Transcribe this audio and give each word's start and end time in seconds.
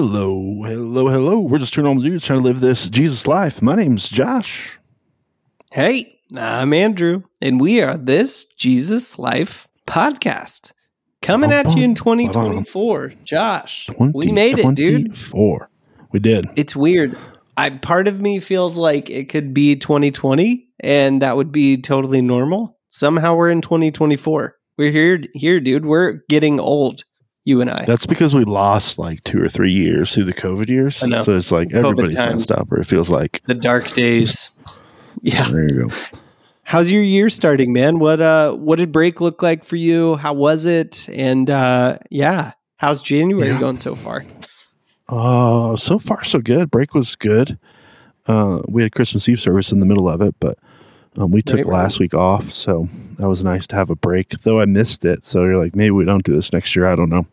Hello, 0.00 0.62
hello, 0.62 1.08
hello. 1.08 1.40
We're 1.40 1.58
just 1.58 1.74
two 1.74 1.82
normal 1.82 2.04
dudes 2.04 2.24
trying 2.24 2.38
to 2.38 2.44
live 2.44 2.60
this 2.60 2.88
Jesus 2.88 3.26
life. 3.26 3.60
My 3.60 3.74
name's 3.74 4.08
Josh. 4.08 4.78
Hey, 5.72 6.20
I'm 6.36 6.72
Andrew, 6.72 7.22
and 7.42 7.60
we 7.60 7.82
are 7.82 7.96
this 7.96 8.44
Jesus 8.44 9.18
Life 9.18 9.66
podcast 9.88 10.72
coming 11.20 11.50
at 11.50 11.76
you 11.76 11.82
in 11.82 11.96
2024. 11.96 13.14
Josh, 13.24 13.90
we 13.98 14.30
made 14.30 14.60
it, 14.60 14.76
dude. 14.76 15.16
Four. 15.18 15.68
We 16.12 16.20
did. 16.20 16.46
It's 16.54 16.76
weird. 16.76 17.18
I 17.56 17.70
part 17.70 18.06
of 18.06 18.20
me 18.20 18.38
feels 18.38 18.78
like 18.78 19.10
it 19.10 19.28
could 19.28 19.52
be 19.52 19.74
2020, 19.74 20.68
and 20.78 21.22
that 21.22 21.36
would 21.36 21.50
be 21.50 21.82
totally 21.82 22.22
normal. 22.22 22.78
Somehow 22.86 23.34
we're 23.34 23.50
in 23.50 23.62
2024. 23.62 24.54
We're 24.78 24.92
here, 24.92 25.24
here, 25.34 25.58
dude. 25.58 25.86
We're 25.86 26.20
getting 26.28 26.60
old 26.60 27.02
you 27.48 27.60
and 27.62 27.70
I. 27.70 27.84
That's 27.86 28.06
because 28.06 28.34
we 28.34 28.44
lost 28.44 28.98
like 28.98 29.24
two 29.24 29.42
or 29.42 29.48
three 29.48 29.72
years 29.72 30.14
through 30.14 30.24
the 30.24 30.34
COVID 30.34 30.68
years. 30.68 30.96
So 30.96 31.36
it's 31.36 31.50
like 31.50 31.72
everybody's 31.72 32.14
messed 32.14 32.50
up, 32.50 32.70
or 32.70 32.78
it 32.78 32.86
feels 32.86 33.10
like 33.10 33.42
the 33.46 33.54
dark 33.54 33.88
days. 33.92 34.50
Yeah. 35.22 35.50
There 35.50 35.62
you 35.62 35.88
go. 35.88 35.94
How's 36.62 36.92
your 36.92 37.02
year 37.02 37.30
starting, 37.30 37.72
man? 37.72 37.98
What 37.98 38.20
uh 38.20 38.52
what 38.52 38.76
did 38.76 38.92
break 38.92 39.20
look 39.20 39.42
like 39.42 39.64
for 39.64 39.76
you? 39.76 40.16
How 40.16 40.34
was 40.34 40.66
it? 40.66 41.08
And 41.08 41.48
uh 41.48 41.98
yeah, 42.10 42.52
how's 42.76 43.02
January 43.02 43.48
yeah. 43.48 43.58
going 43.58 43.78
so 43.78 43.94
far? 43.94 44.24
Uh 45.08 45.76
so 45.76 45.98
far 45.98 46.22
so 46.22 46.40
good. 46.40 46.70
Break 46.70 46.94
was 46.94 47.16
good. 47.16 47.58
Uh 48.26 48.60
we 48.68 48.82
had 48.82 48.92
Christmas 48.92 49.28
Eve 49.28 49.40
service 49.40 49.72
in 49.72 49.80
the 49.80 49.86
middle 49.86 50.08
of 50.08 50.20
it, 50.20 50.34
but 50.38 50.58
um, 51.16 51.30
we 51.30 51.42
took 51.42 51.58
right, 51.58 51.66
last 51.66 51.94
right. 51.94 52.00
week 52.00 52.14
off, 52.14 52.50
so 52.50 52.88
that 53.16 53.28
was 53.28 53.42
nice 53.42 53.66
to 53.68 53.76
have 53.76 53.90
a 53.90 53.96
break. 53.96 54.30
Though 54.42 54.60
I 54.60 54.64
missed 54.66 55.04
it, 55.04 55.24
so 55.24 55.44
you're 55.44 55.62
like, 55.62 55.74
maybe 55.74 55.90
we 55.90 56.04
don't 56.04 56.24
do 56.24 56.34
this 56.34 56.52
next 56.52 56.76
year. 56.76 56.86
I 56.86 56.94
don't 56.94 57.08
know. 57.10 57.26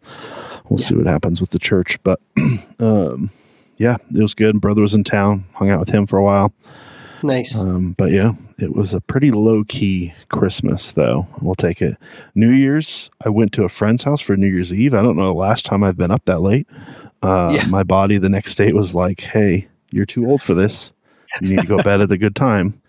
We'll 0.70 0.80
yeah. 0.80 0.86
see 0.88 0.96
what 0.96 1.06
happens 1.06 1.42
with 1.42 1.52
the 1.52 1.60
church, 1.60 2.02
but 2.04 2.20
um, 2.80 3.30
yeah, 3.78 3.98
it 4.14 4.22
was 4.22 4.34
good. 4.34 4.60
Brother 4.62 4.82
was 4.82 4.94
in 4.94 5.04
town, 5.04 5.46
hung 5.54 5.70
out 5.70 5.80
with 5.80 5.90
him 5.90 6.08
for 6.08 6.18
a 6.18 6.24
while. 6.24 6.54
Nice. 7.24 7.56
Um, 7.56 7.94
but 7.94 8.12
yeah, 8.12 8.34
it 8.60 8.76
was 8.76 8.94
a 8.94 9.02
pretty 9.02 9.32
low 9.32 9.64
key 9.64 10.14
Christmas, 10.30 10.92
though. 10.92 11.28
We'll 11.42 11.56
take 11.56 11.82
it. 11.82 11.98
New 12.36 12.52
Year's, 12.52 13.10
I 13.26 13.30
went 13.30 13.52
to 13.54 13.64
a 13.64 13.70
friend's 13.70 14.04
house 14.04 14.22
for 14.22 14.38
New 14.38 14.48
Year's 14.48 14.74
Eve. 14.74 14.94
I 14.94 15.02
don't 15.02 15.18
know 15.18 15.26
the 15.26 15.34
last 15.34 15.66
time 15.66 15.84
I've 15.84 15.98
been 15.98 16.12
up 16.12 16.26
that 16.26 16.42
late. 16.42 16.68
Uh, 17.22 17.54
yeah. 17.56 17.68
My 17.68 17.84
body 17.84 18.18
the 18.18 18.30
next 18.30 18.56
day 18.56 18.72
was 18.72 18.94
like, 18.94 19.22
"Hey, 19.22 19.68
you're 19.90 20.06
too 20.06 20.28
old 20.30 20.42
for 20.42 20.54
this. 20.54 20.94
You 21.42 21.50
need 21.50 21.62
to 21.62 21.68
go 21.68 21.78
bed 21.84 22.02
at 22.02 22.12
a 22.12 22.18
good 22.18 22.36
time." 22.36 22.80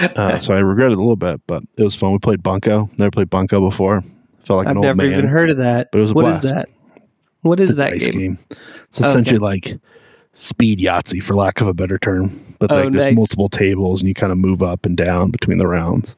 Uh, 0.00 0.38
so 0.40 0.54
I 0.54 0.60
regret 0.60 0.90
it 0.90 0.96
a 0.96 1.00
little 1.00 1.16
bit, 1.16 1.40
but 1.46 1.62
it 1.76 1.82
was 1.82 1.94
fun. 1.94 2.12
We 2.12 2.18
played 2.18 2.42
Bunko. 2.42 2.88
Never 2.98 3.10
played 3.10 3.30
Bunko 3.30 3.60
before. 3.60 4.02
Felt 4.40 4.58
like 4.58 4.66
I've 4.66 4.72
an 4.72 4.78
old 4.78 4.86
never 4.86 5.04
even 5.04 5.26
heard 5.26 5.50
of 5.50 5.58
that. 5.58 5.90
But 5.92 5.98
it 5.98 6.02
was 6.02 6.10
a 6.12 6.14
what 6.14 6.26
is 6.26 6.40
that? 6.40 6.68
What 7.42 7.60
is 7.60 7.70
it's 7.70 7.78
that 7.78 7.92
game? 7.98 8.12
game? 8.12 8.38
It's 8.88 9.00
essentially 9.00 9.36
okay. 9.36 9.44
like 9.44 9.80
speed 10.32 10.78
Yahtzee, 10.78 11.22
for 11.22 11.34
lack 11.34 11.60
of 11.60 11.68
a 11.68 11.74
better 11.74 11.98
term. 11.98 12.30
But 12.58 12.70
like 12.70 12.86
oh, 12.86 12.90
there's 12.90 13.04
nice. 13.04 13.14
multiple 13.14 13.48
tables, 13.48 14.00
and 14.00 14.08
you 14.08 14.14
kind 14.14 14.32
of 14.32 14.38
move 14.38 14.62
up 14.62 14.86
and 14.86 14.96
down 14.96 15.30
between 15.30 15.58
the 15.58 15.66
rounds. 15.66 16.16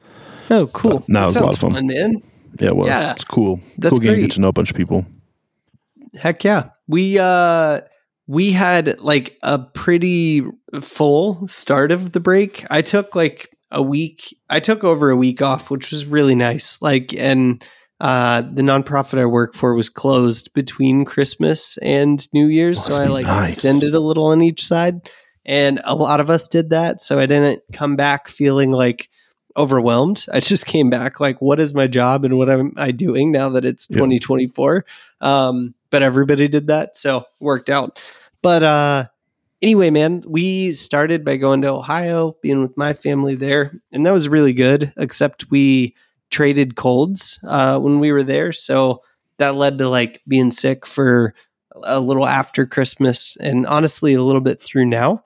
Oh, 0.49 0.67
cool! 0.67 0.99
But 0.99 1.07
that, 1.07 1.25
was 1.25 1.35
a 1.35 1.41
lot 1.41 1.53
of 1.53 1.59
fun. 1.59 1.73
fun, 1.73 1.87
man. 1.87 2.21
Yeah, 2.59 2.71
well, 2.71 2.87
yeah. 2.87 3.13
it's 3.13 3.23
cool. 3.23 3.59
That's 3.77 3.91
cool 3.91 3.99
game. 3.99 4.13
Great. 4.13 4.21
Get 4.21 4.31
to 4.31 4.41
know 4.41 4.49
a 4.49 4.53
bunch 4.53 4.71
of 4.71 4.77
people. 4.77 5.05
Heck 6.19 6.43
yeah, 6.43 6.69
we 6.87 7.17
uh 7.19 7.81
we 8.27 8.51
had 8.51 8.99
like 8.99 9.37
a 9.43 9.59
pretty 9.59 10.43
full 10.81 11.47
start 11.47 11.91
of 11.91 12.11
the 12.11 12.19
break. 12.19 12.65
I 12.69 12.81
took 12.81 13.15
like 13.15 13.49
a 13.71 13.81
week. 13.81 14.37
I 14.49 14.59
took 14.59 14.83
over 14.83 15.09
a 15.09 15.15
week 15.15 15.41
off, 15.41 15.71
which 15.71 15.91
was 15.91 16.05
really 16.05 16.35
nice. 16.35 16.81
Like, 16.81 17.13
and 17.13 17.63
uh, 17.99 18.41
the 18.41 18.63
nonprofit 18.63 19.19
I 19.19 19.25
work 19.25 19.53
for 19.53 19.75
was 19.75 19.89
closed 19.89 20.53
between 20.53 21.05
Christmas 21.05 21.77
and 21.77 22.27
New 22.33 22.47
Year's, 22.47 22.83
so 22.83 22.95
I 22.95 23.05
like 23.05 23.27
nice. 23.27 23.53
extended 23.53 23.93
a 23.93 23.99
little 23.99 24.25
on 24.25 24.41
each 24.41 24.65
side, 24.65 25.09
and 25.45 25.79
a 25.83 25.95
lot 25.95 26.19
of 26.19 26.29
us 26.29 26.47
did 26.47 26.71
that. 26.71 27.01
So 27.01 27.19
I 27.19 27.27
didn't 27.27 27.61
come 27.71 27.95
back 27.95 28.27
feeling 28.27 28.71
like 28.71 29.09
overwhelmed. 29.55 30.25
I 30.31 30.39
just 30.39 30.65
came 30.65 30.89
back 30.89 31.19
like, 31.19 31.41
what 31.41 31.59
is 31.59 31.73
my 31.73 31.87
job 31.87 32.25
and 32.25 32.37
what 32.37 32.49
am 32.49 32.73
I 32.77 32.91
doing 32.91 33.31
now 33.31 33.49
that 33.49 33.65
it's 33.65 33.85
2024? 33.87 34.85
Um, 35.19 35.75
but 35.91 36.01
everybody 36.01 36.47
did 36.47 36.67
that, 36.67 36.97
so 36.97 37.25
worked 37.39 37.69
out. 37.69 38.03
But 38.41 38.63
uh, 38.63 39.05
anyway, 39.61 39.89
man, 39.89 40.23
we 40.27 40.71
started 40.71 41.23
by 41.23 41.37
going 41.37 41.61
to 41.61 41.69
Ohio, 41.69 42.35
being 42.41 42.61
with 42.61 42.77
my 42.77 42.93
family 42.93 43.35
there, 43.35 43.73
and 43.91 44.05
that 44.05 44.11
was 44.11 44.29
really 44.29 44.53
good. 44.53 44.93
Except 44.97 45.49
we 45.49 45.95
traded 46.29 46.75
colds 46.75 47.39
uh, 47.47 47.79
when 47.79 47.99
we 47.99 48.11
were 48.11 48.23
there, 48.23 48.53
so 48.53 49.01
that 49.37 49.55
led 49.55 49.77
to 49.79 49.89
like 49.89 50.21
being 50.27 50.51
sick 50.51 50.85
for 50.85 51.33
a 51.83 51.99
little 51.99 52.27
after 52.27 52.65
Christmas, 52.65 53.37
and 53.37 53.65
honestly, 53.65 54.13
a 54.13 54.23
little 54.23 54.41
bit 54.41 54.61
through 54.61 54.85
now. 54.85 55.23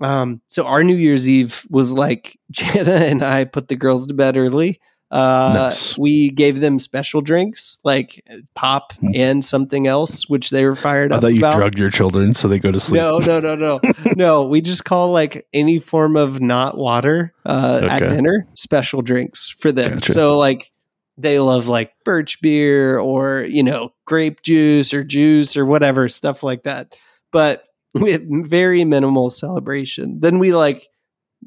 Um, 0.00 0.40
so 0.46 0.66
our 0.66 0.82
New 0.82 0.96
Year's 0.96 1.28
Eve 1.28 1.66
was 1.68 1.92
like 1.92 2.38
Jana 2.50 2.92
and 2.92 3.22
I 3.22 3.44
put 3.44 3.68
the 3.68 3.76
girls 3.76 4.06
to 4.06 4.14
bed 4.14 4.36
early 4.36 4.80
uh, 5.10 5.52
nice. 5.54 5.98
We 5.98 6.30
gave 6.30 6.60
them 6.60 6.78
special 6.78 7.20
drinks 7.20 7.78
like 7.82 8.24
pop 8.54 8.92
hmm. 8.94 9.08
and 9.14 9.44
something 9.44 9.86
else, 9.86 10.28
which 10.28 10.50
they 10.50 10.64
were 10.64 10.76
fired 10.76 11.12
I 11.12 11.16
up. 11.16 11.18
I 11.18 11.20
thought 11.22 11.34
you 11.34 11.40
about. 11.40 11.56
drugged 11.56 11.78
your 11.78 11.90
children 11.90 12.34
so 12.34 12.46
they 12.46 12.60
go 12.60 12.70
to 12.70 12.78
sleep. 12.78 13.02
No, 13.02 13.18
no, 13.18 13.40
no, 13.40 13.54
no, 13.56 13.80
no. 14.16 14.44
We 14.44 14.60
just 14.60 14.84
call 14.84 15.10
like 15.10 15.46
any 15.52 15.80
form 15.80 16.16
of 16.16 16.40
not 16.40 16.76
water 16.76 17.34
uh, 17.44 17.80
okay. 17.82 17.88
at 17.88 18.08
dinner 18.10 18.46
special 18.54 19.02
drinks 19.02 19.48
for 19.58 19.72
them. 19.72 19.94
Gotcha. 19.94 20.12
So 20.12 20.38
like 20.38 20.70
they 21.18 21.40
love 21.40 21.66
like 21.66 21.92
birch 22.04 22.40
beer 22.40 22.98
or 22.98 23.44
you 23.48 23.64
know 23.64 23.92
grape 24.04 24.42
juice 24.42 24.94
or 24.94 25.02
juice 25.02 25.56
or 25.56 25.66
whatever 25.66 26.08
stuff 26.08 26.44
like 26.44 26.62
that. 26.62 26.96
But 27.32 27.64
we 27.94 28.12
had 28.12 28.26
very 28.28 28.84
minimal 28.84 29.28
celebration. 29.30 30.20
Then 30.20 30.38
we 30.38 30.54
like 30.54 30.86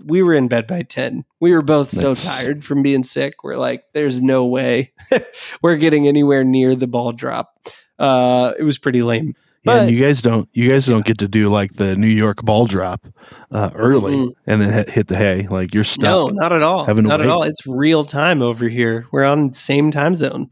we 0.04 0.24
were 0.24 0.34
in 0.34 0.48
bed 0.48 0.68
by 0.68 0.84
10. 0.84 1.26
We 1.40 1.52
were 1.52 1.62
both 1.62 1.94
nice. 1.94 2.00
so 2.02 2.16
tired 2.16 2.64
from 2.64 2.84
being 2.84 3.04
sick. 3.04 3.44
We're 3.44 3.58
like, 3.58 3.84
there's 3.94 4.22
no 4.22 4.46
way 4.46 4.94
we're 5.62 5.78
getting 5.78 6.08
anywhere 6.08 6.44
near 6.44 6.76
the 6.76 6.88
ball 6.88 7.12
drop. 7.12 7.58
Uh, 8.00 8.54
it 8.58 8.64
was 8.64 8.78
pretty 8.78 9.04
lame. 9.04 9.36
Yeah, 9.66 9.84
but, 9.84 9.92
you 9.94 10.02
guys 10.02 10.22
don't 10.22 10.50
you 10.52 10.68
guys 10.68 10.86
don't 10.86 11.06
get 11.06 11.20
to 11.20 11.28
do 11.30 11.50
like 11.50 11.76
the 11.76 11.96
New 11.96 12.08
York 12.08 12.44
ball 12.44 12.68
drop 12.68 13.08
uh, 13.50 13.70
early 13.74 14.14
mm-hmm. 14.14 14.50
and 14.52 14.62
then 14.62 14.86
hit, 14.90 15.08
the 15.08 15.16
hay. 15.16 15.48
Like 15.48 15.74
you're 15.74 15.86
stuck. 15.86 16.04
No, 16.04 16.28
not 16.28 16.52
at 16.52 16.64
all. 16.64 16.86
Not 16.96 17.22
at 17.22 17.30
all. 17.30 17.44
It's 17.44 17.66
real 17.66 18.04
time 18.04 18.42
over 18.42 18.68
here. 18.68 19.08
We're 19.14 19.24
on 19.24 19.50
the 19.50 19.54
same 19.54 19.90
time 19.90 20.16
zone. 20.16 20.48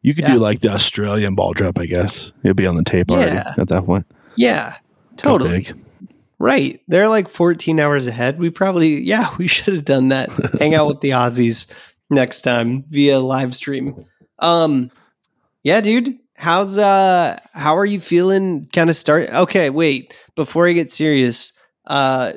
You 0.00 0.14
could 0.14 0.24
yeah. 0.24 0.32
do 0.32 0.38
like 0.38 0.60
the 0.60 0.70
Australian 0.70 1.34
ball 1.34 1.52
drop, 1.52 1.78
I 1.78 1.84
guess. 1.84 2.32
It'd 2.42 2.56
be 2.56 2.66
on 2.66 2.76
the 2.76 2.84
tape 2.84 3.10
yeah. 3.10 3.16
already 3.16 3.60
at 3.60 3.68
that 3.68 3.84
point. 3.84 4.06
Yeah, 4.36 4.76
totally. 5.18 5.66
Right. 6.42 6.80
They're 6.88 7.06
like 7.06 7.28
14 7.28 7.78
hours 7.78 8.08
ahead. 8.08 8.40
We 8.40 8.50
probably, 8.50 9.00
yeah, 9.00 9.28
we 9.38 9.46
should 9.46 9.74
have 9.76 9.84
done 9.84 10.08
that. 10.08 10.28
Hang 10.58 10.74
out 10.74 10.88
with 10.88 11.00
the 11.00 11.10
Aussies 11.10 11.72
next 12.10 12.40
time 12.40 12.82
via 12.90 13.20
live 13.20 13.54
stream. 13.54 14.06
Um, 14.40 14.90
yeah, 15.62 15.80
dude. 15.80 16.18
How's 16.34 16.76
uh 16.76 17.38
how 17.52 17.76
are 17.76 17.86
you 17.86 18.00
feeling 18.00 18.66
kind 18.72 18.90
of 18.90 18.96
start 18.96 19.30
okay, 19.30 19.70
wait, 19.70 20.18
before 20.34 20.66
I 20.66 20.72
get 20.72 20.90
serious, 20.90 21.52
uh 21.86 22.32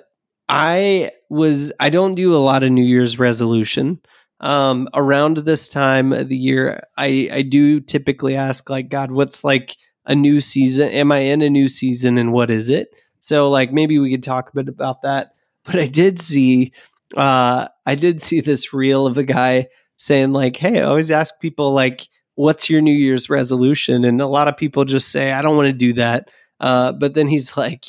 I 0.47 1.09
was 1.27 1.71
I 1.79 1.89
don't 1.89 2.13
do 2.13 2.35
a 2.35 2.37
lot 2.37 2.61
of 2.61 2.71
New 2.71 2.83
Year's 2.83 3.17
resolution. 3.17 3.99
Um 4.39 4.87
around 4.93 5.37
this 5.37 5.67
time 5.69 6.13
of 6.13 6.29
the 6.29 6.37
year, 6.37 6.83
I 6.95 7.29
I 7.31 7.41
do 7.41 7.79
typically 7.79 8.35
ask 8.35 8.69
like 8.69 8.89
God, 8.89 9.09
what's 9.09 9.43
like 9.43 9.75
a 10.05 10.13
new 10.13 10.39
season? 10.39 10.89
Am 10.89 11.11
I 11.11 11.19
in 11.19 11.41
a 11.41 11.49
new 11.49 11.67
season 11.67 12.19
and 12.19 12.31
what 12.31 12.51
is 12.51 12.69
it? 12.69 12.89
So 13.25 13.49
like 13.49 13.73
maybe 13.73 13.97
we 13.97 14.11
could 14.11 14.23
talk 14.23 14.49
a 14.49 14.55
bit 14.55 14.69
about 14.69 15.01
that. 15.01 15.33
But 15.63 15.77
I 15.77 15.87
did 15.87 16.19
see 16.19 16.73
uh 17.17 17.67
I 17.85 17.95
did 17.95 18.21
see 18.21 18.39
this 18.39 18.71
reel 18.71 19.07
of 19.07 19.17
a 19.17 19.23
guy 19.23 19.67
saying 19.97 20.31
like, 20.31 20.55
"Hey, 20.55 20.79
I 20.79 20.83
always 20.83 21.09
ask 21.09 21.39
people 21.41 21.71
like 21.71 22.07
what's 22.35 22.69
your 22.69 22.81
new 22.81 22.93
year's 22.93 23.29
resolution?" 23.29 24.05
And 24.05 24.21
a 24.21 24.27
lot 24.27 24.47
of 24.47 24.57
people 24.57 24.85
just 24.85 25.11
say, 25.11 25.31
"I 25.31 25.41
don't 25.41 25.57
want 25.57 25.67
to 25.67 25.73
do 25.73 25.93
that." 25.93 26.29
Uh 26.59 26.91
but 26.91 27.15
then 27.15 27.27
he's 27.27 27.57
like, 27.57 27.85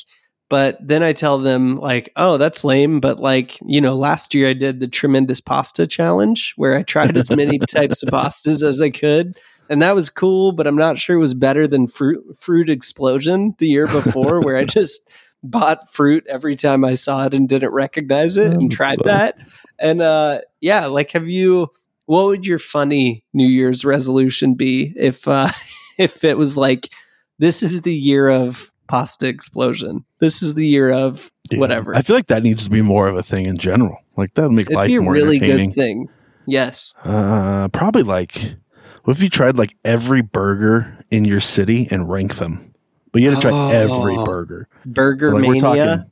but 0.49 0.79
then 0.81 1.03
I 1.03 1.13
tell 1.13 1.37
them 1.37 1.77
like, 1.77 2.11
"Oh, 2.15 2.37
that's 2.37 2.63
lame, 2.63 2.99
but 2.99 3.19
like, 3.19 3.59
you 3.61 3.79
know, 3.79 3.95
last 3.95 4.33
year 4.33 4.49
I 4.49 4.53
did 4.53 4.79
the 4.79 4.87
tremendous 4.87 5.39
pasta 5.39 5.85
challenge 5.85 6.53
where 6.55 6.75
I 6.75 6.81
tried 6.81 7.15
as 7.15 7.29
many 7.29 7.59
types 7.69 8.01
of 8.01 8.09
pastas 8.09 8.67
as 8.67 8.81
I 8.81 8.89
could." 8.89 9.37
and 9.69 9.81
that 9.81 9.95
was 9.95 10.09
cool, 10.09 10.51
but 10.51 10.67
I'm 10.67 10.75
not 10.75 10.97
sure 10.97 11.15
it 11.15 11.19
was 11.19 11.33
better 11.33 11.67
than 11.67 11.87
fruit 11.87 12.37
fruit 12.37 12.69
explosion 12.69 13.55
the 13.57 13.67
year 13.67 13.85
before, 13.85 14.41
where 14.41 14.57
I 14.57 14.65
just 14.79 15.09
bought 15.43 15.91
fruit 15.91 16.25
every 16.27 16.55
time 16.55 16.83
I 16.83 16.95
saw 16.95 17.25
it 17.25 17.33
and 17.33 17.47
didn't 17.47 17.71
recognize 17.71 18.37
it 18.37 18.53
and 18.53 18.71
tried 18.71 18.99
funny. 18.99 19.11
that. 19.11 19.39
And 19.79 20.01
uh, 20.01 20.41
yeah, 20.61 20.87
like 20.87 21.11
have 21.11 21.27
you 21.27 21.69
what 22.05 22.25
would 22.25 22.45
your 22.45 22.59
funny 22.59 23.23
New 23.33 23.47
Year's 23.47 23.85
resolution 23.85 24.55
be 24.55 24.93
if 24.95 25.27
uh, 25.27 25.49
if 25.97 26.23
it 26.23 26.37
was 26.37 26.57
like 26.57 26.89
this 27.39 27.61
is 27.61 27.81
the 27.81 27.93
year 27.93 28.29
of 28.29 28.71
pasta 28.87 29.27
explosion. 29.27 30.05
This 30.19 30.41
is 30.41 30.55
the 30.55 30.65
year 30.65 30.91
of 30.91 31.31
yeah, 31.51 31.59
whatever. 31.59 31.95
I 31.95 32.01
feel 32.01 32.15
like 32.15 32.27
that 32.27 32.43
needs 32.43 32.63
to 32.63 32.69
be 32.69 32.81
more 32.81 33.07
of 33.07 33.15
a 33.15 33.23
thing 33.23 33.45
in 33.45 33.57
general. 33.57 33.97
Like 34.15 34.33
that 34.33 34.43
would 34.43 34.53
make 34.53 34.67
It'd 34.67 34.75
life 34.75 35.01
more 35.01 35.13
really 35.13 35.39
good 35.39 35.73
thing. 35.73 36.09
Yes. 36.45 36.93
Uh, 37.03 37.67
probably 37.69 38.03
like 38.03 38.55
what 39.03 39.15
if 39.15 39.23
you 39.23 39.29
tried 39.29 39.57
like 39.57 39.75
every 39.85 40.21
burger 40.21 40.97
in 41.11 41.25
your 41.25 41.39
city 41.39 41.87
and 41.91 42.09
rank 42.09 42.35
them? 42.35 42.66
But 43.17 43.23
you 43.23 43.31
got 43.31 43.41
to 43.41 43.49
try 43.49 43.51
oh, 43.51 43.69
every 43.69 44.15
burger. 44.23 44.67
Burger 44.85 45.33
like, 45.33 45.41
mania. 45.41 45.55
We're 45.55 45.59
talking, 45.59 46.11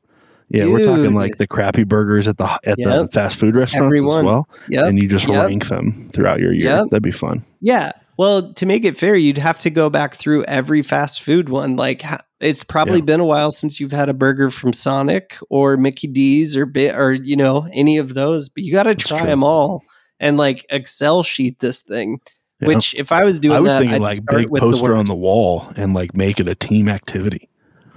yeah, 0.50 0.58
Dude. 0.58 0.74
we're 0.74 0.84
talking 0.84 1.14
like 1.14 1.38
the 1.38 1.46
crappy 1.46 1.84
burgers 1.84 2.28
at 2.28 2.40
the 2.40 2.46
at 2.64 2.80
yep. 2.80 2.88
the 2.88 3.08
fast 3.10 3.38
food 3.38 3.54
restaurants 3.54 3.86
Everyone. 3.86 4.18
as 4.18 4.24
well. 4.24 4.50
Yeah, 4.68 4.88
and 4.88 4.98
you 4.98 5.08
just 5.08 5.28
yep. 5.28 5.46
rank 5.46 5.68
them 5.68 6.10
throughout 6.12 6.40
your 6.40 6.52
year. 6.52 6.72
Yep. 6.72 6.90
That'd 6.90 7.04
be 7.04 7.12
fun. 7.12 7.46
Yeah. 7.62 7.92
Well, 8.18 8.54
to 8.54 8.66
make 8.66 8.86
it 8.86 8.98
fair, 8.98 9.16
you'd 9.16 9.38
have 9.38 9.60
to 9.60 9.70
go 9.70 9.92
back 9.92 10.16
through 10.16 10.46
every 10.46 10.82
fast 10.82 11.22
food 11.22 11.48
one. 11.48 11.76
Like 11.76 12.04
it's 12.40 12.64
probably 12.64 13.00
yeah. 13.00 13.06
been 13.06 13.20
a 13.20 13.26
while 13.26 13.52
since 13.52 13.80
you've 13.80 13.92
had 13.92 14.10
a 14.10 14.14
burger 14.16 14.50
from 14.50 14.74
Sonic 14.74 15.38
or 15.52 15.78
Mickey 15.78 16.08
D's 16.08 16.58
or 16.58 16.66
bit 16.66 16.96
or 16.96 17.14
you 17.14 17.36
know 17.36 17.68
any 17.72 18.00
of 18.00 18.16
those, 18.16 18.50
but 18.50 18.64
you 18.64 18.74
got 18.74 18.84
to 18.84 18.96
try 18.96 19.24
them 19.28 19.44
all 19.44 19.84
and 20.20 20.38
like 20.38 20.66
Excel 20.72 21.22
sheet 21.22 21.60
this 21.60 21.82
thing. 21.82 22.20
Which, 22.62 22.96
if 22.96 23.12
I 23.12 23.26
was 23.26 23.40
doing, 23.40 23.56
I 23.56 23.60
was 23.60 23.72
that, 23.72 23.80
thinking 23.80 23.96
I'd 23.96 24.02
like 24.02 24.20
big 24.30 24.50
poster 24.50 24.94
the 24.94 24.96
on 24.96 25.08
the 25.08 25.16
wall 25.16 25.72
and 25.76 25.94
like 25.94 26.16
make 26.16 26.40
it 26.40 26.48
a 26.48 26.56
team 26.56 26.88
activity. 26.88 27.50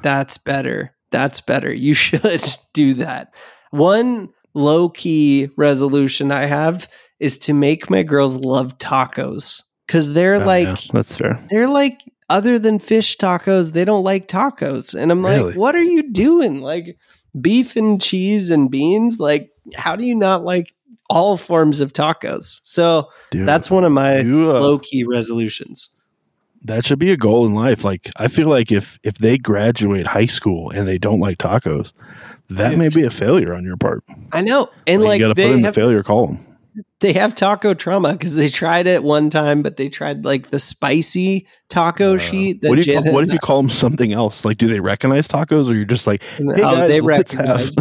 That's 0.03 0.37
better. 0.37 0.95
That's 1.11 1.41
better. 1.41 1.73
You 1.73 1.95
should 1.95 2.43
do 2.73 2.95
that. 2.95 3.35
One 3.71 4.31
low 4.55 4.89
key 4.89 5.51
resolution 5.57 6.33
I 6.33 6.47
have 6.47 6.89
is 7.21 7.39
to 7.41 7.53
make 7.53 7.91
my 7.91 8.03
girls 8.03 8.37
love 8.37 8.79
tacos 8.79 9.63
because 9.87 10.13
they're 10.13 10.43
oh, 10.43 10.47
like, 10.47 10.67
yeah, 10.67 10.93
that's 10.93 11.17
fair. 11.17 11.41
They're 11.51 11.69
like, 11.69 12.01
other 12.29 12.59
than 12.59 12.79
fish 12.79 13.17
tacos, 13.17 13.73
they 13.73 13.85
don't 13.85 14.05
like 14.05 14.29
tacos. 14.29 14.95
And 14.95 15.11
I'm 15.11 15.25
really? 15.25 15.51
like, 15.51 15.57
what 15.57 15.75
are 15.75 15.83
you 15.83 16.11
doing? 16.11 16.61
Like 16.61 16.99
beef 17.41 17.77
and 17.77 18.01
cheese 18.01 18.51
and 18.51 18.71
beans? 18.71 19.19
Like, 19.19 19.51
how 19.75 19.97
do 19.97 20.05
you 20.05 20.15
not 20.15 20.45
like 20.45 20.75
all 21.09 21.37
forms 21.37 21.81
of 21.81 21.93
tacos? 21.93 22.61
So 22.65 23.11
Dude, 23.31 23.47
that's 23.47 23.71
one 23.71 23.85
of 23.85 23.93
my 23.93 24.21
uh, 24.21 24.25
low 24.25 24.79
key 24.79 25.05
resolutions 25.05 25.91
that 26.63 26.85
should 26.85 26.99
be 26.99 27.13
a 27.13 27.17
goal 27.17 27.47
in 27.47 27.55
life. 27.55 27.85
Like 27.85 28.11
I 28.17 28.29
feel 28.29 28.49
like 28.49 28.73
if 28.73 28.99
if 29.03 29.19
they 29.19 29.39
graduate 29.39 30.09
high 30.09 30.27
school 30.27 30.71
and 30.71 30.87
they 30.87 30.99
don't 30.99 31.21
like 31.21 31.39
tacos, 31.39 31.93
that 32.49 32.71
Dude. 32.71 32.79
may 32.79 32.89
be 32.89 33.05
a 33.05 33.11
failure 33.11 33.55
on 33.55 33.65
your 33.65 33.77
part. 33.77 34.05
I 34.33 34.41
know, 34.41 34.71
and 34.87 35.03
like, 35.03 35.09
like 35.09 35.21
you 35.21 35.27
got 35.27 35.37
to 35.37 35.43
put 35.43 35.53
in 35.53 35.63
the 35.63 35.73
failure 35.73 36.03
column. 36.03 36.45
They 37.01 37.13
have 37.13 37.35
taco 37.35 37.75
trauma 37.75 38.13
because 38.13 38.35
they 38.35 38.49
tried 38.49 38.87
it 38.87 39.03
one 39.03 39.31
time, 39.31 39.63
but 39.63 39.77
they 39.77 39.89
tried 39.89 40.25
like 40.25 40.51
the 40.51 40.59
spicy 40.59 41.47
taco 41.69 42.17
uh, 42.17 42.19
sheet. 42.19 42.59
what, 42.63 42.85
call, 42.85 43.13
what 43.13 43.25
if 43.25 43.33
you 43.33 43.39
call 43.39 43.63
them 43.63 43.71
something 43.71 44.13
else? 44.13 44.45
Like, 44.45 44.59
do 44.59 44.69
they 44.69 44.81
recognize 44.81 45.29
tacos, 45.29 45.71
or 45.71 45.75
you're 45.75 45.85
just 45.85 46.07
like, 46.07 46.23
hey 46.25 46.45
oh, 46.45 46.57
guys, 46.57 46.89
they 46.89 47.01
recognize? 47.01 47.75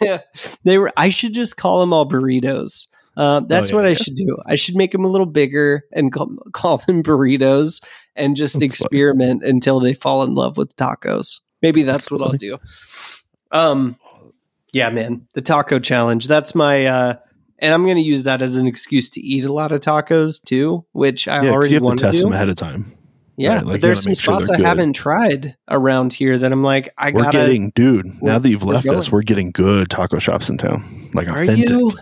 they 0.64 0.78
were. 0.78 0.92
I 0.96 1.10
should 1.10 1.34
just 1.34 1.56
call 1.56 1.80
them 1.80 1.92
all 1.92 2.08
burritos 2.08 2.86
uh, 3.16 3.40
that's 3.40 3.70
oh, 3.70 3.76
yeah, 3.76 3.82
what 3.82 3.90
I 3.90 3.94
should 3.94 4.16
do. 4.16 4.38
I 4.44 4.56
should 4.56 4.74
make 4.76 4.92
them 4.92 5.04
a 5.04 5.08
little 5.08 5.26
bigger 5.26 5.84
and 5.92 6.12
call, 6.12 6.36
call 6.52 6.78
them 6.78 7.02
burritos 7.02 7.84
and 8.16 8.36
just 8.36 8.54
that's 8.54 8.64
experiment 8.64 9.42
funny. 9.42 9.50
until 9.50 9.80
they 9.80 9.94
fall 9.94 10.22
in 10.24 10.34
love 10.34 10.56
with 10.56 10.76
tacos. 10.76 11.40
Maybe 11.62 11.82
that's, 11.82 12.08
that's 12.08 12.10
what 12.10 12.20
funny. 12.20 12.50
I'll 12.50 12.58
do. 12.58 12.64
Um, 13.50 13.96
yeah, 14.72 14.90
man, 14.90 15.28
the 15.34 15.42
taco 15.42 15.78
challenge. 15.78 16.26
That's 16.26 16.54
my, 16.54 16.86
uh, 16.86 17.14
and 17.58 17.72
I'm 17.72 17.84
going 17.84 17.96
to 17.96 18.02
use 18.02 18.24
that 18.24 18.42
as 18.42 18.56
an 18.56 18.66
excuse 18.66 19.10
to 19.10 19.20
eat 19.20 19.44
a 19.44 19.52
lot 19.52 19.72
of 19.72 19.80
tacos 19.80 20.42
too, 20.42 20.84
which 20.92 21.28
I 21.28 21.44
yeah, 21.44 21.50
already 21.50 21.78
want 21.78 21.98
to 22.00 22.06
test 22.06 22.22
them 22.22 22.32
ahead 22.32 22.48
of 22.48 22.56
time. 22.56 22.86
Yeah, 23.36 23.56
right? 23.56 23.66
like 23.66 23.80
there's 23.80 24.02
some 24.02 24.14
spots 24.14 24.46
sure 24.46 24.56
I 24.56 24.68
haven't 24.68 24.92
tried 24.92 25.56
around 25.68 26.12
here 26.12 26.38
that 26.38 26.52
I'm 26.52 26.62
like, 26.62 26.94
I 26.96 27.10
we're 27.10 27.24
gotta, 27.24 27.38
getting, 27.38 27.70
dude. 27.70 28.22
Now 28.22 28.38
that 28.38 28.48
you've 28.48 28.62
left 28.62 28.88
us, 28.88 29.10
we're 29.10 29.22
getting 29.22 29.50
good 29.50 29.90
taco 29.90 30.18
shops 30.18 30.48
in 30.48 30.56
town, 30.56 30.84
like 31.14 31.26
authentic. 31.28 31.68
You? 31.68 31.92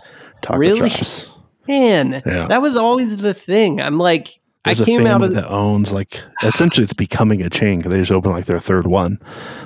taco 0.41 0.59
really? 0.59 0.89
shops. 0.89 1.29
Man, 1.67 2.21
yeah. 2.25 2.47
that 2.47 2.61
was 2.61 2.77
always 2.77 3.17
the 3.17 3.33
thing. 3.33 3.81
I'm 3.81 3.97
like, 3.97 4.39
There's 4.63 4.81
I 4.81 4.85
came 4.85 5.05
out 5.05 5.21
of 5.21 5.33
that 5.33 5.49
owns 5.49 5.91
like 5.91 6.21
essentially 6.41 6.85
it's 6.85 6.93
becoming 6.93 7.41
a 7.41 7.49
chain 7.49 7.79
because 7.79 7.91
they 7.91 7.99
just 7.99 8.11
opened 8.11 8.33
like 8.33 8.45
their 8.45 8.59
third 8.59 8.87
one 8.87 9.19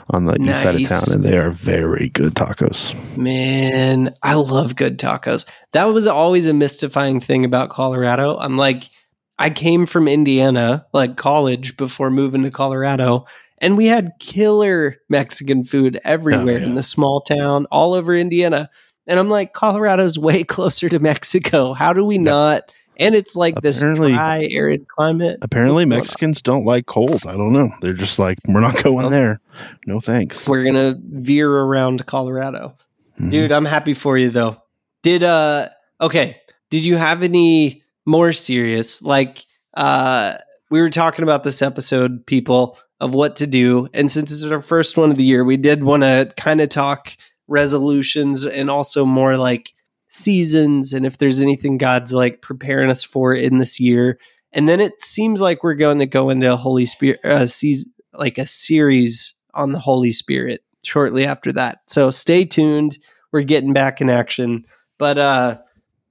on 0.09 0.25
the 0.25 0.37
nice. 0.39 0.55
east 0.55 0.61
side 0.63 0.75
of 0.75 0.87
town, 0.87 1.15
and 1.15 1.23
they 1.23 1.37
are 1.37 1.51
very 1.51 2.09
good 2.09 2.33
tacos. 2.33 2.95
Man, 3.15 4.15
I 4.23 4.33
love 4.33 4.75
good 4.75 4.97
tacos. 4.97 5.47
That 5.73 5.85
was 5.85 6.07
always 6.07 6.47
a 6.47 6.53
mystifying 6.53 7.19
thing 7.19 7.45
about 7.45 7.69
Colorado. 7.69 8.37
I'm 8.37 8.57
like, 8.57 8.89
I 9.37 9.51
came 9.51 9.85
from 9.85 10.07
Indiana, 10.07 10.87
like 10.93 11.15
college, 11.15 11.77
before 11.77 12.09
moving 12.09 12.41
to 12.43 12.49
Colorado, 12.49 13.25
and 13.59 13.77
we 13.77 13.85
had 13.85 14.13
killer 14.19 14.97
Mexican 15.09 15.63
food 15.63 15.99
everywhere 16.03 16.55
oh, 16.55 16.59
yeah. 16.59 16.65
in 16.65 16.73
the 16.73 16.83
small 16.83 17.21
town, 17.21 17.67
all 17.69 17.93
over 17.93 18.15
Indiana. 18.15 18.69
And 19.05 19.19
I'm 19.19 19.29
like, 19.29 19.53
Colorado's 19.53 20.17
way 20.17 20.43
closer 20.43 20.89
to 20.89 20.99
Mexico. 20.99 21.73
How 21.73 21.93
do 21.93 22.03
we 22.03 22.17
not? 22.17 22.71
And 22.99 23.13
it's 23.13 23.35
like 23.35 23.55
apparently, 23.57 24.11
this 24.11 24.17
dry, 24.17 24.47
arid 24.51 24.87
climate. 24.87 25.39
Apparently, 25.41 25.85
Mexicans 25.85 26.41
don't 26.41 26.65
like 26.65 26.87
cold. 26.87 27.25
I 27.27 27.33
don't 27.33 27.53
know. 27.53 27.69
They're 27.81 27.93
just 27.93 28.17
like, 28.17 28.39
we're 28.47 28.59
not 28.59 28.81
going 28.83 28.95
well, 28.95 29.09
there. 29.09 29.39
No 29.85 29.99
thanks. 29.99 30.47
We're 30.47 30.63
gonna 30.63 30.95
veer 30.97 31.49
around 31.49 32.05
Colorado, 32.05 32.75
mm-hmm. 33.19 33.29
dude. 33.29 33.51
I'm 33.51 33.65
happy 33.65 33.93
for 33.93 34.17
you 34.17 34.29
though. 34.29 34.57
Did 35.03 35.23
uh 35.23 35.69
okay? 36.01 36.41
Did 36.69 36.85
you 36.85 36.97
have 36.97 37.23
any 37.23 37.83
more 38.05 38.33
serious 38.33 39.01
like 39.01 39.45
uh 39.75 40.37
we 40.69 40.81
were 40.81 40.89
talking 40.89 41.23
about 41.23 41.43
this 41.43 41.61
episode, 41.61 42.25
people, 42.25 42.77
of 42.99 43.13
what 43.13 43.37
to 43.37 43.47
do, 43.47 43.87
and 43.93 44.11
since 44.11 44.31
it's 44.31 44.43
our 44.43 44.61
first 44.61 44.97
one 44.97 45.11
of 45.11 45.17
the 45.17 45.23
year, 45.23 45.43
we 45.43 45.55
did 45.55 45.83
want 45.83 46.03
to 46.03 46.33
kind 46.35 46.61
of 46.61 46.69
talk 46.69 47.15
resolutions 47.47 48.45
and 48.45 48.69
also 48.69 49.05
more 49.05 49.37
like 49.37 49.73
seasons 50.09 50.93
and 50.93 51.05
if 51.05 51.17
there's 51.17 51.39
anything 51.39 51.77
God's 51.77 52.13
like 52.13 52.41
preparing 52.41 52.89
us 52.89 53.03
for 53.03 53.33
in 53.33 53.57
this 53.57 53.79
year. 53.79 54.19
And 54.53 54.67
then 54.67 54.79
it 54.79 55.01
seems 55.01 55.41
like 55.41 55.63
we're 55.63 55.75
going 55.75 55.99
to 55.99 56.05
go 56.05 56.29
into 56.29 56.51
a 56.51 56.55
Holy 56.55 56.85
Spirit 56.85 57.19
uh, 57.23 57.47
season, 57.47 57.93
like 58.13 58.37
a 58.37 58.47
series 58.47 59.35
on 59.53 59.71
the 59.71 59.79
Holy 59.79 60.13
Spirit 60.13 60.63
shortly 60.83 61.25
after 61.25 61.51
that. 61.53 61.79
So 61.87 62.11
stay 62.11 62.45
tuned. 62.45 62.97
We're 63.31 63.41
getting 63.41 63.73
back 63.73 64.01
in 64.01 64.09
action. 64.09 64.65
But 64.97 65.17
uh 65.17 65.57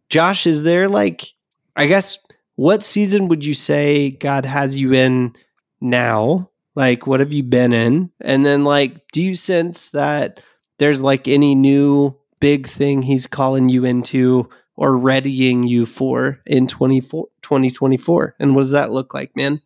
Josh, 0.08 0.46
is 0.46 0.62
there 0.62 0.88
like 0.88 1.26
I 1.74 1.86
guess 1.86 2.18
what 2.54 2.82
season 2.82 3.28
would 3.28 3.44
you 3.44 3.54
say 3.54 4.10
God 4.10 4.44
has 4.44 4.76
you 4.76 4.92
in 4.92 5.34
now? 5.80 6.50
Like 6.74 7.06
what 7.06 7.20
have 7.20 7.32
you 7.32 7.42
been 7.42 7.72
in? 7.72 8.10
And 8.20 8.44
then 8.44 8.64
like 8.64 9.08
do 9.12 9.22
you 9.22 9.34
sense 9.34 9.90
that 9.90 10.40
there's 10.78 11.02
like 11.02 11.26
any 11.26 11.54
new 11.54 12.16
big 12.40 12.66
thing 12.66 13.02
he's 13.02 13.26
calling 13.26 13.68
you 13.68 13.84
into 13.84 14.48
or 14.76 14.96
readying 14.96 15.64
you 15.64 15.86
for 15.86 16.40
in 16.46 16.66
2024 16.66 18.34
and 18.38 18.54
what 18.54 18.62
does 18.62 18.70
that 18.70 18.90
look 18.90 19.14
like 19.14 19.34
man 19.36 19.60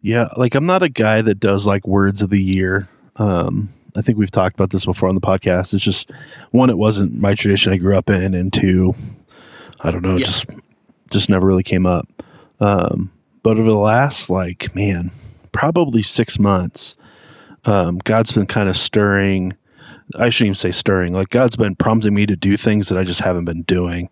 yeah 0.00 0.28
like 0.36 0.54
i'm 0.54 0.66
not 0.66 0.82
a 0.82 0.88
guy 0.88 1.22
that 1.22 1.40
does 1.40 1.66
like 1.66 1.86
words 1.86 2.22
of 2.22 2.30
the 2.30 2.42
year 2.42 2.88
um 3.16 3.68
i 3.96 4.02
think 4.02 4.18
we've 4.18 4.30
talked 4.30 4.54
about 4.54 4.70
this 4.70 4.84
before 4.84 5.08
on 5.08 5.14
the 5.14 5.20
podcast 5.20 5.72
it's 5.72 5.84
just 5.84 6.10
one 6.50 6.70
it 6.70 6.78
wasn't 6.78 7.20
my 7.20 7.34
tradition 7.34 7.72
i 7.72 7.76
grew 7.76 7.96
up 7.96 8.10
in 8.10 8.34
and 8.34 8.52
two 8.52 8.94
i 9.80 9.90
don't 9.90 10.02
know 10.02 10.16
yeah. 10.16 10.24
just 10.24 10.46
just 11.10 11.30
never 11.30 11.46
really 11.46 11.62
came 11.62 11.86
up 11.86 12.08
um 12.60 13.10
but 13.42 13.58
over 13.58 13.70
the 13.70 13.76
last 13.76 14.28
like 14.28 14.74
man 14.74 15.10
probably 15.52 16.02
six 16.02 16.38
months 16.38 16.96
um, 17.66 17.98
God's 18.04 18.32
been 18.32 18.46
kind 18.46 18.68
of 18.68 18.76
stirring. 18.76 19.56
I 20.16 20.30
shouldn't 20.30 20.48
even 20.48 20.54
say 20.54 20.70
stirring. 20.70 21.12
Like 21.12 21.30
God's 21.30 21.56
been 21.56 21.74
prompting 21.76 22.14
me 22.14 22.26
to 22.26 22.36
do 22.36 22.56
things 22.56 22.88
that 22.88 22.98
I 22.98 23.04
just 23.04 23.20
haven't 23.20 23.46
been 23.46 23.62
doing. 23.62 24.08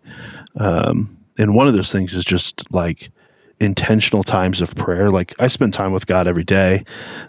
Um, 0.57 1.17
and 1.37 1.55
one 1.55 1.67
of 1.67 1.73
those 1.73 1.91
things 1.91 2.13
is 2.13 2.25
just 2.25 2.71
like 2.71 3.11
intentional 3.59 4.23
times 4.23 4.61
of 4.61 4.75
prayer. 4.75 5.09
Like 5.09 5.33
I 5.39 5.47
spend 5.47 5.73
time 5.73 5.91
with 5.91 6.05
God 6.05 6.27
every 6.27 6.43
day, 6.43 6.83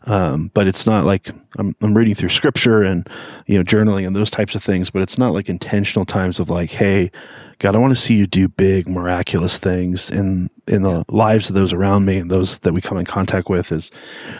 um, 0.04 0.50
but 0.54 0.66
it's 0.66 0.86
not 0.86 1.04
like 1.04 1.28
I'm, 1.58 1.74
I'm 1.80 1.96
reading 1.96 2.14
through 2.14 2.30
scripture 2.30 2.82
and 2.82 3.08
you 3.46 3.56
know 3.56 3.64
journaling 3.64 4.06
and 4.06 4.16
those 4.16 4.30
types 4.30 4.54
of 4.54 4.62
things. 4.62 4.90
But 4.90 5.02
it's 5.02 5.18
not 5.18 5.32
like 5.32 5.48
intentional 5.48 6.04
times 6.04 6.40
of 6.40 6.50
like, 6.50 6.70
hey, 6.70 7.10
God, 7.58 7.74
I 7.74 7.78
want 7.78 7.92
to 7.92 8.00
see 8.00 8.14
you 8.14 8.26
do 8.26 8.48
big, 8.48 8.88
miraculous 8.88 9.58
things 9.58 10.10
in 10.10 10.50
in 10.66 10.82
the 10.82 11.04
lives 11.08 11.50
of 11.50 11.54
those 11.54 11.72
around 11.72 12.06
me 12.06 12.18
and 12.18 12.30
those 12.30 12.58
that 12.60 12.72
we 12.72 12.80
come 12.80 12.96
in 12.96 13.04
contact 13.04 13.50
with 13.50 13.70
as 13.70 13.90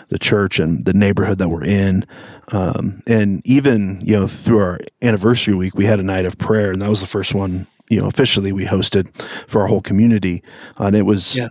the 0.09 0.18
church 0.18 0.59
and 0.59 0.85
the 0.85 0.94
neighborhood 0.94 1.38
that 1.38 1.49
we're 1.49 1.64
in. 1.64 2.06
Um, 2.49 3.02
and 3.06 3.42
even 3.44 4.00
you 4.02 4.14
know 4.14 4.26
through 4.26 4.59
our 4.59 4.80
anniversary 5.02 5.54
week, 5.54 5.75
we 5.75 5.85
had 5.85 6.00
a 6.00 6.04
night 6.04 6.25
of 6.25 6.38
prayer, 6.38 6.73
and 6.73 6.83
that 6.83 6.90
was 6.90 7.00
the 7.00 7.06
first 7.06 7.35
one 7.35 7.66
you 7.88 8.00
know 8.00 8.06
officially 8.06 8.52
we 8.52 8.64
hosted 8.64 9.14
for 9.49 9.62
our 9.62 9.66
whole 9.66 9.83
community, 9.83 10.42
uh, 10.80 10.85
and 10.85 10.97
it 10.97 11.02
was. 11.02 11.37
Yeah. 11.37 11.49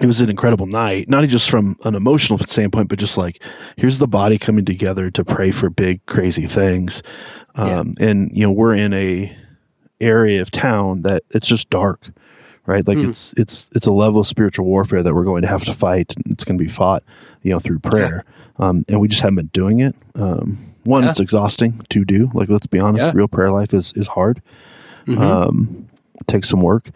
It 0.00 0.06
was 0.06 0.20
an 0.20 0.30
incredible 0.30 0.66
night, 0.66 1.08
not 1.08 1.26
just 1.26 1.50
from 1.50 1.74
an 1.82 1.96
emotional 1.96 2.38
standpoint, 2.38 2.88
but 2.88 3.00
just 3.00 3.18
like 3.18 3.42
here's 3.76 3.98
the 3.98 4.06
body 4.06 4.38
coming 4.38 4.64
together 4.64 5.10
to 5.10 5.24
pray 5.24 5.50
for 5.50 5.70
big, 5.70 6.06
crazy 6.06 6.46
things. 6.46 7.02
Um, 7.56 7.94
yeah. 7.98 8.08
And 8.08 8.30
you 8.32 8.44
know, 8.44 8.52
we're 8.52 8.76
in 8.76 8.92
a 8.92 9.36
area 10.00 10.40
of 10.40 10.50
town 10.50 11.02
that 11.02 11.22
it's 11.30 11.46
just 11.46 11.68
dark 11.70 12.10
right 12.66 12.86
like 12.86 12.98
mm. 12.98 13.08
it's 13.08 13.32
it's 13.36 13.70
it's 13.74 13.86
a 13.86 13.92
level 13.92 14.20
of 14.20 14.26
spiritual 14.26 14.66
warfare 14.66 15.02
that 15.02 15.14
we're 15.14 15.24
going 15.24 15.42
to 15.42 15.48
have 15.48 15.64
to 15.64 15.72
fight 15.72 16.14
and 16.16 16.26
it's 16.32 16.44
going 16.44 16.58
to 16.58 16.62
be 16.62 16.70
fought 16.70 17.02
you 17.42 17.50
know 17.50 17.58
through 17.58 17.78
prayer 17.78 18.24
um, 18.58 18.84
and 18.88 19.00
we 19.00 19.08
just 19.08 19.22
haven't 19.22 19.36
been 19.36 19.46
doing 19.46 19.80
it 19.80 19.94
um, 20.14 20.58
one 20.84 21.02
yeah. 21.02 21.10
it's 21.10 21.20
exhausting 21.20 21.80
to 21.88 22.04
do 22.04 22.30
like 22.34 22.48
let's 22.48 22.66
be 22.66 22.78
honest 22.78 23.04
yeah. 23.04 23.12
real 23.14 23.28
prayer 23.28 23.50
life 23.50 23.74
is 23.74 23.92
is 23.94 24.06
hard 24.08 24.42
mm-hmm. 25.06 25.20
um, 25.20 25.88
takes 26.26 26.48
some 26.48 26.60
work 26.60 26.90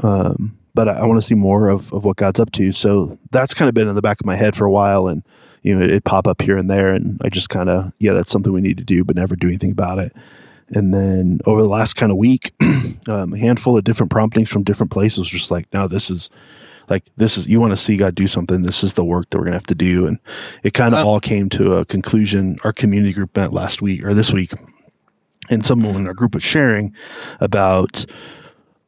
um, 0.00 0.58
but 0.78 0.88
I, 0.88 0.92
I 0.92 1.04
want 1.06 1.20
to 1.20 1.26
see 1.26 1.34
more 1.34 1.68
of, 1.68 1.92
of 1.92 2.04
what 2.04 2.18
God's 2.18 2.38
up 2.38 2.52
to. 2.52 2.70
So 2.70 3.18
that's 3.32 3.52
kind 3.52 3.68
of 3.68 3.74
been 3.74 3.88
in 3.88 3.96
the 3.96 4.00
back 4.00 4.20
of 4.20 4.26
my 4.26 4.36
head 4.36 4.54
for 4.54 4.64
a 4.64 4.70
while. 4.70 5.08
And 5.08 5.24
you 5.64 5.76
know, 5.76 5.84
it'd 5.84 6.04
pop 6.04 6.28
up 6.28 6.40
here 6.40 6.56
and 6.56 6.70
there. 6.70 6.94
And 6.94 7.20
I 7.24 7.30
just 7.30 7.48
kind 7.48 7.68
of, 7.68 7.92
yeah, 7.98 8.12
that's 8.12 8.30
something 8.30 8.52
we 8.52 8.60
need 8.60 8.78
to 8.78 8.84
do, 8.84 9.02
but 9.02 9.16
never 9.16 9.34
do 9.34 9.48
anything 9.48 9.72
about 9.72 9.98
it. 9.98 10.14
And 10.70 10.92
then 10.92 11.40
over 11.46 11.62
the 11.62 11.68
last 11.68 11.94
kind 11.94 12.12
of 12.12 12.18
week, 12.18 12.52
um, 13.08 13.32
a 13.32 13.38
handful 13.38 13.76
of 13.76 13.84
different 13.84 14.10
promptings 14.10 14.48
from 14.48 14.64
different 14.64 14.92
places, 14.92 15.28
just 15.28 15.50
like, 15.50 15.66
no, 15.72 15.88
this 15.88 16.10
is 16.10 16.30
like, 16.88 17.04
this 17.16 17.36
is, 17.36 17.46
you 17.46 17.60
want 17.60 17.72
to 17.72 17.76
see 17.76 17.96
God 17.96 18.14
do 18.14 18.26
something. 18.26 18.62
This 18.62 18.82
is 18.82 18.94
the 18.94 19.04
work 19.04 19.28
that 19.30 19.38
we're 19.38 19.44
going 19.44 19.52
to 19.52 19.58
have 19.58 19.66
to 19.66 19.74
do. 19.74 20.06
And 20.06 20.18
it 20.62 20.74
kind 20.74 20.94
of 20.94 21.04
wow. 21.04 21.12
all 21.12 21.20
came 21.20 21.48
to 21.50 21.74
a 21.74 21.84
conclusion. 21.84 22.58
Our 22.64 22.72
community 22.72 23.12
group 23.12 23.36
met 23.36 23.52
last 23.52 23.82
week 23.82 24.04
or 24.04 24.14
this 24.14 24.32
week. 24.32 24.52
And 25.50 25.64
someone 25.64 25.96
in 25.96 26.06
our 26.06 26.14
group 26.14 26.34
was 26.34 26.42
sharing 26.42 26.94
about, 27.40 28.04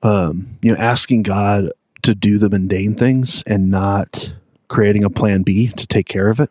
um, 0.03 0.59
you 0.63 0.73
know, 0.73 0.79
asking 0.79 1.23
God 1.23 1.71
to 2.03 2.15
do 2.15 2.39
the 2.39 2.51
mundane 2.51 2.95
things 2.95 3.43
and 3.47 3.71
not 3.71 4.35
creating 4.69 5.05
a 5.05 5.11
plan 5.11 5.43
B 5.43 5.69
to 5.69 5.87
take 5.87 6.07
care 6.07 6.29
of 6.29 6.41
it. 6.41 6.51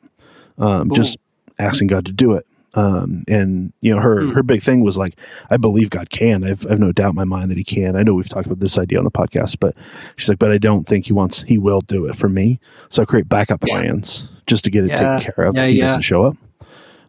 Um, 0.57 0.91
just 0.93 1.17
asking 1.57 1.87
God 1.87 2.05
to 2.05 2.11
do 2.11 2.33
it. 2.33 2.45
Um, 2.75 3.23
and 3.27 3.73
you 3.81 3.93
know, 3.93 3.99
her, 3.99 4.21
mm. 4.21 4.35
her 4.35 4.43
big 4.43 4.61
thing 4.61 4.83
was 4.83 4.97
like, 4.97 5.19
I 5.49 5.57
believe 5.57 5.89
God 5.89 6.09
can. 6.09 6.43
I've, 6.43 6.65
I've 6.69 6.79
no 6.79 6.91
doubt 6.91 7.09
in 7.09 7.15
my 7.15 7.25
mind 7.25 7.49
that 7.49 7.57
he 7.57 7.63
can. 7.63 7.95
I 7.95 8.03
know 8.03 8.13
we've 8.13 8.29
talked 8.29 8.45
about 8.45 8.59
this 8.59 8.77
idea 8.77 8.99
on 8.99 9.05
the 9.05 9.11
podcast, 9.11 9.57
but 9.59 9.75
she's 10.15 10.29
like, 10.29 10.39
but 10.39 10.51
I 10.51 10.59
don't 10.59 10.87
think 10.87 11.07
he 11.07 11.13
wants, 11.13 11.41
he 11.43 11.57
will 11.57 11.81
do 11.81 12.05
it 12.05 12.15
for 12.15 12.29
me. 12.29 12.59
So 12.89 13.01
I 13.01 13.05
create 13.05 13.27
backup 13.27 13.63
yeah. 13.65 13.79
plans 13.79 14.29
just 14.45 14.63
to 14.65 14.71
get 14.71 14.85
it 14.85 14.89
yeah. 14.89 15.17
taken 15.17 15.33
care 15.33 15.45
of. 15.45 15.55
Yeah, 15.55 15.65
he 15.65 15.77
yeah. 15.77 15.85
doesn't 15.85 16.01
show 16.01 16.23
up. 16.23 16.35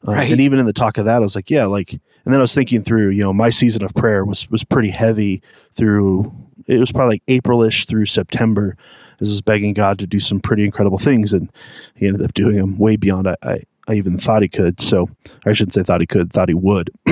Uh, 0.07 0.13
right. 0.13 0.33
And 0.33 0.41
even 0.41 0.59
in 0.59 0.65
the 0.65 0.73
talk 0.73 0.97
of 0.97 1.05
that, 1.05 1.17
I 1.17 1.21
was 1.21 1.35
like, 1.35 1.51
yeah, 1.51 1.67
like, 1.67 1.93
and 1.93 2.33
then 2.33 2.37
I 2.37 2.41
was 2.41 2.55
thinking 2.55 2.83
through, 2.83 3.11
you 3.11 3.23
know, 3.23 3.35
my 3.35 3.51
season 3.51 3.85
of 3.85 3.95
prayer 3.95 4.25
was, 4.25 4.51
was 4.51 4.65
pretty 4.65 4.91
heavy 4.91 5.43
through, 5.75 6.33
it 6.67 6.79
was 6.79 6.91
probably 6.91 7.17
like 7.27 7.43
Aprilish 7.43 7.87
through 7.87 8.07
September. 8.07 8.77
I 8.79 9.17
was 9.21 9.43
begging 9.43 9.75
God 9.75 9.99
to 9.99 10.07
do 10.07 10.19
some 10.19 10.41
pretty 10.41 10.65
incredible 10.65 10.97
things. 10.97 11.35
And 11.35 11.53
he 11.95 12.07
ended 12.07 12.23
up 12.23 12.33
doing 12.33 12.57
them 12.57 12.79
way 12.79 12.97
beyond 12.97 13.29
I, 13.29 13.37
I, 13.43 13.63
I 13.91 13.95
even 13.95 14.17
thought 14.17 14.43
he 14.43 14.49
could. 14.49 14.81
So 14.81 15.09
I 15.45 15.53
shouldn't 15.53 15.75
say 15.75 15.83
thought 15.83 16.01
he 16.01 16.07
could, 16.07 16.33
thought 16.33 16.49
he 16.49 16.55
would. 16.55 16.91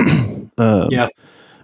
um, 0.57 0.87
yeah. 0.89 1.09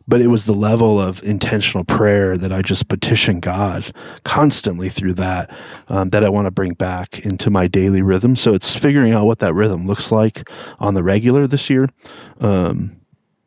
But 0.08 0.22
it 0.22 0.28
was 0.28 0.46
the 0.46 0.54
level 0.54 1.00
of 1.00 1.24
intentional 1.24 1.84
prayer 1.84 2.38
that 2.38 2.52
I 2.52 2.62
just 2.62 2.88
petition 2.90 3.40
God 3.40 3.92
constantly 4.24 4.88
through 4.88 5.16
that, 5.16 5.50
um, 5.88 6.12
that 6.12 6.24
I 6.24 6.30
want 6.30 6.46
to 6.46 6.52
bring 6.52 6.74
back 6.74 7.26
into 7.26 7.50
my 7.50 7.68
daily 7.68 8.04
rhythm. 8.04 8.36
So 8.36 8.54
it's 8.54 8.76
figuring 8.76 9.14
out 9.14 9.26
what 9.26 9.40
that 9.40 9.56
rhythm 9.56 9.88
looks 9.88 10.12
like 10.12 10.48
on 10.80 10.94
the 10.94 11.02
regular 11.02 11.48
this 11.48 11.72
year. 11.72 11.90
Um, 12.40 12.98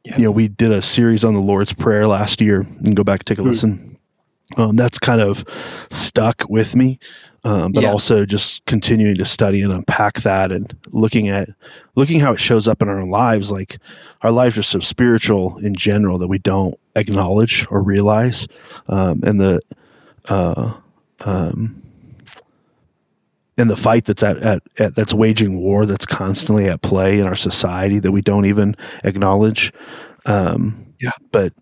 yeah. 0.05 0.17
You 0.17 0.25
know, 0.25 0.31
we 0.33 0.49
did 0.49 0.73
a 0.73 0.83
series 0.83 1.25
on 1.25 1.35
the 1.35 1.41
Lord's 1.41 1.73
Prayer 1.73 2.09
last 2.09 2.41
year. 2.41 2.63
You 2.63 2.83
can 2.83 2.95
go 2.95 3.05
back 3.05 3.21
and 3.21 3.27
take 3.27 3.39
a 3.39 3.43
mm. 3.43 3.47
listen. 3.47 3.99
Um, 4.57 4.75
that's 4.75 4.99
kind 4.99 5.21
of 5.21 5.45
stuck 5.91 6.45
with 6.49 6.75
me 6.75 6.99
um, 7.49 7.73
but 7.73 7.83
yeah. 7.85 7.91
also 7.91 8.27
just 8.27 8.63
continuing 8.67 9.17
to 9.17 9.25
study 9.25 9.63
and 9.63 9.73
unpack 9.73 10.21
that 10.21 10.53
and 10.53 10.77
looking 10.89 11.29
at 11.29 11.49
looking 11.95 12.21
how 12.21 12.35
it 12.35 12.41
shows 12.41 12.69
up 12.69 12.83
in 12.83 12.91
our 12.91 13.07
lives. 13.07 13.51
Like 13.51 13.79
our 14.21 14.31
lives 14.31 14.59
are 14.59 14.63
so 14.63 14.81
spiritual 14.81 15.57
in 15.65 15.75
general 15.75 16.19
that 16.19 16.29
we 16.29 16.39
don't 16.39 16.75
acknowledge 16.95 17.67
or 17.71 17.83
realize. 17.83 18.47
Um, 18.89 19.23
and 19.25 19.41
the 19.41 19.61
uh, 20.29 20.75
um, 21.21 21.83
and 23.57 23.71
the 23.71 23.77
fight 23.77 24.05
that's 24.05 24.23
at, 24.23 24.37
at, 24.39 24.63
at, 24.79 24.95
that's 24.95 25.15
waging 25.15 25.59
war 25.59 25.87
that's 25.87 26.05
constantly 26.05 26.69
at 26.69 26.83
play 26.83 27.19
in 27.19 27.27
our 27.27 27.35
society 27.35 27.99
that 27.99 28.13
we 28.13 28.21
don't 28.21 28.45
even 28.45 28.77
acknowledge. 29.05 29.73
Um, 30.27 30.85
yeah. 31.01 31.13
but 31.33 31.55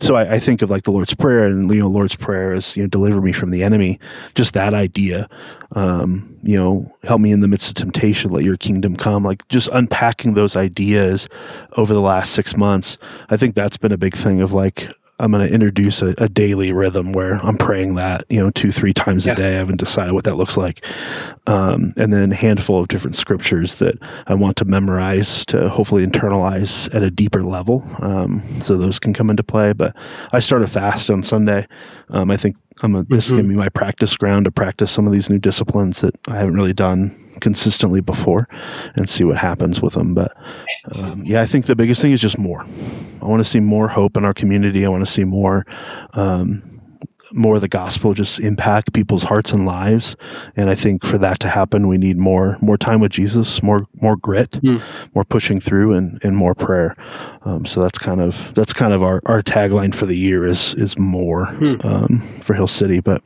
so 0.00 0.14
I, 0.16 0.34
I, 0.34 0.38
think 0.38 0.62
of 0.62 0.70
like 0.70 0.84
the 0.84 0.90
Lord's 0.90 1.14
Prayer 1.14 1.46
and 1.46 1.70
you 1.70 1.80
know 1.80 1.88
Lord's 1.88 2.14
Prayer 2.14 2.52
is 2.52 2.76
you 2.76 2.82
know 2.82 2.88
deliver 2.88 3.20
me 3.20 3.32
from 3.32 3.50
the 3.50 3.62
enemy. 3.62 3.98
Just 4.34 4.54
that 4.54 4.74
idea, 4.74 5.28
um, 5.72 6.38
you 6.42 6.56
know, 6.56 6.94
help 7.04 7.20
me 7.20 7.32
in 7.32 7.40
the 7.40 7.48
midst 7.48 7.68
of 7.68 7.74
temptation. 7.74 8.30
Let 8.30 8.44
Your 8.44 8.56
kingdom 8.56 8.96
come. 8.96 9.24
Like 9.24 9.46
just 9.48 9.68
unpacking 9.72 10.34
those 10.34 10.56
ideas 10.56 11.28
over 11.76 11.92
the 11.94 12.00
last 12.00 12.32
six 12.32 12.56
months. 12.56 12.98
I 13.30 13.36
think 13.36 13.54
that's 13.54 13.76
been 13.76 13.92
a 13.92 13.98
big 13.98 14.14
thing 14.14 14.40
of 14.40 14.52
like 14.52 14.88
I'm 15.18 15.32
going 15.32 15.46
to 15.46 15.52
introduce 15.52 16.00
a, 16.02 16.14
a, 16.18 16.28
daily 16.28 16.72
rhythm 16.72 17.12
where 17.12 17.34
I'm 17.44 17.56
praying 17.56 17.96
that, 17.96 18.24
you 18.28 18.40
know, 18.40 18.50
two, 18.50 18.70
three 18.70 18.92
times 18.92 19.26
yeah. 19.26 19.32
a 19.32 19.36
day. 19.36 19.54
I 19.54 19.58
haven't 19.58 19.78
decided 19.78 20.12
what 20.12 20.24
that 20.24 20.36
looks 20.36 20.56
like. 20.56 20.84
Um, 21.46 21.92
and 21.96 22.12
then 22.12 22.32
a 22.32 22.36
handful 22.36 22.78
of 22.78 22.88
different 22.88 23.16
scriptures 23.16 23.76
that 23.76 23.98
I 24.28 24.34
want 24.34 24.56
to 24.58 24.64
memorize 24.64 25.44
to 25.46 25.68
hopefully 25.68 26.06
internalize 26.06 26.94
at 26.94 27.02
a 27.02 27.10
deeper 27.10 27.42
level. 27.42 27.84
Um, 28.00 28.42
so 28.60 28.76
those 28.76 28.98
can 28.98 29.12
come 29.12 29.30
into 29.30 29.42
play. 29.42 29.72
But 29.72 29.96
I 30.32 30.38
start 30.38 30.62
a 30.62 30.66
fast 30.68 31.10
on 31.10 31.22
Sunday. 31.22 31.66
Um, 32.10 32.30
I 32.30 32.36
think 32.36 32.56
I'm 32.82 32.94
a, 32.94 33.02
this 33.04 33.08
mm-hmm. 33.08 33.16
is 33.16 33.30
going 33.30 33.42
to 33.44 33.48
be 33.48 33.56
my 33.56 33.68
practice 33.68 34.16
ground 34.16 34.44
to 34.44 34.50
practice 34.50 34.90
some 34.90 35.06
of 35.06 35.12
these 35.12 35.30
new 35.30 35.38
disciplines 35.38 36.00
that 36.00 36.14
I 36.26 36.36
haven't 36.36 36.54
really 36.54 36.72
done 36.72 37.14
consistently 37.40 38.00
before 38.00 38.48
and 38.94 39.08
see 39.08 39.24
what 39.24 39.36
happens 39.36 39.80
with 39.80 39.94
them. 39.94 40.14
But 40.14 40.36
um, 40.94 41.24
yeah, 41.24 41.40
I 41.40 41.46
think 41.46 41.66
the 41.66 41.76
biggest 41.76 42.02
thing 42.02 42.12
is 42.12 42.20
just 42.20 42.38
more. 42.38 42.64
I 43.20 43.26
want 43.26 43.40
to 43.40 43.48
see 43.48 43.60
more 43.60 43.88
hope 43.88 44.16
in 44.16 44.24
our 44.24 44.34
community. 44.34 44.84
I 44.84 44.88
want 44.88 45.04
to 45.04 45.10
see 45.10 45.24
more. 45.24 45.66
Um, 46.12 46.77
more 47.32 47.56
of 47.56 47.60
the 47.60 47.68
gospel 47.68 48.14
just 48.14 48.40
impact 48.40 48.92
people's 48.92 49.24
hearts 49.24 49.52
and 49.52 49.66
lives 49.66 50.16
and 50.56 50.70
i 50.70 50.74
think 50.74 51.04
for 51.04 51.18
that 51.18 51.38
to 51.40 51.48
happen 51.48 51.88
we 51.88 51.98
need 51.98 52.16
more 52.16 52.56
more 52.60 52.76
time 52.76 53.00
with 53.00 53.12
jesus 53.12 53.62
more 53.62 53.86
more 54.00 54.16
grit 54.16 54.52
mm. 54.52 54.80
more 55.14 55.24
pushing 55.24 55.60
through 55.60 55.92
and 55.92 56.22
and 56.24 56.36
more 56.36 56.54
prayer 56.54 56.96
um, 57.42 57.64
so 57.64 57.80
that's 57.80 57.98
kind 57.98 58.20
of 58.20 58.52
that's 58.54 58.72
kind 58.72 58.92
of 58.92 59.02
our, 59.02 59.20
our 59.26 59.42
tagline 59.42 59.94
for 59.94 60.06
the 60.06 60.16
year 60.16 60.46
is 60.46 60.74
is 60.74 60.98
more 60.98 61.46
mm. 61.46 61.84
um, 61.84 62.20
for 62.20 62.54
hill 62.54 62.66
city 62.66 63.00
but 63.00 63.22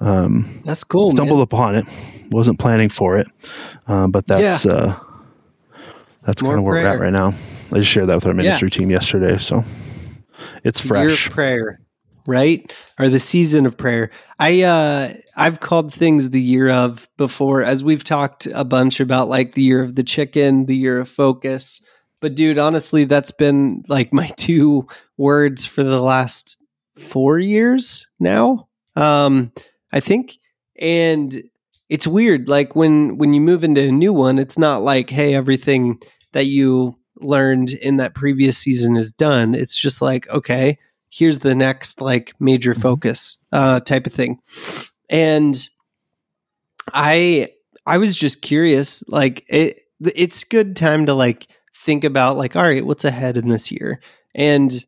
um, 0.00 0.48
that's 0.64 0.84
cool 0.84 1.12
stumbled 1.12 1.38
man. 1.38 1.42
upon 1.42 1.74
it 1.74 1.84
wasn't 2.30 2.58
planning 2.58 2.88
for 2.88 3.16
it, 3.16 3.26
uh, 3.86 4.06
but 4.06 4.26
that's 4.26 4.64
yeah. 4.64 4.72
uh, 4.72 5.00
that's 6.24 6.42
kind 6.42 6.58
of 6.58 6.64
where 6.64 6.74
prayer. 6.74 6.84
we're 6.84 6.94
at 6.94 7.00
right 7.00 7.12
now. 7.12 7.34
I 7.72 7.76
just 7.76 7.90
shared 7.90 8.08
that 8.08 8.14
with 8.14 8.26
our 8.26 8.34
ministry 8.34 8.68
yeah. 8.72 8.78
team 8.78 8.90
yesterday, 8.90 9.38
so 9.38 9.64
it's 10.64 10.80
fresh. 10.80 11.26
Your 11.26 11.34
prayer, 11.34 11.80
right, 12.30 12.74
or 12.98 13.08
the 13.08 13.20
season 13.20 13.66
of 13.66 13.76
prayer. 13.76 14.10
I 14.38 14.62
uh, 14.62 15.12
I've 15.36 15.60
called 15.60 15.92
things 15.92 16.30
the 16.30 16.40
year 16.40 16.70
of 16.70 17.08
before, 17.18 17.62
as 17.62 17.84
we've 17.84 18.04
talked 18.04 18.46
a 18.46 18.64
bunch 18.64 19.00
about, 19.00 19.28
like 19.28 19.54
the 19.54 19.62
year 19.62 19.82
of 19.82 19.96
the 19.96 20.04
chicken, 20.04 20.66
the 20.66 20.76
year 20.76 21.00
of 21.00 21.08
focus. 21.08 21.86
But 22.22 22.34
dude, 22.34 22.58
honestly, 22.58 23.04
that's 23.04 23.32
been 23.32 23.82
like 23.88 24.12
my 24.12 24.28
two 24.36 24.86
words 25.16 25.66
for 25.66 25.82
the 25.82 26.00
last 26.00 26.56
four 26.96 27.38
years 27.38 28.08
now. 28.18 28.68
Um, 28.96 29.52
I 29.92 30.00
think, 30.00 30.38
and 30.78 31.42
it's 31.90 32.06
weird 32.06 32.48
like 32.48 32.74
when 32.74 33.18
when 33.18 33.34
you 33.34 33.40
move 33.40 33.64
into 33.64 33.82
a 33.82 33.92
new 33.92 34.12
one 34.14 34.38
it's 34.38 34.56
not 34.56 34.80
like 34.80 35.10
hey 35.10 35.34
everything 35.34 36.00
that 36.32 36.46
you 36.46 36.94
learned 37.16 37.72
in 37.72 37.98
that 37.98 38.14
previous 38.14 38.56
season 38.56 38.96
is 38.96 39.10
done 39.10 39.54
it's 39.54 39.76
just 39.76 40.00
like 40.00 40.26
okay 40.30 40.78
here's 41.10 41.38
the 41.38 41.54
next 41.54 42.00
like 42.00 42.32
major 42.40 42.72
mm-hmm. 42.72 42.82
focus 42.82 43.38
uh 43.52 43.80
type 43.80 44.06
of 44.06 44.12
thing 44.12 44.38
and 45.08 45.68
i 46.92 47.48
i 47.86 47.98
was 47.98 48.16
just 48.16 48.40
curious 48.42 49.06
like 49.08 49.44
it 49.48 49.80
it's 50.00 50.44
good 50.44 50.76
time 50.76 51.06
to 51.06 51.14
like 51.14 51.46
think 51.74 52.04
about 52.04 52.36
like 52.36 52.56
all 52.56 52.62
right 52.62 52.86
what's 52.86 53.04
ahead 53.04 53.36
in 53.36 53.48
this 53.48 53.70
year 53.70 54.00
and 54.34 54.84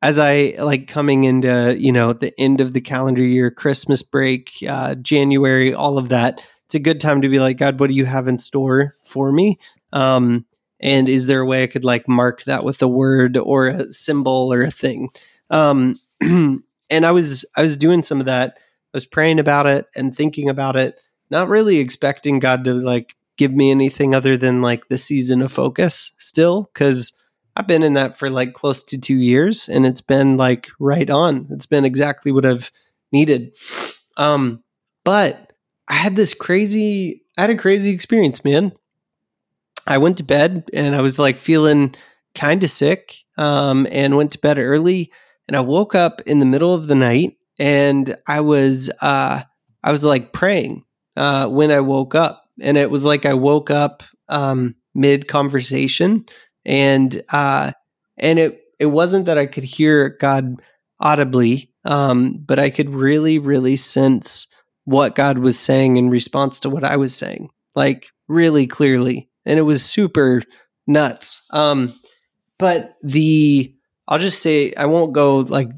as 0.00 0.18
I 0.18 0.54
like 0.58 0.86
coming 0.86 1.24
into, 1.24 1.76
you 1.78 1.92
know, 1.92 2.12
the 2.12 2.32
end 2.38 2.60
of 2.60 2.72
the 2.72 2.80
calendar 2.80 3.22
year, 3.22 3.50
Christmas 3.50 4.02
break, 4.02 4.52
uh, 4.68 4.94
January, 4.94 5.74
all 5.74 5.98
of 5.98 6.10
that, 6.10 6.40
it's 6.66 6.74
a 6.74 6.80
good 6.80 7.00
time 7.00 7.22
to 7.22 7.28
be 7.28 7.40
like, 7.40 7.56
God, 7.56 7.80
what 7.80 7.88
do 7.88 7.96
you 7.96 8.04
have 8.04 8.28
in 8.28 8.38
store 8.38 8.94
for 9.04 9.32
me? 9.32 9.58
Um, 9.92 10.44
and 10.80 11.08
is 11.08 11.26
there 11.26 11.40
a 11.40 11.46
way 11.46 11.62
I 11.62 11.66
could 11.66 11.84
like 11.84 12.06
mark 12.06 12.44
that 12.44 12.62
with 12.62 12.82
a 12.82 12.88
word 12.88 13.36
or 13.36 13.68
a 13.68 13.90
symbol 13.90 14.52
or 14.52 14.62
a 14.62 14.70
thing? 14.70 15.08
Um, 15.50 15.98
and 16.20 16.62
I 16.90 17.10
was, 17.10 17.44
I 17.56 17.62
was 17.62 17.76
doing 17.76 18.02
some 18.02 18.20
of 18.20 18.26
that. 18.26 18.58
I 18.58 18.96
was 18.96 19.06
praying 19.06 19.38
about 19.38 19.66
it 19.66 19.86
and 19.94 20.14
thinking 20.14 20.48
about 20.48 20.76
it, 20.76 20.98
not 21.30 21.48
really 21.48 21.78
expecting 21.78 22.38
God 22.38 22.64
to 22.64 22.74
like 22.74 23.14
give 23.36 23.52
me 23.52 23.70
anything 23.70 24.14
other 24.14 24.36
than 24.36 24.62
like 24.62 24.88
the 24.88 24.98
season 24.98 25.42
of 25.42 25.52
focus 25.52 26.12
still. 26.18 26.70
Cause 26.74 27.22
I've 27.54 27.66
been 27.66 27.82
in 27.82 27.94
that 27.94 28.16
for 28.16 28.30
like 28.30 28.52
close 28.52 28.84
to 28.84 29.00
two 29.00 29.18
years 29.18 29.68
and 29.68 29.84
it's 29.84 30.00
been 30.00 30.36
like 30.36 30.68
right 30.78 31.10
on. 31.10 31.48
It's 31.50 31.66
been 31.66 31.84
exactly 31.84 32.30
what 32.30 32.46
I've 32.46 32.70
needed. 33.12 33.52
Um, 34.16 34.62
but 35.04 35.52
I 35.88 35.94
had 35.94 36.14
this 36.14 36.34
crazy, 36.34 37.22
I 37.36 37.42
had 37.42 37.50
a 37.50 37.56
crazy 37.56 37.90
experience, 37.90 38.44
man. 38.44 38.72
I 39.88 39.98
went 39.98 40.18
to 40.18 40.24
bed 40.24 40.68
and 40.72 40.94
I 40.94 41.00
was 41.00 41.18
like 41.18 41.38
feeling 41.38 41.94
kind 42.34 42.62
of 42.62 42.70
sick 42.70 43.16
um, 43.36 43.86
and 43.90 44.16
went 44.16 44.32
to 44.32 44.38
bed 44.38 44.58
early. 44.58 45.10
And 45.48 45.56
I 45.56 45.60
woke 45.60 45.94
up 45.94 46.20
in 46.22 46.38
the 46.38 46.46
middle 46.46 46.74
of 46.74 46.86
the 46.86 46.94
night 46.94 47.36
and 47.58 48.16
I 48.26 48.40
was, 48.40 48.90
uh, 49.00 49.42
I 49.82 49.90
was 49.90 50.04
like 50.04 50.32
praying 50.32 50.84
uh, 51.16 51.48
when 51.48 51.70
I 51.70 51.80
woke 51.80 52.14
up. 52.14 52.44
And 52.60 52.76
it 52.76 52.90
was 52.90 53.04
like 53.04 53.26
I 53.26 53.34
woke 53.34 53.70
up 53.70 54.02
um, 54.28 54.74
mid 54.94 55.28
conversation 55.28 56.26
and 56.64 57.22
uh, 57.30 57.72
and 58.18 58.38
it 58.38 58.60
it 58.78 58.86
wasn't 58.86 59.26
that 59.26 59.38
I 59.38 59.46
could 59.46 59.64
hear 59.64 60.10
God 60.10 60.60
audibly, 61.00 61.72
um, 61.84 62.34
but 62.34 62.58
I 62.58 62.70
could 62.70 62.90
really 62.90 63.38
really 63.38 63.76
sense 63.76 64.46
what 64.84 65.14
God 65.14 65.38
was 65.38 65.58
saying 65.58 65.96
in 65.96 66.10
response 66.10 66.60
to 66.60 66.70
what 66.70 66.84
I 66.84 66.96
was 66.96 67.14
saying, 67.14 67.50
like 67.74 68.10
really 68.28 68.66
clearly. 68.66 69.28
and 69.46 69.58
it 69.58 69.62
was 69.62 69.82
super 69.82 70.42
nuts. 70.86 71.46
Um, 71.50 71.92
but 72.58 72.96
the 73.02 73.74
I'll 74.08 74.18
just 74.18 74.42
say 74.42 74.72
I 74.74 74.86
won't 74.86 75.12
go 75.12 75.38
like 75.40 75.68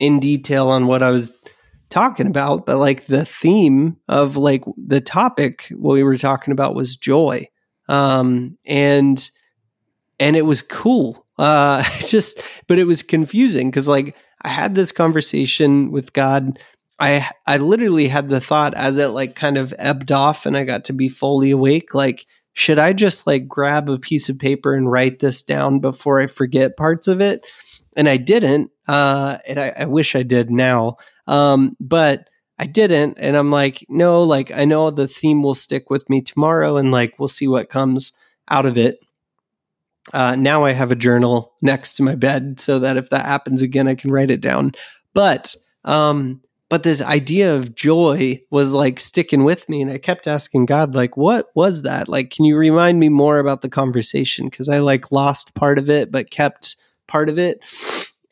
in 0.00 0.18
detail 0.18 0.68
on 0.68 0.86
what 0.86 1.02
I 1.02 1.10
was 1.10 1.32
talking 1.90 2.26
about, 2.26 2.66
but 2.66 2.78
like 2.78 3.06
the 3.06 3.24
theme 3.24 3.96
of 4.08 4.36
like 4.36 4.64
the 4.76 5.00
topic 5.00 5.68
what 5.70 5.94
we 5.94 6.02
were 6.02 6.18
talking 6.18 6.52
about 6.52 6.74
was 6.74 6.96
joy. 6.96 7.46
Um, 7.88 8.58
and 8.66 9.30
and 10.18 10.36
it 10.36 10.42
was 10.42 10.60
cool. 10.60 11.24
Uh, 11.38 11.84
just 12.00 12.42
but 12.66 12.78
it 12.78 12.84
was 12.84 13.02
confusing 13.02 13.70
because 13.70 13.88
like 13.88 14.16
I 14.42 14.48
had 14.48 14.74
this 14.74 14.92
conversation 14.92 15.92
with 15.92 16.12
God. 16.12 16.58
I 16.98 17.28
I 17.46 17.58
literally 17.58 18.08
had 18.08 18.28
the 18.28 18.40
thought 18.40 18.74
as 18.74 18.98
it 18.98 19.08
like 19.08 19.36
kind 19.36 19.56
of 19.56 19.72
ebbed 19.78 20.10
off 20.10 20.46
and 20.46 20.56
I 20.56 20.64
got 20.64 20.86
to 20.86 20.92
be 20.92 21.08
fully 21.08 21.52
awake 21.52 21.94
like 21.94 22.26
should 22.54 22.80
I 22.80 22.92
just 22.92 23.24
like 23.24 23.46
grab 23.46 23.88
a 23.88 24.00
piece 24.00 24.28
of 24.28 24.36
paper 24.36 24.74
and 24.74 24.90
write 24.90 25.20
this 25.20 25.42
down 25.42 25.78
before 25.78 26.18
I 26.18 26.26
forget 26.26 26.76
parts 26.76 27.06
of 27.06 27.20
it? 27.20 27.46
And 27.96 28.08
I 28.08 28.16
didn't. 28.16 28.70
Uh, 28.86 29.38
and 29.46 29.58
I, 29.58 29.72
I 29.78 29.84
wish 29.86 30.14
I 30.14 30.22
did 30.22 30.50
now. 30.50 30.96
Um, 31.26 31.76
but 31.80 32.28
I 32.58 32.66
didn't. 32.66 33.18
And 33.18 33.36
I'm 33.36 33.50
like, 33.50 33.84
no, 33.88 34.22
like 34.22 34.50
I 34.50 34.64
know 34.64 34.90
the 34.90 35.08
theme 35.08 35.42
will 35.42 35.54
stick 35.54 35.90
with 35.90 36.08
me 36.10 36.20
tomorrow 36.20 36.76
and 36.76 36.90
like 36.90 37.18
we'll 37.18 37.28
see 37.28 37.48
what 37.48 37.70
comes 37.70 38.18
out 38.50 38.66
of 38.66 38.76
it. 38.76 38.98
Uh, 40.12 40.34
now 40.34 40.64
I 40.64 40.72
have 40.72 40.90
a 40.90 40.96
journal 40.96 41.54
next 41.60 41.94
to 41.94 42.02
my 42.02 42.14
bed 42.14 42.60
so 42.60 42.78
that 42.78 42.96
if 42.96 43.10
that 43.10 43.26
happens 43.26 43.62
again, 43.62 43.86
I 43.86 43.94
can 43.94 44.10
write 44.10 44.30
it 44.30 44.40
down. 44.40 44.72
But 45.12 45.54
um, 45.84 46.40
but 46.68 46.82
this 46.82 47.00
idea 47.00 47.54
of 47.54 47.74
joy 47.74 48.40
was 48.50 48.72
like 48.72 49.00
sticking 49.00 49.44
with 49.44 49.68
me 49.68 49.80
and 49.80 49.90
i 49.90 49.98
kept 49.98 50.26
asking 50.26 50.66
god 50.66 50.94
like 50.94 51.16
what 51.16 51.48
was 51.54 51.82
that 51.82 52.08
like 52.08 52.30
can 52.30 52.44
you 52.44 52.56
remind 52.56 52.98
me 53.00 53.08
more 53.08 53.38
about 53.38 53.62
the 53.62 53.68
conversation 53.68 54.48
because 54.48 54.68
i 54.68 54.78
like 54.78 55.10
lost 55.10 55.54
part 55.54 55.78
of 55.78 55.88
it 55.88 56.12
but 56.12 56.30
kept 56.30 56.76
part 57.08 57.28
of 57.28 57.38
it 57.38 57.60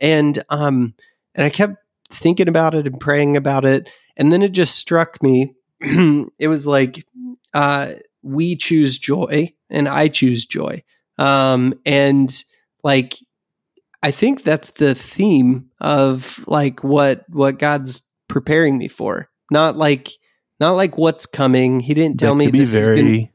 and 0.00 0.42
um 0.50 0.95
and 1.35 1.45
i 1.45 1.50
kept 1.50 1.76
thinking 2.11 2.49
about 2.49 2.75
it 2.75 2.87
and 2.87 3.00
praying 3.00 3.37
about 3.37 3.64
it 3.64 3.90
and 4.16 4.33
then 4.33 4.42
it 4.42 4.52
just 4.52 4.76
struck 4.76 5.23
me 5.23 5.54
it 5.80 6.49
was 6.49 6.66
like 6.66 7.06
uh 7.54 7.90
we 8.23 8.54
choose 8.54 8.99
joy 8.99 9.52
and 9.71 9.88
i 9.88 10.06
choose 10.06 10.47
joy 10.47 10.83
um 11.18 11.75
and 11.85 12.45
like 12.85 13.16
I 14.06 14.12
think 14.12 14.45
that's 14.45 14.71
the 14.71 14.95
theme 14.95 15.71
of 15.80 16.47
like 16.47 16.85
what 16.85 17.25
what 17.28 17.59
God's 17.59 18.09
preparing 18.28 18.78
me 18.78 18.87
for. 18.87 19.28
Not 19.50 19.76
like 19.76 20.11
not 20.61 20.73
like 20.73 20.97
what's 20.97 21.26
coming. 21.26 21.80
He 21.80 21.92
didn't 21.92 22.21
tell 22.21 22.35
that 22.35 22.38
me 22.38 22.50
be 22.52 22.61
this 22.61 22.73
very 22.73 23.02
gonna... 23.02 23.28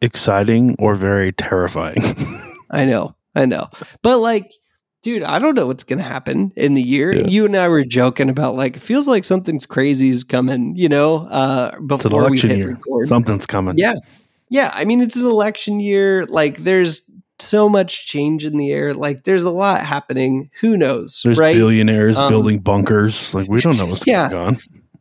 exciting 0.00 0.76
or 0.78 0.94
very 0.94 1.32
terrifying. 1.32 1.98
I 2.70 2.86
know, 2.86 3.14
I 3.34 3.44
know, 3.44 3.68
but 4.02 4.18
like, 4.18 4.50
dude, 5.04 5.22
I 5.22 5.38
don't 5.38 5.54
know 5.54 5.66
what's 5.66 5.84
gonna 5.84 6.02
happen 6.02 6.50
in 6.56 6.74
the 6.74 6.82
year. 6.82 7.12
Yeah. 7.12 7.26
You 7.26 7.44
and 7.44 7.56
I 7.56 7.68
were 7.68 7.84
joking 7.84 8.30
about 8.30 8.56
like, 8.56 8.76
it 8.76 8.80
feels 8.80 9.06
like 9.06 9.22
something's 9.22 9.66
crazy 9.66 10.08
is 10.08 10.24
coming. 10.24 10.74
You 10.74 10.88
know, 10.88 11.28
uh, 11.28 11.78
before 11.78 12.30
we 12.30 12.40
hit 12.40 12.56
year. 12.56 12.70
record, 12.70 13.06
something's 13.06 13.46
coming. 13.46 13.76
Yeah, 13.78 13.94
yeah. 14.48 14.72
I 14.74 14.84
mean, 14.86 15.02
it's 15.02 15.20
an 15.20 15.26
election 15.26 15.78
year. 15.78 16.24
Like, 16.24 16.56
there's 16.56 17.08
so 17.38 17.68
much 17.68 18.06
change 18.06 18.44
in 18.44 18.56
the 18.56 18.72
air. 18.72 18.92
Like 18.92 19.24
there's 19.24 19.44
a 19.44 19.50
lot 19.50 19.84
happening. 19.84 20.50
Who 20.60 20.76
knows? 20.76 21.20
There's 21.22 21.38
right? 21.38 21.54
billionaires 21.54 22.16
um, 22.16 22.30
building 22.30 22.58
bunkers. 22.58 23.34
Like 23.34 23.48
we 23.48 23.60
don't 23.60 23.76
know 23.76 23.86
what's 23.86 24.06
yeah, 24.06 24.30
going 24.30 24.46
on. 24.46 24.56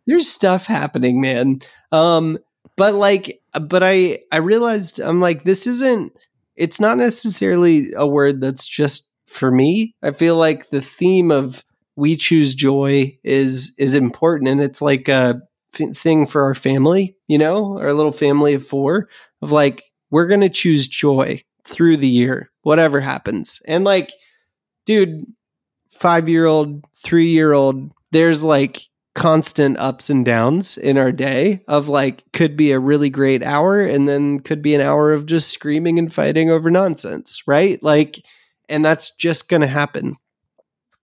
There's 0.05 0.27
stuff 0.27 0.65
happening, 0.65 1.21
man. 1.21 1.59
Um, 1.91 2.37
but 2.75 2.93
like, 2.93 3.41
but 3.53 3.83
I 3.83 4.19
I 4.31 4.37
realized 4.37 4.99
I'm 4.99 5.21
like 5.21 5.43
this 5.43 5.65
isn't. 5.65 6.13
It's 6.55 6.79
not 6.79 6.97
necessarily 6.97 7.93
a 7.95 8.05
word 8.05 8.39
that's 8.39 8.65
just 8.65 9.12
for 9.33 9.51
me. 9.51 9.95
I 10.01 10.11
feel 10.11 10.35
like 10.35 10.69
the 10.69 10.81
theme 10.81 11.31
of 11.31 11.65
we 11.95 12.15
choose 12.15 12.53
joy 12.53 13.17
is 13.23 13.75
is 13.77 13.95
important, 13.95 14.49
and 14.49 14.61
it's 14.61 14.81
like 14.81 15.07
a 15.07 15.41
f- 15.73 15.95
thing 15.95 16.27
for 16.27 16.43
our 16.43 16.55
family. 16.55 17.15
You 17.27 17.37
know, 17.37 17.79
our 17.79 17.93
little 17.93 18.11
family 18.11 18.53
of 18.53 18.65
four 18.65 19.09
of 19.41 19.51
like 19.51 19.83
we're 20.09 20.27
to 20.27 20.49
choose 20.49 20.87
joy 20.87 21.41
through 21.63 21.97
the 21.97 22.07
year, 22.07 22.51
whatever 22.61 22.99
happens. 22.99 23.61
And 23.67 23.83
like, 23.83 24.11
dude, 24.85 25.25
five 25.91 26.29
year 26.29 26.45
old, 26.45 26.83
three 26.95 27.29
year 27.29 27.53
old, 27.53 27.91
there's 28.11 28.43
like 28.43 28.81
constant 29.15 29.77
ups 29.79 30.09
and 30.09 30.25
downs 30.25 30.77
in 30.77 30.97
our 30.97 31.11
day 31.11 31.63
of 31.67 31.87
like, 31.87 32.23
could 32.33 32.57
be 32.57 32.71
a 32.71 32.79
really 32.79 33.09
great 33.09 33.43
hour 33.43 33.81
and 33.81 34.07
then 34.07 34.39
could 34.39 34.61
be 34.61 34.75
an 34.75 34.81
hour 34.81 35.13
of 35.13 35.25
just 35.25 35.51
screaming 35.51 35.99
and 35.99 36.13
fighting 36.13 36.49
over 36.49 36.69
nonsense, 36.71 37.41
right? 37.47 37.81
Like, 37.81 38.23
and 38.69 38.83
that's 38.83 39.15
just 39.15 39.49
going 39.49 39.61
to 39.61 39.67
happen. 39.67 40.15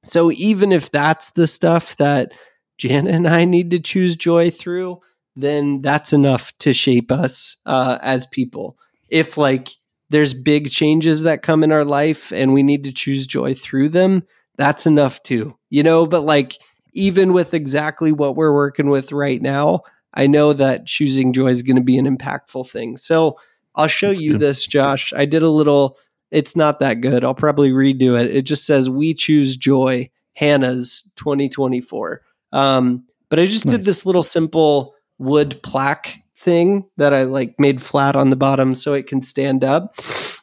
So 0.04 0.30
even 0.32 0.72
if 0.72 0.90
that's 0.90 1.30
the 1.30 1.46
stuff 1.46 1.96
that 1.96 2.32
Jan 2.78 3.06
and 3.06 3.28
I 3.28 3.44
need 3.44 3.70
to 3.72 3.78
choose 3.78 4.16
joy 4.16 4.50
through, 4.50 5.00
then 5.36 5.82
that's 5.82 6.12
enough 6.12 6.56
to 6.58 6.72
shape 6.72 7.12
us 7.12 7.58
uh, 7.66 7.98
as 8.00 8.26
people. 8.26 8.78
If 9.08 9.36
like 9.36 9.68
there's 10.08 10.34
big 10.34 10.70
changes 10.70 11.22
that 11.22 11.42
come 11.42 11.62
in 11.62 11.72
our 11.72 11.84
life 11.84 12.32
and 12.32 12.52
we 12.52 12.62
need 12.62 12.84
to 12.84 12.92
choose 12.92 13.26
joy 13.26 13.54
through 13.54 13.90
them, 13.90 14.24
that's 14.56 14.86
enough 14.86 15.22
too. 15.22 15.56
You 15.68 15.82
know, 15.82 16.06
but 16.06 16.24
like 16.24 16.58
even 16.92 17.32
with 17.32 17.54
exactly 17.54 18.12
what 18.12 18.36
we're 18.36 18.54
working 18.54 18.90
with 18.90 19.12
right 19.12 19.40
now, 19.40 19.82
I 20.14 20.26
know 20.26 20.52
that 20.52 20.86
choosing 20.86 21.32
joy 21.32 21.48
is 21.48 21.62
going 21.62 21.76
to 21.76 21.84
be 21.84 21.98
an 21.98 22.16
impactful 22.16 22.68
thing. 22.68 22.96
So 22.96 23.38
I'll 23.74 23.86
show 23.86 24.08
that's 24.08 24.20
you 24.20 24.32
good. 24.32 24.40
this, 24.40 24.66
Josh. 24.66 25.12
I 25.14 25.24
did 25.24 25.42
a 25.42 25.50
little, 25.50 25.98
it's 26.30 26.56
not 26.56 26.80
that 26.80 27.00
good. 27.00 27.24
I'll 27.24 27.34
probably 27.34 27.70
redo 27.70 28.20
it. 28.20 28.34
It 28.34 28.42
just 28.42 28.66
says, 28.66 28.88
We 28.88 29.14
choose 29.14 29.56
joy, 29.56 30.10
Hannah's 30.34 31.12
2024. 31.16 32.22
Um, 32.52 33.04
but 33.28 33.38
I 33.38 33.46
just 33.46 33.66
nice. 33.66 33.76
did 33.76 33.84
this 33.84 34.06
little 34.06 34.22
simple 34.22 34.94
wood 35.18 35.60
plaque 35.62 36.22
thing 36.36 36.88
that 36.96 37.12
I 37.12 37.24
like 37.24 37.54
made 37.58 37.82
flat 37.82 38.16
on 38.16 38.30
the 38.30 38.36
bottom 38.36 38.74
so 38.74 38.94
it 38.94 39.06
can 39.06 39.22
stand 39.22 39.64
up. 39.64 39.94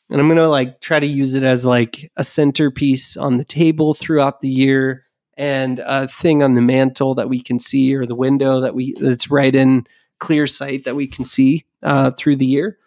And 0.09 0.21
I'm 0.21 0.27
going 0.27 0.37
to 0.37 0.47
like 0.47 0.79
try 0.79 0.99
to 0.99 1.07
use 1.07 1.33
it 1.33 1.43
as 1.43 1.65
like 1.65 2.11
a 2.15 2.23
centerpiece 2.23 3.17
on 3.17 3.37
the 3.37 3.43
table 3.43 3.93
throughout 3.93 4.41
the 4.41 4.47
year 4.47 5.05
and 5.35 5.79
a 5.79 6.07
thing 6.07 6.43
on 6.43 6.53
the 6.53 6.61
mantle 6.61 7.15
that 7.15 7.29
we 7.29 7.41
can 7.41 7.59
see 7.59 7.95
or 7.95 8.05
the 8.05 8.15
window 8.15 8.61
that 8.61 8.73
we 8.73 8.93
that's 8.93 9.29
right 9.29 9.53
in 9.53 9.85
clear 10.19 10.47
sight 10.47 10.85
that 10.85 10.95
we 10.95 11.07
can 11.07 11.25
see 11.25 11.65
uh, 11.83 12.11
through 12.11 12.37
the 12.37 12.45
year. 12.45 12.77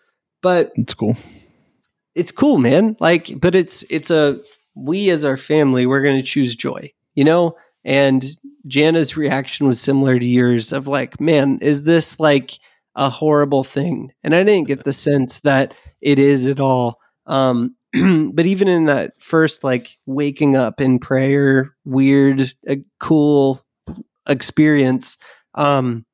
But 0.43 0.71
it's 0.77 0.95
cool. 0.95 1.17
It's 2.15 2.33
cool, 2.33 2.59
man. 2.59 2.97
Like, 3.01 3.41
but 3.41 3.55
it's 3.55 3.83
it's 3.91 4.11
a 4.11 4.41
we 4.75 5.11
as 5.11 5.25
our 5.25 5.37
family 5.37 5.87
we're 5.87 6.03
going 6.03 6.19
to 6.19 6.27
choose 6.27 6.55
joy, 6.55 6.93
you 7.15 7.25
know. 7.25 7.57
And 7.85 8.25
Jana's 8.69 9.17
reaction 9.17 9.67
was 9.67 9.81
similar 9.81 10.19
to 10.19 10.27
yours 10.27 10.73
of 10.73 10.87
like, 10.87 11.21
man, 11.21 11.59
is 11.63 11.85
this 11.85 12.21
like 12.21 12.59
a 12.95 13.09
horrible 13.09 13.65
thing. 13.65 14.13
And 14.23 14.35
I 14.35 14.43
didn't 14.45 14.69
get 14.69 14.85
the 14.85 14.93
sense 15.09 15.41
that 15.41 15.75
it 16.01 16.19
is 16.19 16.47
at 16.47 16.61
all. 16.61 16.99
Um, 17.27 17.77
but 17.93 18.47
even 18.47 18.69
in 18.69 18.87
that 18.87 19.21
first, 19.21 19.65
like 19.65 19.97
waking 20.07 20.57
up 20.57 20.81
in 20.81 20.99
prayer, 20.99 21.75
weird, 21.85 22.53
uh, 22.69 22.77
cool 22.99 23.61
experience, 24.29 25.17
um, 25.55 26.05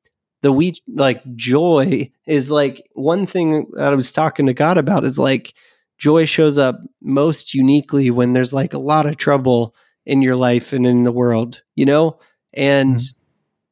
the 0.43 0.51
we 0.51 0.75
like 0.87 1.21
joy 1.35 2.11
is 2.27 2.51
like 2.51 2.87
one 2.93 3.25
thing 3.25 3.67
that 3.73 3.91
I 3.91 3.95
was 3.95 4.11
talking 4.11 4.45
to 4.45 4.53
God 4.53 4.77
about 4.77 5.03
is 5.03 5.17
like 5.17 5.53
joy 5.97 6.25
shows 6.25 6.57
up 6.57 6.79
most 7.01 7.53
uniquely 7.53 8.11
when 8.11 8.33
there's 8.33 8.53
like 8.53 8.73
a 8.73 8.79
lot 8.79 9.05
of 9.05 9.17
trouble 9.17 9.75
in 10.05 10.21
your 10.21 10.35
life 10.35 10.73
and 10.73 10.85
in 10.85 11.03
the 11.03 11.11
world, 11.11 11.61
you 11.75 11.85
know? 11.85 12.19
And 12.53 12.95
mm-hmm. 12.95 13.17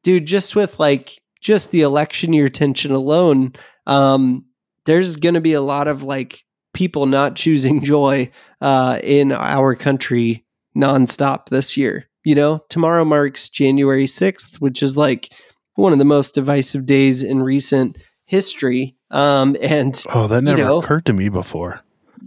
dude, 0.02 0.26
just 0.26 0.54
with 0.54 0.78
like 0.78 1.20
just 1.40 1.70
the 1.70 1.82
election 1.82 2.32
year 2.32 2.48
tension 2.48 2.92
alone, 2.92 3.54
um, 3.86 4.44
there's 4.84 5.16
going 5.16 5.34
to 5.34 5.40
be 5.40 5.54
a 5.54 5.60
lot 5.60 5.88
of 5.88 6.02
like 6.02 6.44
people 6.74 7.06
not 7.06 7.36
choosing 7.36 7.82
joy 7.84 8.30
uh, 8.60 8.98
in 9.02 9.32
our 9.32 9.74
country 9.74 10.44
nonstop 10.76 11.48
this 11.48 11.76
year. 11.76 12.08
You 12.24 12.34
know, 12.34 12.64
tomorrow 12.68 13.04
marks 13.04 13.48
January 13.48 14.06
6th, 14.06 14.60
which 14.60 14.82
is 14.82 14.96
like 14.96 15.32
one 15.76 15.92
of 15.92 15.98
the 15.98 16.04
most 16.04 16.34
divisive 16.34 16.84
days 16.84 17.22
in 17.22 17.42
recent 17.42 17.98
history. 18.24 18.96
Um, 19.10 19.56
and 19.62 20.02
oh, 20.12 20.26
that 20.26 20.42
never 20.42 20.58
you 20.58 20.64
know, 20.64 20.78
occurred 20.78 21.06
to 21.06 21.12
me 21.12 21.28
before. 21.28 21.80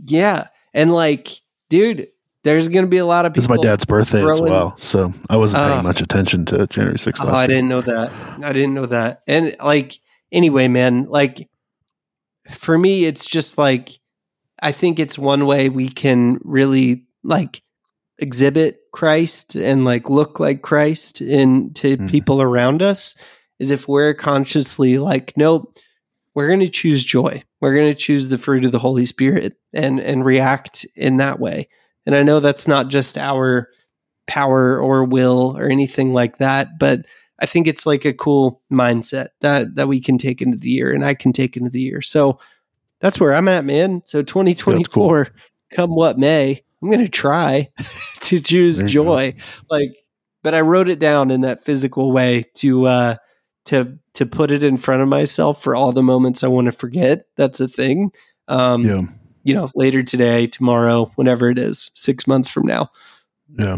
Yeah. 0.06 0.48
And 0.74 0.94
like, 0.94 1.30
dude, 1.70 2.08
there's 2.44 2.68
going 2.68 2.86
to 2.86 2.90
be 2.90 2.98
a 2.98 3.06
lot 3.06 3.26
of 3.26 3.34
people. 3.34 3.54
It's 3.54 3.64
my 3.64 3.70
dad's 3.70 3.86
birthday 3.86 4.22
throwing, 4.22 4.34
as 4.34 4.42
well, 4.42 4.78
so 4.78 5.14
I 5.30 5.38
wasn't 5.38 5.64
paying 5.64 5.80
uh, 5.80 5.84
much 5.84 6.02
attention 6.02 6.46
to 6.46 6.68
January 6.68 6.98
6th. 6.98 7.18
Oh, 7.20 7.30
I 7.30 7.48
didn't 7.48 7.68
know 7.68 7.82
that. 7.82 8.12
I 8.44 8.54
didn't 8.54 8.74
know 8.74 8.86
that. 8.86 9.24
And 9.28 9.56
like, 9.64 10.00
anyway, 10.32 10.68
man, 10.68 11.08
like 11.10 11.50
for 12.50 12.78
me, 12.78 13.06
it's 13.06 13.26
just 13.26 13.58
like 13.58 14.00
I 14.62 14.72
think 14.72 15.00
it's 15.00 15.18
one 15.18 15.46
way 15.46 15.70
we 15.70 15.90
can 15.90 16.40
really 16.44 17.06
like 17.24 17.62
exhibit 18.18 18.80
Christ 18.92 19.56
and 19.56 19.86
like 19.86 20.10
look 20.10 20.40
like 20.40 20.62
Christ 20.62 21.22
in 21.22 21.74
to 21.76 21.98
mm. 21.98 22.10
people 22.10 22.42
around 22.42 22.82
us 22.82 23.16
is 23.60 23.72
if 23.72 23.88
we're 23.88 24.14
consciously 24.14 24.98
like, 24.98 25.34
nope, 25.36 25.78
we're 26.40 26.48
going 26.48 26.62
to 26.62 26.70
choose 26.70 27.04
joy. 27.04 27.44
We're 27.60 27.76
going 27.76 27.92
to 27.92 28.00
choose 28.00 28.30
the 28.30 28.38
fruit 28.38 28.64
of 28.64 28.72
the 28.72 28.80
Holy 28.80 29.06
Spirit 29.06 29.58
and 29.74 30.00
and 30.00 30.24
react 30.24 30.86
in 30.96 31.18
that 31.18 31.38
way. 31.38 31.68
And 32.06 32.16
I 32.16 32.24
know 32.24 32.40
that's 32.40 32.66
not 32.66 32.88
just 32.88 33.18
our 33.18 33.68
power 34.26 34.80
or 34.80 35.04
will 35.04 35.58
or 35.58 35.70
anything 35.70 36.14
like 36.14 36.38
that, 36.38 36.80
but 36.80 37.02
I 37.42 37.46
think 37.46 37.68
it's 37.68 37.86
like 37.86 38.06
a 38.06 38.14
cool 38.14 38.62
mindset 38.72 39.28
that 39.42 39.76
that 39.76 39.90
we 39.90 40.00
can 40.00 40.18
take 40.18 40.42
into 40.42 40.56
the 40.56 40.70
year 40.70 40.94
and 40.94 41.04
I 41.04 41.14
can 41.14 41.34
take 41.34 41.58
into 41.58 41.72
the 41.72 41.82
year. 41.82 42.02
So 42.02 42.40
that's 43.02 43.20
where 43.20 43.34
I'm 43.34 43.50
at, 43.50 43.66
man. 43.66 44.02
So 44.06 44.22
2024, 44.22 45.26
cool. 45.26 45.34
come 45.74 45.94
what 45.94 46.18
may, 46.18 46.64
I'm 46.82 46.90
going 46.90 47.04
to 47.04 47.12
try 47.12 47.68
to 48.22 48.40
choose 48.40 48.82
joy. 48.84 49.34
Like, 49.70 49.92
but 50.42 50.56
I 50.56 50.62
wrote 50.62 50.88
it 50.88 51.00
down 51.00 51.32
in 51.32 51.42
that 51.42 51.66
physical 51.66 52.14
way 52.14 52.46
to 52.60 52.86
uh 52.86 53.16
to 53.70 53.98
to 54.14 54.26
put 54.26 54.52
it 54.52 54.64
in 54.64 54.78
front 54.78 55.02
of 55.02 55.08
myself 55.08 55.64
for 55.64 55.76
all 55.76 55.92
the 55.92 56.04
moments 56.04 56.44
I 56.44 56.48
want 56.48 56.66
to 56.66 56.72
forget. 56.72 57.26
That's 57.38 57.60
a 57.60 57.68
thing. 57.68 58.12
Um, 58.48 58.84
yeah. 58.84 59.02
You 59.44 59.54
know, 59.54 59.70
later 59.76 60.04
today, 60.04 60.48
tomorrow, 60.48 61.12
whenever 61.16 61.50
it 61.50 61.58
is, 61.58 61.92
six 61.94 62.28
months 62.28 62.50
from 62.50 62.66
now. 62.66 62.90
Yeah. 63.58 63.78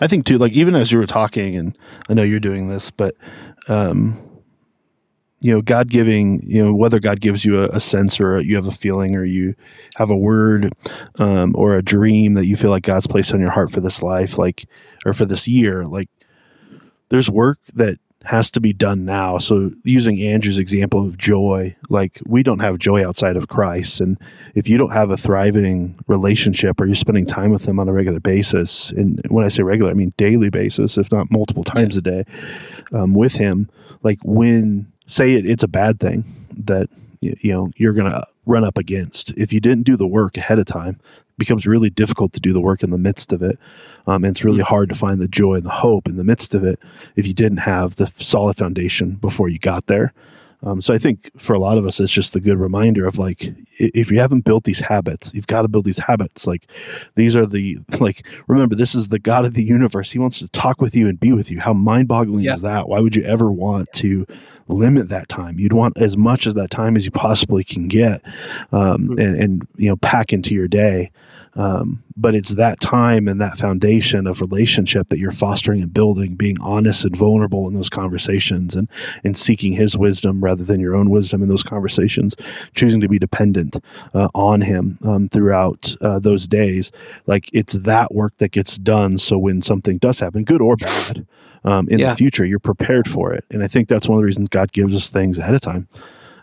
I 0.00 0.06
think 0.06 0.24
too, 0.24 0.38
like 0.38 0.52
even 0.52 0.74
as 0.74 0.90
you 0.90 0.98
were 0.98 1.06
talking, 1.06 1.56
and 1.56 1.76
I 2.08 2.14
know 2.14 2.22
you're 2.22 2.40
doing 2.40 2.68
this, 2.68 2.90
but, 2.90 3.14
um, 3.68 4.16
you 5.40 5.52
know, 5.52 5.60
God 5.60 5.90
giving, 5.90 6.40
you 6.42 6.64
know, 6.64 6.74
whether 6.74 6.98
God 6.98 7.20
gives 7.20 7.44
you 7.44 7.62
a, 7.62 7.68
a 7.68 7.80
sense 7.80 8.20
or 8.20 8.36
a, 8.36 8.44
you 8.44 8.56
have 8.56 8.66
a 8.66 8.72
feeling 8.72 9.14
or 9.14 9.24
you 9.24 9.54
have 9.96 10.10
a 10.10 10.16
word 10.16 10.72
um, 11.18 11.52
or 11.56 11.74
a 11.74 11.82
dream 11.82 12.34
that 12.34 12.46
you 12.46 12.56
feel 12.56 12.70
like 12.70 12.84
God's 12.84 13.06
placed 13.06 13.34
on 13.34 13.40
your 13.40 13.50
heart 13.50 13.70
for 13.70 13.80
this 13.80 14.02
life, 14.02 14.38
like, 14.38 14.66
or 15.04 15.12
for 15.12 15.26
this 15.26 15.46
year, 15.46 15.84
like, 15.84 16.08
there's 17.10 17.30
work 17.30 17.58
that 17.74 17.98
has 18.26 18.50
to 18.50 18.60
be 18.60 18.72
done 18.72 19.04
now. 19.04 19.38
So 19.38 19.70
using 19.84 20.20
Andrew's 20.20 20.58
example 20.58 21.06
of 21.06 21.16
joy, 21.16 21.76
like 21.88 22.20
we 22.26 22.42
don't 22.42 22.58
have 22.58 22.78
joy 22.78 23.06
outside 23.06 23.36
of 23.36 23.48
Christ. 23.48 24.00
And 24.00 24.18
if 24.54 24.68
you 24.68 24.76
don't 24.76 24.90
have 24.90 25.10
a 25.10 25.16
thriving 25.16 25.98
relationship 26.08 26.80
or 26.80 26.86
you're 26.86 26.96
spending 26.96 27.24
time 27.24 27.52
with 27.52 27.66
him 27.66 27.78
on 27.78 27.88
a 27.88 27.92
regular 27.92 28.18
basis, 28.18 28.90
and 28.90 29.20
when 29.28 29.44
I 29.44 29.48
say 29.48 29.62
regular, 29.62 29.92
I 29.92 29.94
mean 29.94 30.12
daily 30.16 30.50
basis, 30.50 30.98
if 30.98 31.12
not 31.12 31.30
multiple 31.30 31.64
times 31.64 31.94
yeah. 31.94 31.98
a 32.00 32.02
day 32.02 32.24
um, 32.92 33.14
with 33.14 33.34
him, 33.34 33.70
like 34.02 34.18
when 34.24 34.92
say 35.06 35.34
it, 35.34 35.46
it's 35.46 35.62
a 35.62 35.68
bad 35.68 36.00
thing 36.00 36.24
that 36.64 36.88
you 37.20 37.52
know 37.52 37.70
you're 37.76 37.92
going 37.92 38.10
to 38.10 38.24
run 38.44 38.64
up 38.64 38.76
against 38.76 39.30
if 39.36 39.52
you 39.52 39.60
didn't 39.60 39.84
do 39.84 39.96
the 39.96 40.06
work 40.06 40.36
ahead 40.36 40.58
of 40.58 40.66
time 40.66 41.00
becomes 41.38 41.66
really 41.66 41.90
difficult 41.90 42.32
to 42.32 42.40
do 42.40 42.52
the 42.52 42.60
work 42.60 42.82
in 42.82 42.90
the 42.90 42.98
midst 42.98 43.32
of 43.32 43.42
it. 43.42 43.58
Um, 44.06 44.24
and 44.24 44.30
it's 44.30 44.44
really 44.44 44.58
mm-hmm. 44.58 44.74
hard 44.74 44.88
to 44.88 44.94
find 44.94 45.20
the 45.20 45.28
joy 45.28 45.54
and 45.54 45.64
the 45.64 45.70
hope 45.70 46.08
in 46.08 46.16
the 46.16 46.24
midst 46.24 46.54
of 46.54 46.64
it 46.64 46.80
if 47.14 47.26
you 47.26 47.34
didn't 47.34 47.58
have 47.58 47.96
the 47.96 48.06
solid 48.16 48.56
foundation 48.56 49.12
before 49.12 49.48
you 49.48 49.58
got 49.58 49.86
there. 49.86 50.12
Um, 50.62 50.80
so 50.80 50.94
I 50.94 50.98
think 50.98 51.30
for 51.38 51.54
a 51.54 51.58
lot 51.58 51.78
of 51.78 51.86
us, 51.86 52.00
it's 52.00 52.12
just 52.12 52.34
a 52.34 52.40
good 52.40 52.58
reminder 52.58 53.06
of 53.06 53.18
like, 53.18 53.54
if 53.78 54.10
you 54.10 54.18
haven't 54.18 54.44
built 54.44 54.64
these 54.64 54.80
habits, 54.80 55.34
you've 55.34 55.46
got 55.46 55.62
to 55.62 55.68
build 55.68 55.84
these 55.84 55.98
habits. 55.98 56.46
Like, 56.46 56.66
these 57.14 57.36
are 57.36 57.46
the, 57.46 57.78
like, 58.00 58.26
remember, 58.48 58.74
this 58.74 58.94
is 58.94 59.08
the 59.08 59.18
God 59.18 59.44
of 59.44 59.54
the 59.54 59.64
universe. 59.64 60.10
He 60.10 60.18
wants 60.18 60.38
to 60.38 60.48
talk 60.48 60.80
with 60.80 60.96
you 60.96 61.08
and 61.08 61.20
be 61.20 61.32
with 61.32 61.50
you. 61.50 61.60
How 61.60 61.72
mind 61.72 62.08
boggling 62.08 62.44
yeah. 62.44 62.54
is 62.54 62.62
that? 62.62 62.88
Why 62.88 63.00
would 63.00 63.14
you 63.14 63.22
ever 63.24 63.50
want 63.50 63.88
to 63.94 64.26
limit 64.68 65.08
that 65.10 65.28
time? 65.28 65.58
You'd 65.58 65.72
want 65.72 65.98
as 65.98 66.16
much 66.16 66.46
as 66.46 66.54
that 66.54 66.70
time 66.70 66.96
as 66.96 67.04
you 67.04 67.10
possibly 67.10 67.62
can 67.62 67.88
get 67.88 68.24
um, 68.72 69.08
mm-hmm. 69.08 69.20
and, 69.20 69.36
and, 69.36 69.68
you 69.76 69.90
know, 69.90 69.96
pack 69.96 70.32
into 70.32 70.54
your 70.54 70.68
day. 70.68 71.10
Um, 71.56 72.02
but 72.16 72.34
it's 72.34 72.54
that 72.54 72.80
time 72.80 73.28
and 73.28 73.40
that 73.40 73.56
foundation 73.56 74.26
of 74.26 74.40
relationship 74.40 75.08
that 75.08 75.18
you're 75.18 75.32
fostering 75.32 75.82
and 75.82 75.92
building, 75.92 76.36
being 76.36 76.56
honest 76.60 77.04
and 77.04 77.16
vulnerable 77.16 77.66
in 77.66 77.74
those 77.74 77.88
conversations 77.88 78.76
and, 78.76 78.88
and 79.24 79.36
seeking 79.36 79.72
his 79.72 79.96
wisdom 79.96 80.42
rather 80.42 80.64
than 80.64 80.80
your 80.80 80.94
own 80.94 81.10
wisdom 81.10 81.42
in 81.42 81.48
those 81.48 81.62
conversations, 81.62 82.36
choosing 82.74 83.00
to 83.00 83.08
be 83.08 83.18
dependent 83.18 83.82
uh, 84.14 84.28
on 84.34 84.60
him 84.60 84.98
um, 85.04 85.28
throughout 85.28 85.96
uh, 86.00 86.18
those 86.18 86.46
days. 86.46 86.92
Like 87.26 87.48
it's 87.52 87.74
that 87.74 88.14
work 88.14 88.36
that 88.38 88.52
gets 88.52 88.76
done. 88.76 89.18
So 89.18 89.38
when 89.38 89.62
something 89.62 89.98
does 89.98 90.20
happen, 90.20 90.44
good 90.44 90.60
or 90.60 90.76
bad, 90.76 91.26
um, 91.64 91.88
in 91.88 91.98
yeah. 91.98 92.10
the 92.10 92.16
future, 92.16 92.44
you're 92.44 92.60
prepared 92.60 93.08
for 93.08 93.32
it. 93.32 93.44
And 93.50 93.62
I 93.62 93.66
think 93.66 93.88
that's 93.88 94.08
one 94.08 94.16
of 94.16 94.20
the 94.20 94.26
reasons 94.26 94.48
God 94.50 94.72
gives 94.72 94.94
us 94.94 95.10
things 95.10 95.38
ahead 95.38 95.54
of 95.54 95.60
time 95.60 95.88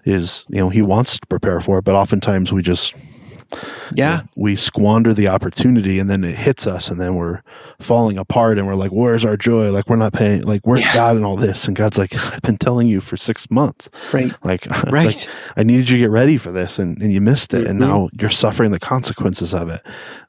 is, 0.06 0.46
you 0.50 0.58
know, 0.58 0.70
he 0.70 0.82
wants 0.82 1.18
to 1.18 1.28
prepare 1.28 1.62
for 1.62 1.78
it, 1.78 1.86
but 1.86 1.96
oftentimes 1.96 2.52
we 2.52 2.62
just 2.62 2.94
yeah. 3.94 4.24
We 4.36 4.56
squander 4.56 5.14
the 5.14 5.28
opportunity 5.28 6.00
and 6.00 6.10
then 6.10 6.24
it 6.24 6.36
hits 6.36 6.68
us 6.68 6.90
and 6.90 7.00
then 7.00 7.16
we're 7.16 7.42
falling 7.80 8.18
apart 8.18 8.58
and 8.58 8.68
we're 8.68 8.76
like, 8.76 8.92
where's 8.92 9.26
our 9.26 9.38
joy? 9.38 9.72
Like, 9.72 9.90
we're 9.90 9.96
not 9.96 10.14
paying, 10.14 10.44
like, 10.44 10.66
where's 10.66 10.82
yeah. 10.82 10.94
God 10.94 11.16
and 11.16 11.26
all 11.26 11.36
this? 11.36 11.68
And 11.68 11.76
God's 11.76 11.98
like, 11.98 12.16
I've 12.16 12.42
been 12.42 12.58
telling 12.58 12.88
you 12.88 13.02
for 13.02 13.18
six 13.18 13.50
months. 13.52 13.90
Right. 14.12 14.34
Like, 14.44 14.66
right. 14.86 15.06
Like, 15.06 15.28
I 15.58 15.64
needed 15.64 15.90
you 15.90 15.98
to 15.98 16.04
get 16.04 16.10
ready 16.10 16.38
for 16.38 16.52
this 16.52 16.80
and, 16.80 17.02
and 17.02 17.12
you 17.12 17.22
missed 17.22 17.54
it. 17.54 17.62
Mm-hmm. 17.62 17.70
And 17.70 17.80
now 17.80 18.10
you're 18.20 18.30
suffering 18.30 18.72
the 18.72 18.80
consequences 18.80 19.54
of 19.54 19.70
it. 19.70 19.82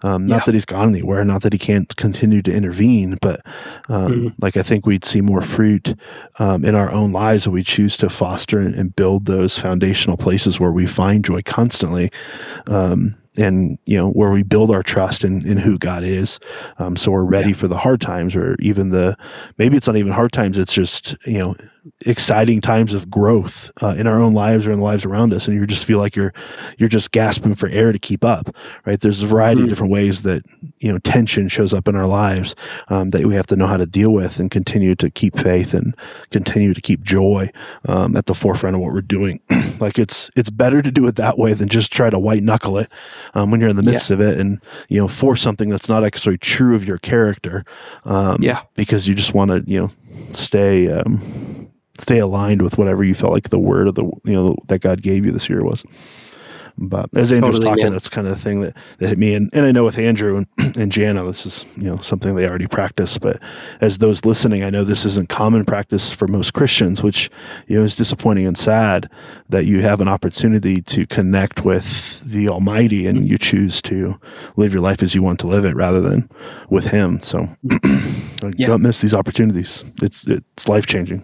Um, 0.02 0.26
not 0.26 0.40
yeah. 0.40 0.44
that 0.46 0.54
he's 0.54 0.66
gone 0.66 0.90
anywhere, 0.90 1.24
not 1.24 1.42
that 1.42 1.52
he 1.52 1.58
can't 1.58 1.94
continue 1.96 2.42
to 2.42 2.52
intervene, 2.52 3.18
but 3.22 3.40
um, 3.88 4.12
mm-hmm. 4.12 4.28
like, 4.40 4.56
I 4.56 4.62
think 4.62 4.86
we'd 4.86 5.04
see 5.04 5.20
more 5.20 5.40
fruit 5.40 5.94
um, 6.38 6.64
in 6.64 6.74
our 6.74 6.90
own 6.90 7.12
lives 7.12 7.46
if 7.46 7.52
we 7.52 7.62
choose 7.62 7.96
to 7.98 8.08
foster 8.08 8.58
and, 8.58 8.74
and, 8.74 8.94
build 8.94 9.26
those 9.26 9.58
foundational 9.58 10.16
places 10.16 10.60
where 10.60 10.70
we 10.70 10.86
find 10.86 11.24
joy 11.24 11.40
constantly. 11.44 12.10
Um, 12.66 13.13
and 13.36 13.78
you 13.84 13.96
know 13.96 14.10
where 14.10 14.30
we 14.30 14.42
build 14.42 14.70
our 14.70 14.82
trust 14.82 15.24
in, 15.24 15.46
in 15.46 15.56
who 15.56 15.78
God 15.78 16.04
is. 16.04 16.38
Um, 16.78 16.96
so 16.96 17.10
we're 17.10 17.24
ready 17.24 17.50
yeah. 17.50 17.56
for 17.56 17.68
the 17.68 17.76
hard 17.76 18.00
times, 18.00 18.36
or 18.36 18.56
even 18.60 18.90
the 18.90 19.16
maybe 19.58 19.76
it's 19.76 19.86
not 19.86 19.96
even 19.96 20.12
hard 20.12 20.32
times. 20.32 20.58
It's 20.58 20.72
just 20.72 21.16
you 21.26 21.38
know 21.38 21.56
exciting 22.06 22.60
times 22.60 22.94
of 22.94 23.10
growth 23.10 23.70
uh, 23.82 23.94
in 23.98 24.06
our 24.06 24.20
own 24.20 24.32
lives 24.32 24.66
or 24.66 24.72
in 24.72 24.78
the 24.78 24.84
lives 24.84 25.04
around 25.04 25.32
us, 25.32 25.48
and 25.48 25.58
you 25.58 25.66
just 25.66 25.84
feel 25.84 25.98
like 25.98 26.16
you're 26.16 26.32
you're 26.78 26.88
just 26.88 27.10
gasping 27.10 27.54
for 27.54 27.68
air 27.68 27.92
to 27.92 27.98
keep 27.98 28.24
up. 28.24 28.54
Right? 28.86 29.00
There's 29.00 29.22
a 29.22 29.26
variety 29.26 29.56
mm-hmm. 29.56 29.64
of 29.64 29.68
different 29.70 29.92
ways 29.92 30.22
that 30.22 30.42
you 30.78 30.92
know 30.92 30.98
tension 30.98 31.48
shows 31.48 31.74
up 31.74 31.88
in 31.88 31.96
our 31.96 32.06
lives 32.06 32.54
um, 32.88 33.10
that 33.10 33.24
we 33.24 33.34
have 33.34 33.46
to 33.48 33.56
know 33.56 33.66
how 33.66 33.76
to 33.76 33.86
deal 33.86 34.10
with 34.10 34.38
and 34.38 34.50
continue 34.50 34.94
to 34.96 35.10
keep 35.10 35.36
faith 35.36 35.74
and 35.74 35.94
continue 36.30 36.74
to 36.74 36.80
keep 36.80 37.02
joy 37.02 37.50
um, 37.88 38.16
at 38.16 38.26
the 38.26 38.34
forefront 38.34 38.76
of 38.76 38.82
what 38.82 38.92
we're 38.92 39.00
doing. 39.00 39.40
like 39.84 39.98
it's 39.98 40.30
it's 40.34 40.50
better 40.50 40.80
to 40.82 40.90
do 40.90 41.06
it 41.06 41.16
that 41.16 41.38
way 41.38 41.52
than 41.52 41.68
just 41.68 41.92
try 41.92 42.10
to 42.10 42.18
white 42.18 42.42
knuckle 42.42 42.78
it 42.78 42.90
um, 43.34 43.50
when 43.50 43.60
you're 43.60 43.70
in 43.70 43.76
the 43.76 43.82
midst 43.82 44.10
yeah. 44.10 44.14
of 44.14 44.20
it 44.20 44.40
and 44.40 44.60
you 44.88 44.98
know 44.98 45.08
force 45.08 45.42
something 45.42 45.68
that's 45.68 45.88
not 45.88 46.04
actually 46.04 46.38
true 46.38 46.74
of 46.74 46.84
your 46.84 46.98
character. 46.98 47.64
Um, 48.04 48.38
yeah, 48.40 48.62
because 48.74 49.06
you 49.06 49.14
just 49.14 49.34
want 49.34 49.50
to 49.50 49.62
you 49.70 49.80
know 49.80 49.90
stay 50.32 50.90
um, 50.90 51.70
stay 51.98 52.18
aligned 52.18 52.62
with 52.62 52.78
whatever 52.78 53.04
you 53.04 53.14
felt 53.14 53.32
like 53.32 53.50
the 53.50 53.58
word 53.58 53.88
of 53.88 53.94
the 53.94 54.04
you 54.24 54.32
know 54.32 54.56
that 54.68 54.80
God 54.80 55.02
gave 55.02 55.24
you 55.24 55.32
this 55.32 55.48
year 55.48 55.62
was. 55.62 55.84
But 56.76 57.08
as 57.16 57.32
Andrew 57.32 57.50
was 57.50 57.60
talking, 57.60 57.90
that's 57.90 58.08
kind 58.08 58.26
of 58.26 58.34
the 58.34 58.42
thing 58.42 58.60
that, 58.62 58.76
that 58.98 59.08
hit 59.08 59.18
me. 59.18 59.34
And, 59.34 59.48
and 59.52 59.64
I 59.64 59.70
know 59.70 59.84
with 59.84 59.98
Andrew 59.98 60.36
and, 60.36 60.76
and 60.76 60.90
Jana, 60.90 61.24
this 61.24 61.46
is, 61.46 61.66
you 61.76 61.84
know, 61.84 61.98
something 61.98 62.34
they 62.34 62.48
already 62.48 62.66
practice. 62.66 63.16
But 63.16 63.40
as 63.80 63.98
those 63.98 64.24
listening, 64.24 64.64
I 64.64 64.70
know 64.70 64.82
this 64.82 65.04
isn't 65.04 65.28
common 65.28 65.64
practice 65.64 66.12
for 66.12 66.26
most 66.26 66.52
Christians, 66.52 67.02
which, 67.02 67.30
you 67.68 67.78
know, 67.78 67.84
is 67.84 67.94
disappointing 67.94 68.46
and 68.46 68.58
sad 68.58 69.08
that 69.48 69.66
you 69.66 69.82
have 69.82 70.00
an 70.00 70.08
opportunity 70.08 70.82
to 70.82 71.06
connect 71.06 71.64
with 71.64 72.20
the 72.24 72.48
Almighty 72.48 73.06
and 73.06 73.28
you 73.28 73.38
choose 73.38 73.80
to 73.82 74.18
live 74.56 74.72
your 74.72 74.82
life 74.82 75.02
as 75.02 75.14
you 75.14 75.22
want 75.22 75.38
to 75.40 75.46
live 75.46 75.64
it 75.64 75.76
rather 75.76 76.00
than 76.00 76.28
with 76.70 76.88
Him. 76.88 77.20
So 77.20 77.48
yeah. 77.62 78.66
don't 78.66 78.82
miss 78.82 79.00
these 79.00 79.14
opportunities. 79.14 79.84
It's, 80.02 80.26
it's 80.26 80.68
life 80.68 80.86
changing. 80.86 81.22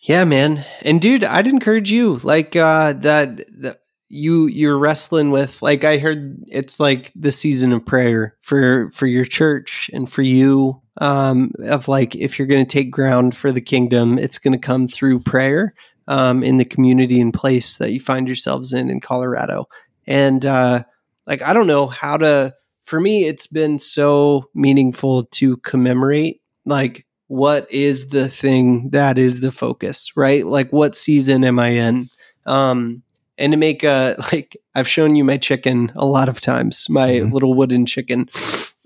Yeah, 0.00 0.24
man. 0.24 0.64
And 0.80 1.02
dude, 1.02 1.22
I'd 1.22 1.46
encourage 1.46 1.90
you 1.90 2.16
like 2.22 2.56
uh 2.56 2.94
that, 2.94 3.44
that 3.60 3.80
you 4.08 4.46
you're 4.46 4.78
wrestling 4.78 5.30
with 5.30 5.60
like 5.60 5.84
I 5.84 5.98
heard 5.98 6.42
it's 6.48 6.80
like 6.80 7.12
the 7.14 7.32
season 7.32 7.72
of 7.72 7.84
prayer 7.84 8.36
for 8.40 8.90
for 8.92 9.06
your 9.06 9.24
church 9.24 9.90
and 9.92 10.10
for 10.10 10.22
you 10.22 10.80
um 11.00 11.52
of 11.64 11.88
like 11.88 12.14
if 12.16 12.38
you're 12.38 12.48
going 12.48 12.64
to 12.64 12.70
take 12.70 12.90
ground 12.90 13.36
for 13.36 13.52
the 13.52 13.60
kingdom 13.60 14.18
it's 14.18 14.38
going 14.38 14.52
to 14.52 14.58
come 14.58 14.88
through 14.88 15.20
prayer 15.20 15.74
um 16.06 16.42
in 16.42 16.56
the 16.56 16.64
community 16.64 17.20
and 17.20 17.34
place 17.34 17.76
that 17.76 17.92
you 17.92 18.00
find 18.00 18.26
yourselves 18.26 18.72
in 18.72 18.88
in 18.88 19.00
Colorado. 19.00 19.68
And 20.06 20.44
uh 20.44 20.84
like 21.26 21.42
I 21.42 21.52
don't 21.52 21.66
know 21.66 21.86
how 21.86 22.16
to 22.16 22.54
for 22.84 22.98
me 22.98 23.26
it's 23.26 23.46
been 23.46 23.78
so 23.78 24.48
meaningful 24.54 25.24
to 25.24 25.58
commemorate 25.58 26.40
like 26.64 27.04
what 27.26 27.70
is 27.70 28.08
the 28.08 28.26
thing 28.26 28.88
that 28.90 29.18
is 29.18 29.40
the 29.40 29.52
focus, 29.52 30.16
right? 30.16 30.46
Like 30.46 30.72
what 30.72 30.96
season 30.96 31.44
am 31.44 31.58
I 31.58 31.68
in? 31.68 32.06
Um 32.46 33.02
and 33.38 33.52
to 33.52 33.56
make 33.56 33.84
a 33.84 34.16
like 34.32 34.56
I've 34.74 34.88
shown 34.88 35.14
you 35.14 35.24
my 35.24 35.36
chicken 35.36 35.92
a 35.94 36.04
lot 36.04 36.28
of 36.28 36.40
times, 36.40 36.86
my 36.88 37.10
mm-hmm. 37.10 37.32
little 37.32 37.54
wooden 37.54 37.86
chicken. 37.86 38.28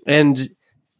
And 0.05 0.39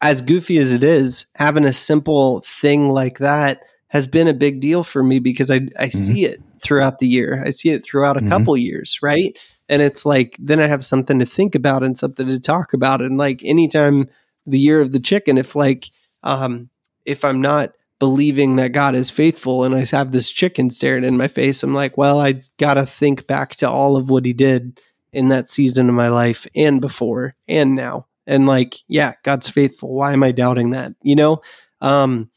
as 0.02 0.22
goofy 0.22 0.58
as 0.58 0.72
it 0.72 0.84
is, 0.84 1.28
having 1.36 1.66
a 1.66 1.74
simple 1.74 2.42
thing 2.42 2.90
like 2.90 3.20
that 3.20 3.62
has 3.88 4.08
been 4.08 4.28
a 4.28 4.34
big 4.34 4.60
deal 4.60 4.84
for 4.84 5.04
me 5.04 5.20
because 5.20 5.52
I 5.52 5.56
I 5.56 5.60
mm-hmm. 5.60 5.90
see 5.90 6.26
it 6.26 6.42
throughout 6.62 7.00
the 7.00 7.08
year. 7.08 7.44
I 7.46 7.52
see 7.52 7.70
it 7.70 7.84
throughout 7.84 8.18
a 8.18 8.20
mm-hmm. 8.20 8.30
couple 8.30 8.58
years, 8.58 9.00
right? 9.02 9.38
And 9.70 9.82
it's 9.82 10.06
like 10.06 10.36
then 10.40 10.60
I 10.60 10.68
have 10.68 10.84
something 10.84 11.20
to 11.20 11.26
think 11.26 11.56
about 11.56 11.84
and 11.84 11.98
something 11.98 12.28
to 12.28 12.40
talk 12.40 12.74
about. 12.74 13.02
And 13.02 13.18
like 13.18 13.42
anytime 13.44 14.10
the 14.46 14.60
year 14.60 14.82
of 14.82 14.92
the 14.92 15.00
chicken, 15.00 15.38
if 15.38 15.56
like 15.56 15.90
um 16.24 16.70
if 17.06 17.24
I'm 17.24 17.42
not 17.42 17.74
believing 18.04 18.58
that 18.58 18.74
God 18.74 18.96
is 18.96 19.10
faithful 19.10 19.64
and 19.64 19.74
I 19.74 19.86
have 19.96 20.12
this 20.12 20.30
chicken 20.30 20.70
staring 20.70 21.06
in 21.06 21.16
my 21.16 21.30
face, 21.30 21.64
I'm 21.64 21.74
like, 21.74 21.98
well, 21.98 22.20
I 22.20 22.42
got 22.58 22.74
to 22.74 22.86
think 22.86 23.28
back 23.28 23.56
to 23.58 23.70
all 23.70 23.96
of 23.96 24.10
what 24.10 24.26
he 24.26 24.34
did 24.34 24.82
in 25.14 25.30
that 25.30 25.48
season 25.48 25.88
of 25.88 25.96
my 25.96 26.10
life 26.10 26.46
and 26.54 26.82
before 26.82 27.34
and 27.48 27.76
now. 27.76 28.08
And 28.28 28.46
like, 28.46 28.76
yeah, 28.90 29.14
God's 29.24 29.50
faithful. 29.50 29.94
Why 29.94 30.12
am 30.12 30.22
I 30.22 30.34
doubting 30.34 30.72
that? 30.72 30.96
You 31.02 31.16
know? 31.16 31.42
Um, 31.80 32.30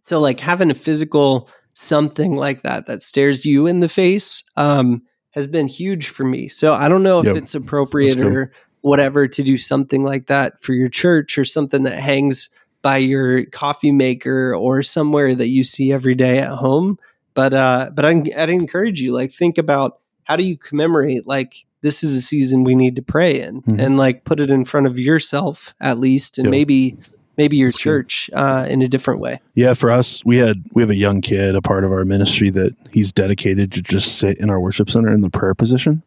so 0.00 0.18
like 0.18 0.40
having 0.40 0.72
a 0.72 0.74
physical 0.74 1.48
something 1.72 2.34
like 2.34 2.62
that 2.62 2.88
that 2.88 3.00
stares 3.00 3.46
you 3.46 3.68
in 3.68 3.78
the 3.78 3.88
face 3.88 4.42
um, 4.56 5.02
has 5.30 5.46
been 5.46 5.68
huge 5.68 6.08
for 6.08 6.24
me. 6.24 6.48
So 6.48 6.74
I 6.74 6.88
don't 6.88 7.04
know 7.04 7.20
if 7.20 7.26
yep. 7.26 7.36
it's 7.36 7.54
appropriate 7.54 8.18
or 8.18 8.50
whatever 8.80 9.28
to 9.28 9.42
do 9.44 9.56
something 9.56 10.02
like 10.02 10.26
that 10.26 10.60
for 10.64 10.72
your 10.72 10.88
church 10.88 11.38
or 11.38 11.44
something 11.44 11.84
that 11.84 12.00
hangs 12.00 12.50
by 12.84 12.98
your 12.98 13.46
coffee 13.46 13.92
maker 13.92 14.54
or 14.54 14.82
somewhere 14.82 15.34
that 15.34 15.48
you 15.48 15.64
see 15.64 15.90
every 15.90 16.14
day 16.14 16.38
at 16.38 16.50
home. 16.50 16.98
But 17.32 17.54
uh, 17.54 17.90
but 17.94 18.04
I, 18.04 18.22
I'd 18.36 18.50
encourage 18.50 19.00
you 19.00 19.14
like 19.14 19.32
think 19.32 19.56
about 19.56 20.00
how 20.24 20.36
do 20.36 20.44
you 20.44 20.56
commemorate 20.56 21.26
like 21.26 21.64
this 21.80 22.04
is 22.04 22.14
a 22.14 22.20
season 22.20 22.62
we 22.62 22.74
need 22.74 22.94
to 22.96 23.02
pray 23.02 23.40
in 23.40 23.62
mm-hmm. 23.62 23.80
and 23.80 23.96
like 23.96 24.24
put 24.24 24.38
it 24.38 24.50
in 24.50 24.66
front 24.66 24.86
of 24.86 24.98
yourself 24.98 25.74
at 25.80 25.98
least 25.98 26.38
and 26.38 26.50
maybe 26.50 26.96
maybe 27.38 27.56
your 27.56 27.70
That's 27.70 27.78
church 27.78 28.30
uh, 28.34 28.66
in 28.68 28.82
a 28.82 28.88
different 28.88 29.20
way. 29.20 29.40
Yeah, 29.54 29.72
for 29.72 29.90
us, 29.90 30.22
we 30.26 30.36
had 30.36 30.62
we 30.74 30.82
have 30.82 30.90
a 30.90 30.94
young 30.94 31.22
kid, 31.22 31.56
a 31.56 31.62
part 31.62 31.84
of 31.84 31.90
our 31.90 32.04
ministry 32.04 32.50
that 32.50 32.76
he's 32.92 33.12
dedicated 33.12 33.72
to 33.72 33.82
just 33.82 34.18
sit 34.18 34.36
in 34.36 34.50
our 34.50 34.60
worship 34.60 34.90
center 34.90 35.12
in 35.12 35.22
the 35.22 35.30
prayer 35.30 35.54
position 35.54 36.02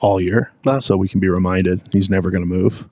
all 0.00 0.20
year, 0.20 0.50
wow. 0.64 0.80
so 0.80 0.96
we 0.96 1.08
can 1.08 1.20
be 1.20 1.28
reminded 1.28 1.80
he's 1.92 2.10
never 2.10 2.30
going 2.30 2.42
to 2.42 2.48
move. 2.48 2.88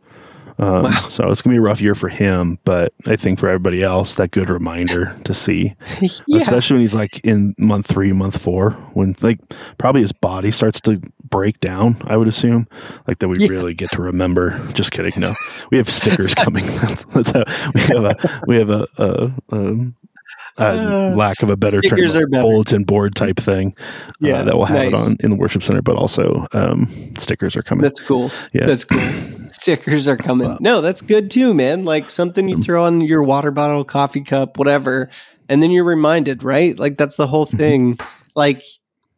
Um, 0.58 0.84
wow. 0.84 0.90
So 0.90 1.30
it's 1.30 1.42
gonna 1.42 1.54
be 1.54 1.58
a 1.58 1.62
rough 1.62 1.80
year 1.80 1.94
for 1.94 2.08
him, 2.08 2.58
but 2.64 2.92
I 3.06 3.16
think 3.16 3.38
for 3.38 3.48
everybody 3.48 3.82
else, 3.82 4.14
that 4.14 4.30
good 4.30 4.48
reminder 4.48 5.16
to 5.24 5.34
see, 5.34 5.74
yeah. 6.00 6.40
especially 6.40 6.74
when 6.74 6.80
he's 6.82 6.94
like 6.94 7.20
in 7.24 7.54
month 7.58 7.86
three, 7.86 8.12
month 8.12 8.40
four, 8.40 8.72
when 8.92 9.16
like 9.20 9.40
probably 9.78 10.02
his 10.02 10.12
body 10.12 10.50
starts 10.50 10.80
to 10.82 11.00
break 11.24 11.58
down. 11.60 11.96
I 12.06 12.16
would 12.16 12.28
assume 12.28 12.68
like 13.08 13.18
that 13.18 13.28
we 13.28 13.36
yeah. 13.38 13.48
really 13.48 13.74
get 13.74 13.90
to 13.92 14.02
remember. 14.02 14.60
Just 14.74 14.92
kidding. 14.92 15.12
No, 15.16 15.34
we 15.70 15.78
have 15.78 15.88
stickers 16.00 16.34
coming. 16.34 16.64
That's, 16.84 17.04
that's 17.06 17.32
how 17.32 17.44
we 17.74 17.80
have 17.80 18.04
a 18.04 18.42
we 18.46 18.56
have 18.56 18.70
a, 18.70 18.86
a, 18.98 19.32
a 19.50 19.92
uh, 20.58 21.12
lack 21.16 21.42
of 21.42 21.50
a 21.50 21.56
better 21.56 21.80
term, 21.80 21.98
better. 21.98 22.26
bulletin 22.28 22.84
board 22.84 23.14
type 23.14 23.36
thing. 23.36 23.74
Uh, 23.78 24.12
yeah, 24.20 24.34
uh, 24.40 24.44
that 24.44 24.56
will 24.56 24.64
have 24.64 24.76
nice. 24.76 24.88
it 24.88 24.94
on 24.94 25.16
in 25.20 25.30
the 25.30 25.36
worship 25.36 25.62
center, 25.62 25.82
but 25.82 25.96
also 25.96 26.46
um, 26.52 26.86
stickers 27.18 27.56
are 27.56 27.62
coming. 27.62 27.82
That's 27.82 28.00
cool. 28.00 28.30
Yeah, 28.52 28.66
that's 28.66 28.84
cool. 28.84 29.00
stickers 29.48 30.08
are 30.08 30.16
coming. 30.16 30.56
No, 30.60 30.80
that's 30.80 31.02
good 31.02 31.30
too, 31.30 31.54
man. 31.54 31.84
Like 31.84 32.10
something 32.10 32.48
you 32.48 32.56
mm-hmm. 32.56 32.62
throw 32.62 32.84
on 32.84 33.00
your 33.00 33.22
water 33.22 33.50
bottle, 33.50 33.84
coffee 33.84 34.22
cup, 34.22 34.58
whatever, 34.58 35.10
and 35.48 35.62
then 35.62 35.70
you're 35.70 35.84
reminded, 35.84 36.42
right? 36.42 36.78
Like 36.78 36.96
that's 36.96 37.16
the 37.16 37.26
whole 37.26 37.46
mm-hmm. 37.46 37.56
thing. 37.56 37.98
like 38.34 38.62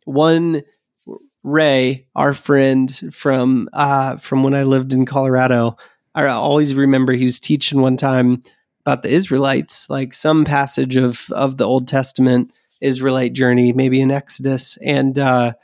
one 0.05 0.63
Ray, 1.47 2.09
our 2.17 2.35
friend 2.35 2.91
from 3.13 3.69
uh, 3.73 4.17
from 4.17 4.43
when 4.43 4.55
I 4.55 4.65
lived 4.65 4.93
in 4.93 5.07
Colorado, 5.07 5.77
I 6.13 6.27
always 6.27 6.75
remember 6.75 7.13
he 7.13 7.23
was 7.23 7.39
teaching 7.39 7.81
one 7.81 7.97
time 7.97 8.43
about 8.87 9.03
the 9.03 9.11
Israelites, 9.11 9.91
like 9.91 10.15
some 10.15 10.45
passage 10.45 10.95
of 10.95 11.27
of 11.33 11.57
the 11.59 11.65
Old 11.65 11.89
Testament 11.89 12.53
Israelite 12.81 13.33
journey, 13.33 13.73
maybe 13.73 14.01
in 14.01 14.13
Exodus, 14.13 14.77
and 14.79 15.19
uh, 15.19 15.55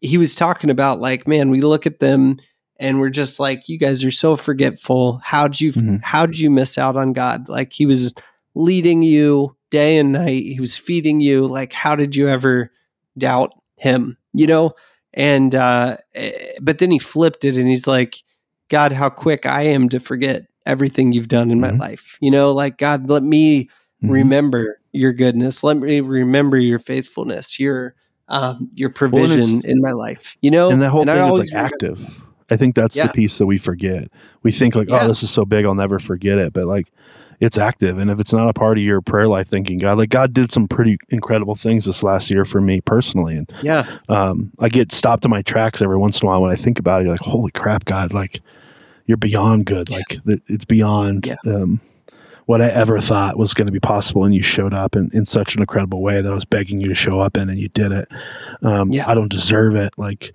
he 0.00 0.16
was 0.16 0.34
talking 0.34 0.70
about 0.70 1.00
like, 1.00 1.28
man, 1.28 1.50
we 1.50 1.60
look 1.60 1.86
at 1.86 2.00
them 2.00 2.38
and 2.78 2.98
we're 2.98 3.10
just 3.10 3.38
like, 3.38 3.68
you 3.68 3.78
guys 3.78 4.02
are 4.02 4.10
so 4.10 4.36
forgetful. 4.36 5.20
How'd 5.22 5.60
you 5.60 5.72
mm-hmm. 5.72 5.96
how'd 6.02 6.36
you 6.36 6.50
miss 6.50 6.78
out 6.78 6.96
on 6.96 7.12
God? 7.12 7.48
Like 7.48 7.72
he 7.74 7.84
was 7.84 8.14
leading 8.54 9.02
you 9.02 9.54
day 9.70 9.98
and 9.98 10.12
night. 10.12 10.42
He 10.42 10.58
was 10.58 10.76
feeding 10.76 11.20
you. 11.20 11.46
Like, 11.46 11.72
how 11.72 11.94
did 11.94 12.16
you 12.16 12.28
ever 12.28 12.72
doubt 13.16 13.52
him? 13.76 14.16
You 14.32 14.46
know? 14.46 14.72
And 15.14 15.54
uh, 15.54 15.98
eh, 16.14 16.54
but 16.62 16.78
then 16.78 16.90
he 16.90 16.98
flipped 16.98 17.44
it 17.44 17.56
and 17.56 17.68
he's 17.68 17.86
like, 17.86 18.16
God, 18.68 18.92
how 18.92 19.10
quick 19.10 19.44
I 19.44 19.62
am 19.64 19.90
to 19.90 20.00
forget 20.00 20.46
everything 20.66 21.12
you've 21.12 21.28
done 21.28 21.50
in 21.50 21.58
mm-hmm. 21.58 21.78
my 21.78 21.86
life. 21.86 22.18
You 22.20 22.30
know, 22.30 22.52
like 22.52 22.78
God, 22.78 23.08
let 23.08 23.22
me 23.22 23.64
mm-hmm. 23.64 24.10
remember 24.10 24.80
your 24.92 25.12
goodness. 25.12 25.62
Let 25.62 25.76
me 25.76 26.00
remember 26.00 26.58
your 26.58 26.78
faithfulness, 26.78 27.58
your 27.58 27.94
um, 28.28 28.70
your 28.74 28.90
provision 28.90 29.60
well, 29.60 29.62
in 29.64 29.80
my 29.80 29.92
life. 29.92 30.36
You 30.40 30.50
know, 30.50 30.70
and 30.70 30.80
that 30.82 30.90
whole 30.90 31.08
and 31.08 31.10
thing 31.10 31.40
is 31.40 31.52
like 31.52 31.72
active. 31.72 32.22
I 32.50 32.56
think 32.56 32.74
that's 32.74 32.96
yeah. 32.96 33.06
the 33.06 33.12
piece 33.12 33.38
that 33.38 33.46
we 33.46 33.56
forget. 33.56 34.10
We 34.42 34.52
think 34.52 34.74
like, 34.74 34.90
oh, 34.90 34.96
yeah. 34.96 35.04
oh, 35.04 35.08
this 35.08 35.22
is 35.22 35.30
so 35.30 35.44
big, 35.46 35.64
I'll 35.64 35.74
never 35.74 35.98
forget 35.98 36.38
it. 36.38 36.52
But 36.52 36.66
like, 36.66 36.92
it's 37.40 37.58
active, 37.58 37.98
and 37.98 38.08
if 38.08 38.20
it's 38.20 38.32
not 38.32 38.48
a 38.48 38.52
part 38.52 38.78
of 38.78 38.84
your 38.84 39.00
prayer 39.00 39.26
life, 39.26 39.48
thinking 39.48 39.78
God, 39.78 39.98
like 39.98 40.10
God 40.10 40.32
did 40.32 40.52
some 40.52 40.68
pretty 40.68 40.96
incredible 41.08 41.56
things 41.56 41.86
this 41.86 42.04
last 42.04 42.30
year 42.30 42.44
for 42.44 42.60
me 42.60 42.80
personally, 42.80 43.36
and 43.36 43.50
yeah, 43.62 43.84
um, 44.08 44.52
I 44.60 44.68
get 44.68 44.92
stopped 44.92 45.24
in 45.24 45.30
my 45.32 45.42
tracks 45.42 45.82
every 45.82 45.96
once 45.96 46.20
in 46.20 46.26
a 46.26 46.30
while 46.30 46.40
when 46.40 46.52
I 46.52 46.54
think 46.54 46.78
about 46.78 47.00
it. 47.00 47.06
You're 47.06 47.14
like, 47.14 47.20
holy 47.20 47.50
crap, 47.50 47.84
God, 47.84 48.12
like 48.12 48.40
you're 49.12 49.18
beyond 49.18 49.66
good. 49.66 49.90
Yeah. 49.90 49.98
Like 49.98 50.40
it's 50.46 50.64
beyond 50.64 51.26
yeah. 51.26 51.36
um, 51.44 51.82
what 52.46 52.62
I 52.62 52.70
ever 52.70 52.98
thought 52.98 53.36
was 53.36 53.52
going 53.52 53.66
to 53.66 53.72
be 53.72 53.78
possible. 53.78 54.24
And 54.24 54.34
you 54.34 54.40
showed 54.40 54.72
up 54.72 54.96
in, 54.96 55.10
in 55.12 55.26
such 55.26 55.54
an 55.54 55.60
incredible 55.60 56.00
way 56.00 56.22
that 56.22 56.32
I 56.32 56.34
was 56.34 56.46
begging 56.46 56.80
you 56.80 56.88
to 56.88 56.94
show 56.94 57.20
up 57.20 57.36
in 57.36 57.50
and 57.50 57.60
you 57.60 57.68
did 57.68 57.92
it. 57.92 58.08
Um, 58.62 58.90
yeah. 58.90 59.06
I 59.06 59.12
don't 59.12 59.30
deserve 59.30 59.74
it. 59.74 59.92
Like 59.98 60.32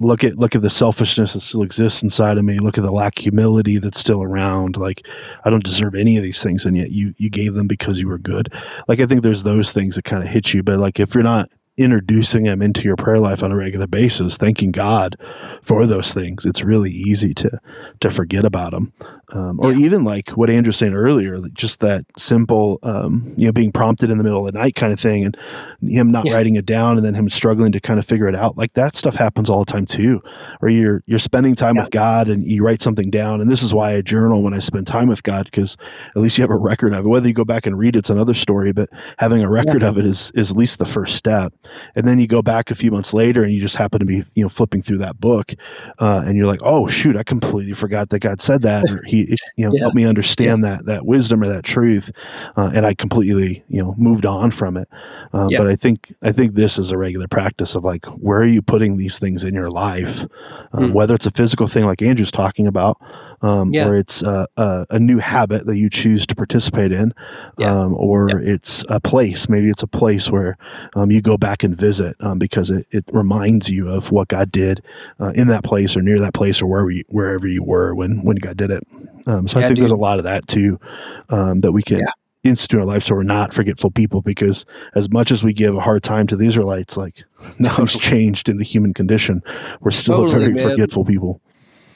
look 0.00 0.24
at, 0.24 0.38
look 0.38 0.54
at 0.54 0.62
the 0.62 0.70
selfishness 0.70 1.34
that 1.34 1.40
still 1.40 1.62
exists 1.62 2.02
inside 2.02 2.38
of 2.38 2.46
me. 2.46 2.60
Look 2.60 2.78
at 2.78 2.84
the 2.84 2.90
lack 2.90 3.18
of 3.18 3.24
humility 3.24 3.76
that's 3.76 4.00
still 4.00 4.22
around. 4.22 4.78
Like 4.78 5.06
I 5.44 5.50
don't 5.50 5.62
deserve 5.62 5.94
any 5.94 6.16
of 6.16 6.22
these 6.22 6.42
things. 6.42 6.64
And 6.64 6.78
yet 6.78 6.92
you, 6.92 7.12
you 7.18 7.28
gave 7.28 7.52
them 7.52 7.66
because 7.66 8.00
you 8.00 8.08
were 8.08 8.16
good. 8.16 8.50
Like 8.88 9.00
I 9.00 9.06
think 9.06 9.22
there's 9.22 9.42
those 9.42 9.70
things 9.70 9.96
that 9.96 10.06
kind 10.06 10.22
of 10.22 10.30
hit 10.30 10.54
you, 10.54 10.62
but 10.62 10.78
like 10.78 10.98
if 10.98 11.14
you're 11.14 11.22
not 11.22 11.50
introducing 11.78 12.44
them 12.44 12.60
into 12.60 12.82
your 12.82 12.96
prayer 12.96 13.20
life 13.20 13.42
on 13.42 13.52
a 13.52 13.56
regular 13.56 13.86
basis, 13.86 14.36
thanking 14.36 14.72
God 14.72 15.16
for 15.62 15.86
those 15.86 16.12
things, 16.12 16.44
it's 16.44 16.62
really 16.62 16.90
easy 16.90 17.32
to 17.34 17.60
to 18.00 18.10
forget 18.10 18.44
about 18.44 18.72
them. 18.72 18.92
Um, 19.30 19.60
or 19.60 19.72
yeah. 19.72 19.84
even 19.84 20.04
like 20.04 20.30
what 20.30 20.48
Andrew 20.48 20.70
was 20.70 20.78
saying 20.78 20.94
earlier, 20.94 21.38
just 21.52 21.80
that 21.80 22.06
simple, 22.16 22.78
um, 22.82 23.34
you 23.36 23.46
know, 23.46 23.52
being 23.52 23.72
prompted 23.72 24.10
in 24.10 24.16
the 24.16 24.24
middle 24.24 24.46
of 24.46 24.52
the 24.52 24.58
night 24.58 24.74
kind 24.74 24.90
of 24.90 24.98
thing, 24.98 25.22
and 25.22 25.36
him 25.82 26.10
not 26.10 26.26
yeah. 26.26 26.32
writing 26.32 26.56
it 26.56 26.64
down, 26.64 26.96
and 26.96 27.04
then 27.04 27.14
him 27.14 27.28
struggling 27.28 27.70
to 27.72 27.80
kind 27.80 27.98
of 27.98 28.06
figure 28.06 28.26
it 28.26 28.34
out. 28.34 28.56
Like 28.56 28.72
that 28.72 28.96
stuff 28.96 29.16
happens 29.16 29.50
all 29.50 29.58
the 29.58 29.70
time 29.70 29.84
too, 29.84 30.22
where 30.60 30.70
you're 30.70 31.02
you're 31.06 31.18
spending 31.18 31.54
time 31.54 31.76
yeah. 31.76 31.82
with 31.82 31.90
God 31.90 32.30
and 32.30 32.48
you 32.50 32.64
write 32.64 32.80
something 32.80 33.10
down, 33.10 33.42
and 33.42 33.50
this 33.50 33.62
is 33.62 33.74
why 33.74 33.96
I 33.96 34.00
journal 34.00 34.42
when 34.42 34.54
I 34.54 34.60
spend 34.60 34.86
time 34.86 35.08
with 35.08 35.22
God 35.22 35.44
because 35.44 35.76
at 36.16 36.22
least 36.22 36.38
you 36.38 36.42
have 36.42 36.50
a 36.50 36.56
record 36.56 36.94
of 36.94 37.04
it. 37.04 37.08
Whether 37.08 37.28
you 37.28 37.34
go 37.34 37.44
back 37.44 37.66
and 37.66 37.78
read 37.78 37.96
it's 37.96 38.10
another 38.10 38.34
story, 38.34 38.72
but 38.72 38.88
having 39.18 39.42
a 39.42 39.50
record 39.50 39.82
of 39.82 39.98
it 39.98 40.06
is 40.06 40.32
is 40.34 40.52
at 40.52 40.56
least 40.56 40.78
the 40.78 40.86
first 40.86 41.16
step. 41.16 41.52
And 41.94 42.06
then 42.06 42.18
you 42.18 42.26
go 42.26 42.42
back 42.42 42.70
a 42.70 42.74
few 42.74 42.90
months 42.90 43.14
later, 43.14 43.42
and 43.42 43.52
you 43.52 43.60
just 43.60 43.76
happen 43.76 44.00
to 44.00 44.06
be 44.06 44.24
you 44.34 44.42
know 44.42 44.48
flipping 44.48 44.82
through 44.82 44.98
that 44.98 45.20
book, 45.20 45.54
uh, 45.98 46.22
and 46.26 46.36
you're 46.36 46.46
like, 46.46 46.60
oh 46.62 46.86
shoot, 46.88 47.16
I 47.16 47.22
completely 47.22 47.74
forgot 47.74 48.10
that 48.10 48.20
God 48.20 48.40
said 48.40 48.62
that, 48.62 48.84
or 48.90 49.02
he 49.04 49.36
you 49.56 49.66
know 49.66 49.72
yeah. 49.74 49.80
helped 49.80 49.96
me 49.96 50.04
understand 50.04 50.62
yeah. 50.64 50.76
that 50.76 50.86
that 50.86 51.06
wisdom 51.06 51.42
or 51.42 51.48
that 51.48 51.64
truth, 51.64 52.10
uh, 52.56 52.70
and 52.74 52.86
I 52.86 52.94
completely 52.94 53.64
you 53.68 53.82
know 53.82 53.94
moved 53.98 54.26
on 54.26 54.50
from 54.50 54.76
it. 54.76 54.88
Uh, 55.32 55.48
yeah. 55.50 55.58
But 55.58 55.68
I 55.68 55.76
think 55.76 56.14
I 56.22 56.32
think 56.32 56.54
this 56.54 56.78
is 56.78 56.90
a 56.90 56.98
regular 56.98 57.28
practice 57.28 57.74
of 57.74 57.84
like 57.84 58.06
where 58.06 58.38
are 58.38 58.46
you 58.46 58.62
putting 58.62 58.96
these 58.96 59.18
things 59.18 59.44
in 59.44 59.54
your 59.54 59.70
life, 59.70 60.24
mm. 60.72 60.92
whether 60.92 61.14
it's 61.14 61.26
a 61.26 61.30
physical 61.30 61.68
thing 61.68 61.84
like 61.84 62.02
Andrew's 62.02 62.30
talking 62.30 62.66
about, 62.66 62.98
um, 63.42 63.74
or 63.74 63.96
it's 63.96 64.22
a, 64.22 64.48
a, 64.56 64.98
new 64.98 65.18
habit 65.18 65.66
that 65.66 65.76
you 65.76 65.88
choose 65.88 66.26
to 66.26 66.34
participate 66.34 66.92
in, 66.92 67.14
um, 67.62 67.94
or 67.94 68.28
it's 68.30 68.84
a 68.88 69.00
place. 69.00 69.48
Maybe 69.48 69.70
it's 69.70 69.82
a 69.82 69.86
place 69.86 70.30
where 70.30 70.56
um, 70.94 71.10
you 71.10 71.22
go 71.22 71.36
back 71.36 71.62
and 71.62 71.76
visit 71.76 72.16
um, 72.20 72.38
because 72.38 72.70
it, 72.70 72.86
it 72.90 73.04
reminds 73.12 73.70
you 73.70 73.88
of 73.88 74.10
what 74.10 74.28
God 74.28 74.50
did 74.50 74.82
uh, 75.20 75.32
in 75.34 75.48
that 75.48 75.64
place 75.64 75.96
or 75.96 76.02
near 76.02 76.18
that 76.18 76.34
place 76.34 76.60
or 76.60 76.66
wherever 76.66 76.90
you, 76.90 77.04
wherever 77.08 77.46
you 77.46 77.62
were 77.62 77.94
when 77.94 78.24
when 78.24 78.36
God 78.36 78.56
did 78.56 78.70
it. 78.70 78.84
Um, 79.26 79.46
so 79.46 79.58
yeah, 79.58 79.66
I 79.66 79.68
think 79.68 79.76
dude. 79.76 79.84
there's 79.84 79.92
a 79.92 79.96
lot 79.96 80.18
of 80.18 80.24
that 80.24 80.48
too 80.48 80.80
um, 81.28 81.60
that 81.60 81.72
we 81.72 81.82
can. 81.82 81.98
Yeah. 81.98 82.10
Institute 82.44 82.78
in 82.78 82.82
our 82.82 82.86
life 82.86 83.02
so 83.02 83.16
we're 83.16 83.24
not 83.24 83.52
forgetful 83.52 83.90
people 83.90 84.22
because 84.22 84.64
as 84.94 85.10
much 85.10 85.32
as 85.32 85.42
we 85.42 85.52
give 85.52 85.74
a 85.74 85.80
hard 85.80 86.04
time 86.04 86.24
to 86.28 86.36
the 86.36 86.46
Israelites, 86.46 86.96
like 86.96 87.24
nothing's 87.58 87.98
changed 87.98 88.48
in 88.48 88.58
the 88.58 88.64
human 88.64 88.94
condition. 88.94 89.42
We're 89.80 89.90
still 89.90 90.24
totally, 90.24 90.36
a 90.36 90.38
very 90.38 90.54
man. 90.54 90.70
forgetful 90.70 91.04
people. 91.04 91.42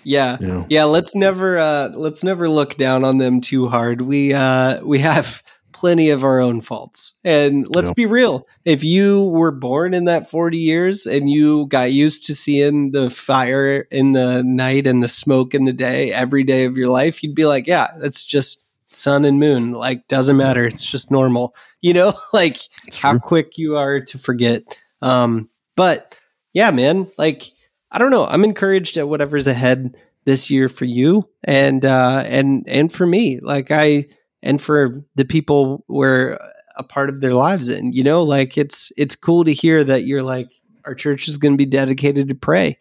Yeah. 0.04 0.38
You 0.40 0.46
know? 0.46 0.66
Yeah. 0.68 0.84
Let's 0.84 1.14
never 1.14 1.58
uh 1.58 1.88
let's 1.94 2.24
never 2.24 2.48
look 2.48 2.76
down 2.76 3.04
on 3.04 3.18
them 3.18 3.40
too 3.40 3.68
hard. 3.68 4.00
We 4.00 4.32
uh 4.34 4.82
we 4.84 4.98
have 5.00 5.42
plenty 5.82 6.10
of 6.10 6.22
our 6.22 6.38
own 6.38 6.60
faults. 6.60 7.18
And 7.24 7.66
let's 7.74 7.88
yeah. 7.88 7.94
be 7.94 8.06
real. 8.06 8.46
If 8.64 8.84
you 8.84 9.24
were 9.30 9.50
born 9.50 9.94
in 9.94 10.04
that 10.04 10.30
40 10.30 10.56
years 10.56 11.06
and 11.06 11.28
you 11.28 11.66
got 11.66 11.90
used 11.90 12.26
to 12.26 12.36
seeing 12.36 12.92
the 12.92 13.10
fire 13.10 13.88
in 13.90 14.12
the 14.12 14.44
night 14.44 14.86
and 14.86 15.02
the 15.02 15.08
smoke 15.08 15.54
in 15.54 15.64
the 15.64 15.72
day 15.72 16.12
every 16.12 16.44
day 16.44 16.66
of 16.66 16.76
your 16.76 16.86
life, 16.86 17.24
you'd 17.24 17.34
be 17.34 17.46
like, 17.46 17.66
yeah, 17.66 17.88
that's 17.98 18.22
just 18.22 18.72
sun 18.94 19.24
and 19.24 19.40
moon. 19.40 19.72
Like, 19.72 20.06
doesn't 20.06 20.36
matter. 20.36 20.64
It's 20.64 20.88
just 20.88 21.10
normal. 21.10 21.54
You 21.84 21.94
know, 21.94 22.14
like 22.32 22.58
how 22.92 23.18
quick 23.18 23.58
you 23.58 23.76
are 23.76 24.00
to 24.02 24.16
forget. 24.16 24.62
Um, 25.00 25.50
but 25.74 26.16
yeah, 26.52 26.70
man, 26.70 27.10
like, 27.18 27.42
I 27.92 27.98
don't 27.98 28.10
know. 28.10 28.24
I'm 28.24 28.44
encouraged 28.44 28.96
at 28.96 29.08
whatever's 29.08 29.46
ahead 29.46 29.94
this 30.24 30.50
year 30.50 30.68
for 30.68 30.84
you 30.84 31.28
and 31.44 31.84
uh 31.84 32.24
and 32.26 32.64
and 32.66 32.92
for 32.92 33.06
me. 33.06 33.38
Like 33.40 33.70
I 33.70 34.06
and 34.42 34.60
for 34.60 35.04
the 35.14 35.24
people 35.24 35.84
we're 35.88 36.38
a 36.76 36.82
part 36.82 37.08
of 37.08 37.20
their 37.20 37.34
lives 37.34 37.68
in. 37.68 37.92
You 37.92 38.02
know, 38.02 38.22
like 38.22 38.56
it's 38.56 38.92
it's 38.96 39.16
cool 39.16 39.44
to 39.44 39.52
hear 39.52 39.84
that 39.84 40.04
you're 40.04 40.22
like 40.22 40.52
our 40.84 40.94
church 40.94 41.28
is 41.28 41.38
going 41.38 41.52
to 41.52 41.58
be 41.58 41.66
dedicated 41.66 42.28
to 42.28 42.34
pray, 42.34 42.78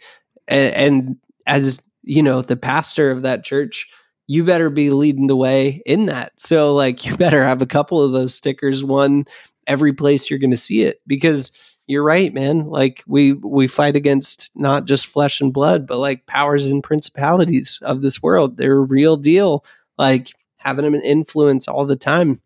and, 0.48 0.74
and 0.74 1.18
as 1.46 1.82
you 2.04 2.24
know, 2.24 2.42
the 2.42 2.58
pastor 2.58 3.12
of 3.12 3.24
that 3.24 3.44
church, 3.44 3.88
you 4.28 4.44
better 4.44 4.70
be 4.70 4.90
leading 4.90 5.28
the 5.28 5.36
way 5.36 5.82
in 5.86 6.08
that. 6.08 6.40
So 6.40 6.74
like 6.74 7.06
you 7.06 7.16
better 7.18 7.44
have 7.44 7.62
a 7.62 7.68
couple 7.68 8.04
of 8.04 8.12
those 8.12 8.34
stickers, 8.34 8.84
one 8.84 9.26
every 9.68 9.94
place 9.94 10.30
you're 10.30 10.40
going 10.40 10.52
to 10.52 10.58
see 10.58 10.82
it 10.82 11.02
because 11.06 11.52
you're 11.88 12.04
right, 12.04 12.34
man. 12.34 12.70
Like 12.70 13.04
we 13.08 13.34
we 13.34 13.68
fight 13.68 13.96
against 13.96 14.52
not 14.56 14.86
just 14.86 15.08
flesh 15.08 15.42
and 15.42 15.54
blood, 15.54 15.88
but 15.88 15.98
like 15.98 16.26
powers 16.26 16.68
and 16.68 16.84
principalities 16.84 17.82
of 17.84 18.02
this 18.02 18.22
world. 18.22 18.58
They're 18.58 18.78
a 18.78 18.80
real 18.80 19.18
deal. 19.18 19.66
Like 19.98 20.32
having 20.58 20.86
an 20.86 21.02
influence 21.02 21.68
all 21.68 21.86
the 21.86 21.96
time. 21.96 22.40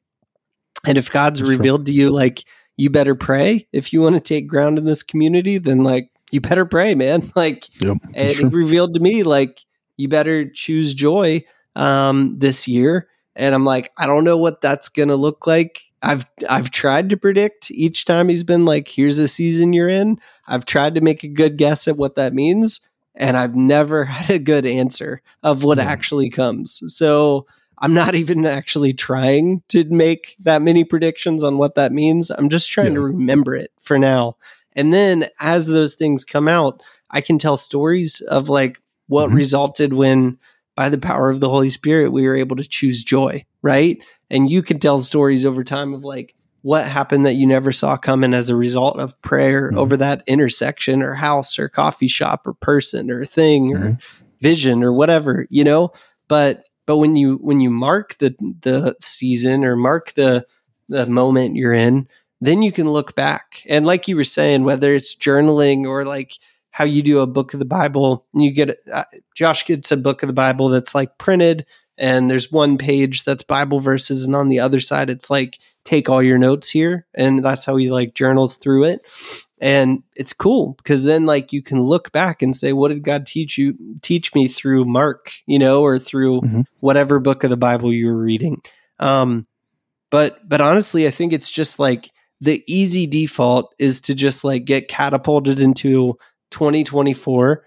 And 0.86 0.98
if 0.98 1.12
God's 1.12 1.39
That's 1.39 1.50
revealed 1.50 1.88
to 1.88 1.91
you, 1.91 2.10
like 2.10 2.45
you 2.78 2.89
better 2.89 3.15
pray 3.15 3.67
if 3.71 3.93
you 3.93 4.02
want 4.02 4.15
to 4.15 4.21
take 4.21 4.48
ground 4.48 4.78
in 4.78 4.86
this 4.86 5.04
community, 5.04 5.58
then 5.58 5.84
like 5.84 6.10
you 6.32 6.41
better 6.41 6.65
pray, 6.65 6.95
man. 6.95 7.24
Like 7.36 7.67
yep, 7.82 7.98
and 8.13 8.30
it 8.30 8.54
revealed 8.54 8.93
to 8.95 9.00
me, 9.00 9.24
like 9.24 9.63
you 9.98 10.08
better 10.08 10.50
choose 10.50 10.93
joy 10.93 11.43
um, 11.76 12.39
this 12.39 12.67
year. 12.67 13.10
And 13.36 13.54
I'm 13.54 13.65
like, 13.65 13.91
I 13.98 14.06
don't 14.06 14.24
know 14.24 14.38
what 14.38 14.62
that's 14.62 14.89
gonna 14.89 15.15
look 15.15 15.45
like 15.45 15.82
I've 16.02 16.26
I've 16.50 16.72
tried 16.72 17.10
to 17.10 17.18
predict 17.18 17.72
each 17.72 18.06
time 18.06 18.30
he's 18.30 18.44
been 18.44 18.66
like, 18.66 18.88
here's 18.88 19.18
a 19.18 19.28
season 19.28 19.74
you're 19.74 19.90
in. 19.90 20.20
I've 20.48 20.66
tried 20.66 20.96
to 20.96 21.02
make 21.02 21.24
a 21.24 21.28
good 21.28 21.58
guess 21.58 21.88
at 21.88 21.98
what 21.98 22.16
that 22.16 22.34
means, 22.34 22.88
and 23.16 23.36
I've 23.36 23.56
never 23.56 24.06
had 24.06 24.30
a 24.30 24.40
good 24.40 24.66
answer 24.66 25.22
of 25.44 25.64
what 25.64 25.78
mm. 25.78 25.86
actually 25.86 26.30
comes. 26.30 26.82
So 26.94 27.48
I'm 27.80 27.94
not 27.94 28.16
even 28.16 28.46
actually 28.46 28.94
trying 28.94 29.62
to 29.70 29.84
make 29.86 30.36
that 30.40 30.62
many 30.62 30.84
predictions 30.84 31.44
on 31.44 31.58
what 31.58 31.76
that 31.76 31.92
means. 31.92 32.32
I'm 32.32 32.50
just 32.50 32.72
trying 32.72 32.88
yeah. 32.88 32.96
to 32.96 33.02
remember 33.02 33.56
it 33.56 33.72
for 33.82 33.98
now. 33.98 34.38
And 34.74 34.94
then 34.94 35.28
as 35.40 35.68
those 35.68 35.96
things 35.96 36.26
come 36.26 36.48
out, 36.48 36.84
I 37.10 37.22
can 37.22 37.38
tell 37.38 37.58
stories 37.58 38.22
of 38.22 38.50
like 38.50 38.82
what 39.08 39.28
mm-hmm. 39.28 39.38
resulted 39.38 39.94
when 39.94 40.38
by 40.76 40.90
the 40.90 40.98
power 40.98 41.30
of 41.30 41.40
the 41.40 41.50
Holy 41.50 41.70
Spirit 41.70 42.12
we 42.12 42.28
were 42.28 42.36
able 42.36 42.58
to 42.58 42.68
choose 42.68 43.04
joy, 43.04 43.46
right? 43.62 44.02
and 44.30 44.50
you 44.50 44.62
can 44.62 44.80
tell 44.80 45.00
stories 45.00 45.46
over 45.46 45.64
time 45.64 45.94
of 45.94 46.04
like 46.04 46.36
what 46.62 46.88
happened 46.88 47.26
that 47.26 47.34
you 47.34 47.46
never 47.46 47.72
saw 47.72 47.96
coming 47.96 48.34
as 48.34 48.50
a 48.50 48.56
result 48.56 49.00
of 49.00 49.20
prayer 49.22 49.70
mm-hmm. 49.70 49.78
over 49.78 49.98
that 49.98 50.24
intersection 50.28 51.02
or 51.02 51.14
house 51.14 51.60
or 51.60 51.70
coffee 51.70 52.08
shop 52.08 52.46
or 52.48 52.54
person 52.54 53.12
or 53.12 53.26
thing 53.26 53.72
mm-hmm. 53.72 53.84
or 53.84 53.98
vision 54.42 54.84
or 54.84 54.92
whatever 54.92 55.48
you 55.50 55.64
know 55.64 55.92
but 56.28 56.66
but 56.86 56.98
when 56.98 57.16
you 57.16 57.36
when 57.38 57.62
you 57.62 57.70
mark 57.70 58.18
the 58.18 58.36
the 58.62 58.96
season 59.00 59.64
or 59.64 59.76
mark 59.76 60.14
the 60.14 60.46
the 60.90 61.06
moment 61.06 61.56
you're 61.56 61.74
in 61.74 62.08
then 62.42 62.62
you 62.62 62.72
can 62.72 62.90
look 62.90 63.16
back 63.16 63.62
and 63.68 63.86
like 63.86 64.08
you 64.08 64.16
were 64.16 64.24
saying 64.24 64.64
whether 64.64 64.94
it's 64.94 65.16
journaling 65.16 65.86
or 65.86 66.04
like 66.04 66.34
how 66.76 66.84
you 66.84 67.02
do 67.02 67.20
a 67.20 67.28
book 67.28 67.54
of 67.54 67.60
the 67.60 67.66
bible 67.66 68.26
and 68.34 68.44
you 68.44 68.52
get 68.52 68.76
uh, 68.92 69.04
josh 69.36 69.66
gets 69.66 69.92
a 69.92 69.98
book 69.98 70.24
of 70.24 70.28
the 70.28 70.34
bible 70.34 70.70
that's 70.70 70.94
like 70.94 71.18
printed 71.18 71.66
and 71.98 72.30
there's 72.30 72.52
one 72.52 72.78
page 72.78 73.24
that's 73.24 73.44
Bible 73.44 73.80
verses, 73.80 74.24
and 74.24 74.36
on 74.36 74.50
the 74.50 74.60
other 74.60 74.80
side, 74.80 75.10
it's 75.10 75.30
like 75.30 75.60
take 75.84 76.10
all 76.10 76.22
your 76.22 76.38
notes 76.38 76.70
here, 76.70 77.06
and 77.14 77.44
that's 77.44 77.66
how 77.66 77.76
he 77.78 77.92
like 77.92 78.14
journals 78.14 78.58
through 78.58 78.86
it. 78.86 79.08
And 79.60 80.04
it's 80.16 80.34
cool 80.34 80.74
because 80.74 81.06
then 81.06 81.26
like 81.26 81.54
you 81.54 81.62
can 81.62 81.82
look 81.82 82.12
back 82.12 82.42
and 82.42 82.56
say, 82.56 82.74
what 82.74 82.90
did 82.90 83.04
God 83.04 83.26
teach 83.26 83.58
you 83.58 83.76
teach 84.02 84.36
me 84.36 84.48
through 84.50 84.84
Mark, 84.86 85.32
you 85.46 85.58
know, 85.58 85.82
or 85.82 85.98
through 85.98 86.42
mm-hmm. 86.42 86.62
whatever 86.82 87.20
book 87.20 87.44
of 87.46 87.50
the 87.50 87.58
Bible 87.58 87.94
you 87.94 88.08
were 88.08 88.18
reading. 88.18 88.62
Um, 89.00 89.48
but 90.12 90.48
but 90.48 90.60
honestly, 90.60 91.08
I 91.08 91.12
think 91.12 91.32
it's 91.32 91.50
just 91.50 91.80
like 91.80 92.12
the 92.42 92.62
easy 92.68 93.08
default 93.08 93.74
is 93.80 94.02
to 94.02 94.14
just 94.14 94.44
like 94.44 94.66
get 94.66 94.90
catapulted 94.90 95.62
into 95.62 96.18
2024 96.56 97.65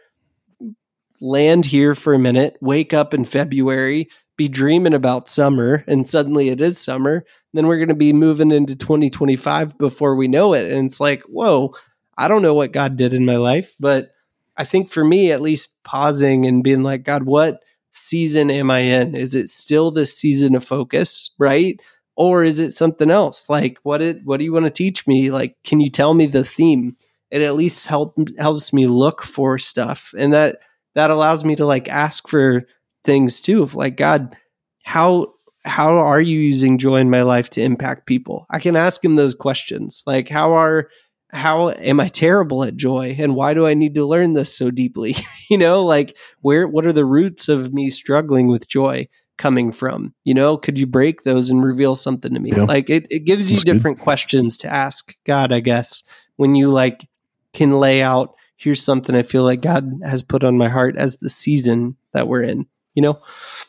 land 1.20 1.66
here 1.66 1.94
for 1.94 2.14
a 2.14 2.18
minute, 2.18 2.57
wake 2.62 2.94
up 2.94 3.12
in 3.12 3.27
February, 3.27 4.09
be 4.38 4.48
dreaming 4.48 4.94
about 4.94 5.29
summer, 5.29 5.85
and 5.87 6.09
suddenly 6.09 6.48
it 6.48 6.61
is 6.62 6.79
summer. 6.79 7.27
Then 7.53 7.66
we're 7.66 7.77
going 7.77 7.90
to 7.90 7.94
be 7.94 8.14
moving 8.14 8.51
into 8.51 8.74
2025 8.74 9.77
before 9.77 10.16
we 10.16 10.27
know 10.27 10.55
it. 10.55 10.72
And 10.72 10.87
it's 10.87 11.01
like, 11.01 11.22
whoa, 11.24 11.74
I 12.16 12.29
don't 12.29 12.40
know 12.40 12.55
what 12.55 12.72
God 12.72 12.96
did 12.96 13.12
in 13.12 13.27
my 13.27 13.37
life. 13.37 13.77
But 13.79 14.09
I 14.57 14.64
think 14.64 14.90
for 14.90 15.05
me, 15.05 15.33
at 15.33 15.42
least 15.42 15.85
pausing 15.85 16.46
and 16.46 16.64
being 16.64 16.83
like, 16.83 17.03
God, 17.03 17.24
what 17.24 17.62
season 17.90 18.51
am 18.51 18.70
I 18.70 18.81
in? 18.81 19.14
Is 19.14 19.35
it 19.35 19.51
still 19.51 19.90
this 19.90 20.16
season 20.16 20.55
of 20.55 20.64
focus, 20.64 21.35
right? 21.38 21.79
Or 22.16 22.42
is 22.42 22.59
it 22.59 22.70
something 22.70 23.11
else? 23.11 23.51
Like, 23.51 23.81
what 23.83 24.01
it, 24.01 24.20
what 24.24 24.38
do 24.38 24.44
you 24.44 24.53
want 24.53 24.64
to 24.64 24.70
teach 24.70 25.07
me? 25.07 25.31
Like, 25.31 25.57
can 25.62 25.79
you 25.79 25.90
tell 25.90 26.14
me 26.14 26.24
the 26.27 26.44
theme? 26.44 26.96
It 27.31 27.43
at 27.43 27.55
least 27.57 27.87
help 27.87 28.17
helps 28.38 28.73
me 28.73 28.87
look 28.87 29.23
for 29.23 29.59
stuff, 29.59 30.14
and 30.17 30.33
that 30.33 30.59
that 30.95 31.11
allows 31.11 31.45
me 31.45 31.57
to 31.57 31.67
like 31.67 31.88
ask 31.88 32.29
for 32.29 32.64
things 33.05 33.41
too 33.41 33.62
of 33.62 33.75
like 33.75 33.97
god 33.97 34.37
how 34.83 35.33
how 35.64 35.97
are 35.99 36.21
you 36.21 36.41
using 36.41 36.79
joy 36.79 36.97
in 36.97 37.11
my 37.11 37.23
life 37.23 37.51
to 37.51 37.62
impact 37.62 38.07
people? 38.07 38.47
I 38.51 38.59
can 38.59 38.75
ask 38.75 39.05
him 39.05 39.17
those 39.17 39.35
questions 39.35 40.03
like 40.07 40.29
how 40.29 40.55
are 40.55 40.88
how 41.31 41.71
am 41.71 42.01
i 42.01 42.09
terrible 42.09 42.64
at 42.64 42.77
joy? 42.77 43.14
And 43.19 43.35
why 43.37 43.53
do 43.55 43.67
i 43.67 43.75
need 43.75 43.95
to 43.97 44.07
learn 44.07 44.33
this 44.33 44.57
so 44.57 44.71
deeply? 44.71 45.14
You 45.51 45.57
know 45.57 45.83
like 45.85 46.17
where 46.43 46.69
what 46.69 46.85
are 46.85 46.93
the 46.93 47.07
roots 47.07 47.49
of 47.49 47.73
me 47.73 47.88
struggling 47.91 48.49
with 48.49 48.69
joy 48.69 49.09
coming 49.38 49.73
from? 49.73 50.14
You 50.25 50.35
know 50.35 50.57
could 50.57 50.79
you 50.79 50.87
break 50.87 51.23
those 51.23 51.49
and 51.51 51.62
reveal 51.64 51.97
something 51.97 52.35
to 52.35 52.41
me? 52.41 52.51
Yeah. 52.53 52.64
like 52.64 52.91
it, 52.91 53.07
it 53.11 53.21
gives 53.21 53.51
you 53.51 53.57
That's 53.59 53.64
different 53.64 53.99
good. 53.99 54.05
questions 54.05 54.57
to 54.59 54.73
ask 54.73 55.14
god 55.25 55.53
i 55.53 55.61
guess 55.61 56.03
when 56.37 56.55
you 56.55 56.69
like 56.69 57.07
can 57.52 57.78
lay 57.78 58.02
out 58.02 58.34
here's 58.58 58.82
something 58.82 59.14
I 59.14 59.22
feel 59.22 59.44
like 59.44 59.62
God 59.62 60.00
has 60.04 60.22
put 60.22 60.44
on 60.44 60.58
my 60.58 60.68
heart 60.68 60.96
as 60.96 61.16
the 61.16 61.30
season 61.30 61.96
that 62.12 62.28
we're 62.28 62.42
in, 62.42 62.66
you 62.92 63.00
know? 63.00 63.22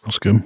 That's 0.03 0.19
good. 0.19 0.43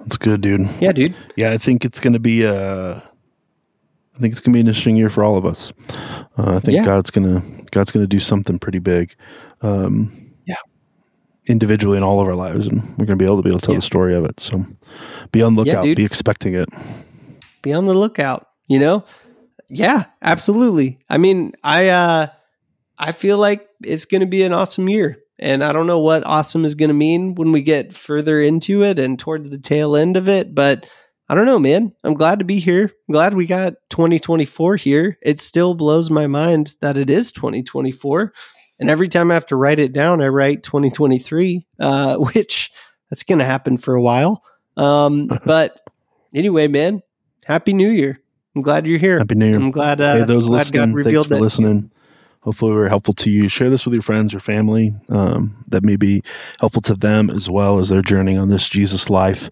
That's 0.00 0.18
good, 0.18 0.42
dude. 0.42 0.68
Yeah, 0.80 0.92
dude. 0.92 1.14
Yeah, 1.36 1.52
I 1.52 1.58
think 1.58 1.84
it's 1.84 2.00
going 2.00 2.12
to 2.12 2.18
be 2.18 2.42
a. 2.42 2.96
I 2.96 4.18
think 4.20 4.32
it's 4.32 4.40
going 4.40 4.52
to 4.52 4.56
be 4.56 4.60
an 4.60 4.66
interesting 4.66 4.96
year 4.96 5.08
for 5.08 5.24
all 5.24 5.36
of 5.36 5.46
us. 5.46 5.72
Uh, 6.36 6.56
I 6.56 6.60
think 6.60 6.76
yeah. 6.76 6.84
God's 6.84 7.10
going 7.10 7.34
to 7.34 7.64
God's 7.70 7.90
going 7.90 8.04
to 8.04 8.08
do 8.08 8.20
something 8.20 8.58
pretty 8.58 8.80
big. 8.80 9.14
Um, 9.62 10.12
yeah. 10.44 10.56
Individually 11.46 11.96
in 11.96 12.02
all 12.02 12.20
of 12.20 12.28
our 12.28 12.34
lives, 12.34 12.66
and 12.66 12.82
we're 12.98 13.06
going 13.06 13.18
to 13.18 13.22
be 13.22 13.24
able 13.24 13.38
to 13.38 13.42
be 13.42 13.48
able 13.48 13.60
to 13.60 13.66
tell 13.66 13.74
yeah. 13.74 13.78
the 13.78 13.82
story 13.82 14.14
of 14.14 14.24
it. 14.24 14.40
So, 14.40 14.64
be 15.32 15.42
on 15.42 15.56
the 15.56 15.64
lookout. 15.64 15.86
Yeah, 15.86 15.94
be 15.94 16.04
expecting 16.04 16.54
it. 16.54 16.68
Be 17.62 17.72
on 17.72 17.86
the 17.86 17.94
lookout. 17.94 18.46
You 18.68 18.78
know. 18.78 19.04
Yeah, 19.74 20.04
absolutely. 20.22 20.98
I 21.08 21.18
mean, 21.18 21.52
I. 21.62 21.88
uh 21.88 22.26
I 22.96 23.10
feel 23.10 23.38
like 23.38 23.68
it's 23.82 24.04
going 24.04 24.20
to 24.20 24.26
be 24.26 24.44
an 24.44 24.52
awesome 24.52 24.88
year. 24.88 25.18
And 25.40 25.64
I 25.64 25.72
don't 25.72 25.88
know 25.88 25.98
what 25.98 26.24
awesome 26.24 26.64
is 26.64 26.76
going 26.76 26.90
to 26.90 26.94
mean 26.94 27.34
when 27.34 27.50
we 27.50 27.60
get 27.60 27.92
further 27.92 28.40
into 28.40 28.84
it 28.84 29.00
and 29.00 29.18
toward 29.18 29.50
the 29.50 29.58
tail 29.58 29.96
end 29.96 30.16
of 30.16 30.28
it, 30.28 30.54
but 30.54 30.88
I 31.28 31.34
don't 31.34 31.46
know, 31.46 31.58
man. 31.58 31.92
I'm 32.04 32.14
glad 32.14 32.38
to 32.38 32.44
be 32.44 32.60
here. 32.60 32.84
I'm 32.84 33.12
glad 33.12 33.34
we 33.34 33.46
got 33.46 33.74
2024 33.90 34.76
here. 34.76 35.18
It 35.22 35.40
still 35.40 35.74
blows 35.74 36.08
my 36.08 36.28
mind 36.28 36.76
that 36.82 36.96
it 36.96 37.10
is 37.10 37.32
2024. 37.32 38.32
And 38.78 38.88
every 38.88 39.08
time 39.08 39.32
I 39.32 39.34
have 39.34 39.46
to 39.46 39.56
write 39.56 39.80
it 39.80 39.92
down, 39.92 40.22
I 40.22 40.28
write 40.28 40.62
2023, 40.62 41.66
uh, 41.80 42.16
which 42.32 42.70
that's 43.10 43.24
going 43.24 43.40
to 43.40 43.44
happen 43.44 43.76
for 43.76 43.94
a 43.94 44.02
while. 44.02 44.44
Um, 44.76 45.28
but 45.44 45.80
anyway, 46.32 46.68
man, 46.68 47.02
happy 47.44 47.72
new 47.72 47.90
year. 47.90 48.20
I'm 48.56 48.62
glad 48.62 48.86
you're 48.86 48.98
here. 48.98 49.18
Happy 49.18 49.34
new 49.34 49.48
year. 49.48 49.56
I'm 49.56 49.70
glad, 49.70 50.00
uh, 50.00 50.18
hey, 50.18 50.24
those 50.24 50.46
glad 50.46 50.58
listening, 50.58 50.80
God 50.92 50.94
revealed 50.94 51.26
thanks 51.28 51.38
for 51.38 51.42
listening 51.42 51.90
hopefully 52.44 52.72
we 52.72 52.76
were 52.76 52.88
helpful 52.88 53.14
to 53.14 53.30
you. 53.30 53.48
Share 53.48 53.70
this 53.70 53.84
with 53.84 53.94
your 53.94 54.02
friends, 54.02 54.32
your 54.32 54.40
family, 54.40 54.94
um, 55.08 55.56
that 55.68 55.82
may 55.82 55.96
be 55.96 56.22
helpful 56.60 56.82
to 56.82 56.94
them 56.94 57.30
as 57.30 57.48
well 57.48 57.78
as 57.78 57.88
they're 57.88 58.02
journeying 58.02 58.38
on 58.38 58.48
this 58.48 58.68
Jesus 58.68 59.08
life 59.08 59.48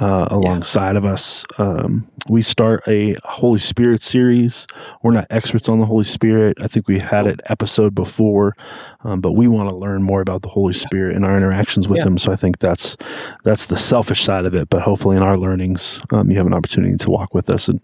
uh, 0.00 0.28
alongside 0.30 0.92
yeah. 0.92 0.98
of 0.98 1.04
us. 1.04 1.44
Um, 1.58 2.08
we 2.28 2.42
start 2.42 2.86
a 2.86 3.16
Holy 3.24 3.58
Spirit 3.58 4.02
series. 4.02 4.66
We're 5.02 5.12
not 5.12 5.26
experts 5.30 5.68
on 5.68 5.80
the 5.80 5.86
Holy 5.86 6.04
Spirit. 6.04 6.58
I 6.60 6.68
think 6.68 6.86
we 6.86 6.98
had 6.98 7.26
an 7.26 7.38
episode 7.46 7.94
before, 7.94 8.54
um, 9.02 9.20
but 9.20 9.32
we 9.32 9.48
want 9.48 9.70
to 9.70 9.74
learn 9.74 10.02
more 10.02 10.20
about 10.20 10.42
the 10.42 10.48
Holy 10.48 10.74
Spirit 10.74 11.16
and 11.16 11.24
our 11.24 11.36
interactions 11.36 11.88
with 11.88 11.98
yeah. 11.98 12.06
Him. 12.06 12.18
So 12.18 12.30
I 12.30 12.36
think 12.36 12.58
that's 12.58 12.96
that's 13.44 13.66
the 13.66 13.76
selfish 13.76 14.22
side 14.22 14.44
of 14.44 14.54
it. 14.54 14.68
But 14.68 14.82
hopefully, 14.82 15.16
in 15.16 15.22
our 15.22 15.36
learnings, 15.38 16.00
um, 16.10 16.30
you 16.30 16.36
have 16.36 16.46
an 16.46 16.54
opportunity 16.54 16.96
to 16.96 17.10
walk 17.10 17.34
with 17.34 17.48
us 17.48 17.68
and 17.68 17.80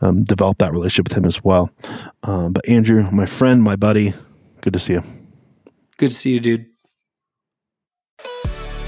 um, 0.00 0.24
develop 0.24 0.58
that 0.58 0.72
relationship 0.72 1.08
with 1.08 1.18
Him 1.18 1.24
as 1.24 1.42
well. 1.42 1.70
Um, 2.22 2.52
but 2.52 2.68
Andrew, 2.68 3.10
my 3.10 3.26
friend, 3.26 3.62
my 3.62 3.76
buddy, 3.98 4.14
good 4.60 4.72
to 4.72 4.78
see 4.78 4.94
you. 4.94 5.02
Good 5.96 6.10
to 6.10 6.16
see 6.16 6.34
you, 6.34 6.40
dude. 6.40 6.66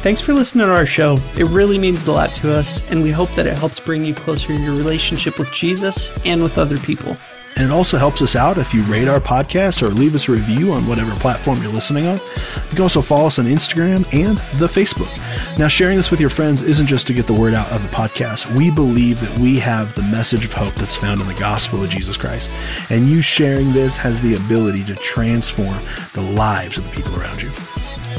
Thanks 0.03 0.21
for 0.21 0.33
listening 0.33 0.67
to 0.67 0.73
our 0.73 0.87
show. 0.87 1.19
It 1.37 1.45
really 1.45 1.79
means 1.79 2.07
a 2.07 2.13
lot 2.13 2.35
to 2.37 2.55
us, 2.55 2.91
and 2.91 3.03
we 3.03 3.11
hope 3.11 3.31
that 3.35 3.47
it 3.47 3.59
helps 3.59 3.79
bring 3.79 4.05
you 4.05 4.15
closer 4.15 4.53
in 4.53 4.63
your 4.63 4.75
relationship 4.75 5.39
with 5.39 5.53
Jesus 5.53 6.17
and 6.25 6.43
with 6.43 6.57
other 6.57 6.79
people. 6.79 7.17
And 7.57 7.65
it 7.65 7.73
also 7.73 7.99
helps 7.99 8.23
us 8.23 8.37
out 8.37 8.59
if 8.59 8.73
you 8.73 8.83
rate 8.85 9.09
our 9.09 9.21
podcast 9.21 9.83
or 9.83 9.89
leave 9.89 10.15
us 10.15 10.29
a 10.29 10.33
review 10.33 10.73
on 10.73 10.87
whatever 10.87 11.13
platform 11.17 11.61
you're 11.61 11.73
listening 11.73 12.09
on. 12.09 12.17
You 12.17 12.71
can 12.71 12.81
also 12.81 13.03
follow 13.03 13.27
us 13.27 13.39
on 13.39 13.47
Instagram 13.47 14.07
and 14.15 14.39
the 14.59 14.67
Facebook. 14.67 15.11
Now, 15.59 15.69
sharing 15.69 15.97
this 15.97 16.11
with 16.11 16.21
your 16.21 16.31
friends 16.31 16.63
isn't 16.63 16.87
just 16.87 17.07
to 17.09 17.13
get 17.13 17.27
the 17.27 17.35
word 17.35 17.55
out 17.55 17.71
of 17.71 17.83
the 17.83 17.95
podcast. 17.95 18.55
We 18.57 18.71
believe 18.71 19.21
that 19.21 19.39
we 19.39 19.59
have 19.59 19.95
the 19.95 20.03
message 20.03 20.45
of 20.45 20.53
hope 20.53 20.75
that's 20.75 20.97
found 20.97 21.21
in 21.21 21.27
the 21.27 21.35
gospel 21.35 21.83
of 21.83 21.91
Jesus 21.91 22.17
Christ. 22.17 22.51
And 22.91 23.09
you 23.09 23.21
sharing 23.21 23.73
this 23.73 23.97
has 23.97 24.23
the 24.23 24.37
ability 24.37 24.85
to 24.85 24.95
transform 24.95 25.79
the 26.15 26.23
lives 26.23 26.79
of 26.79 26.89
the 26.89 26.97
people 26.97 27.21
around 27.21 27.43
you. 27.43 27.51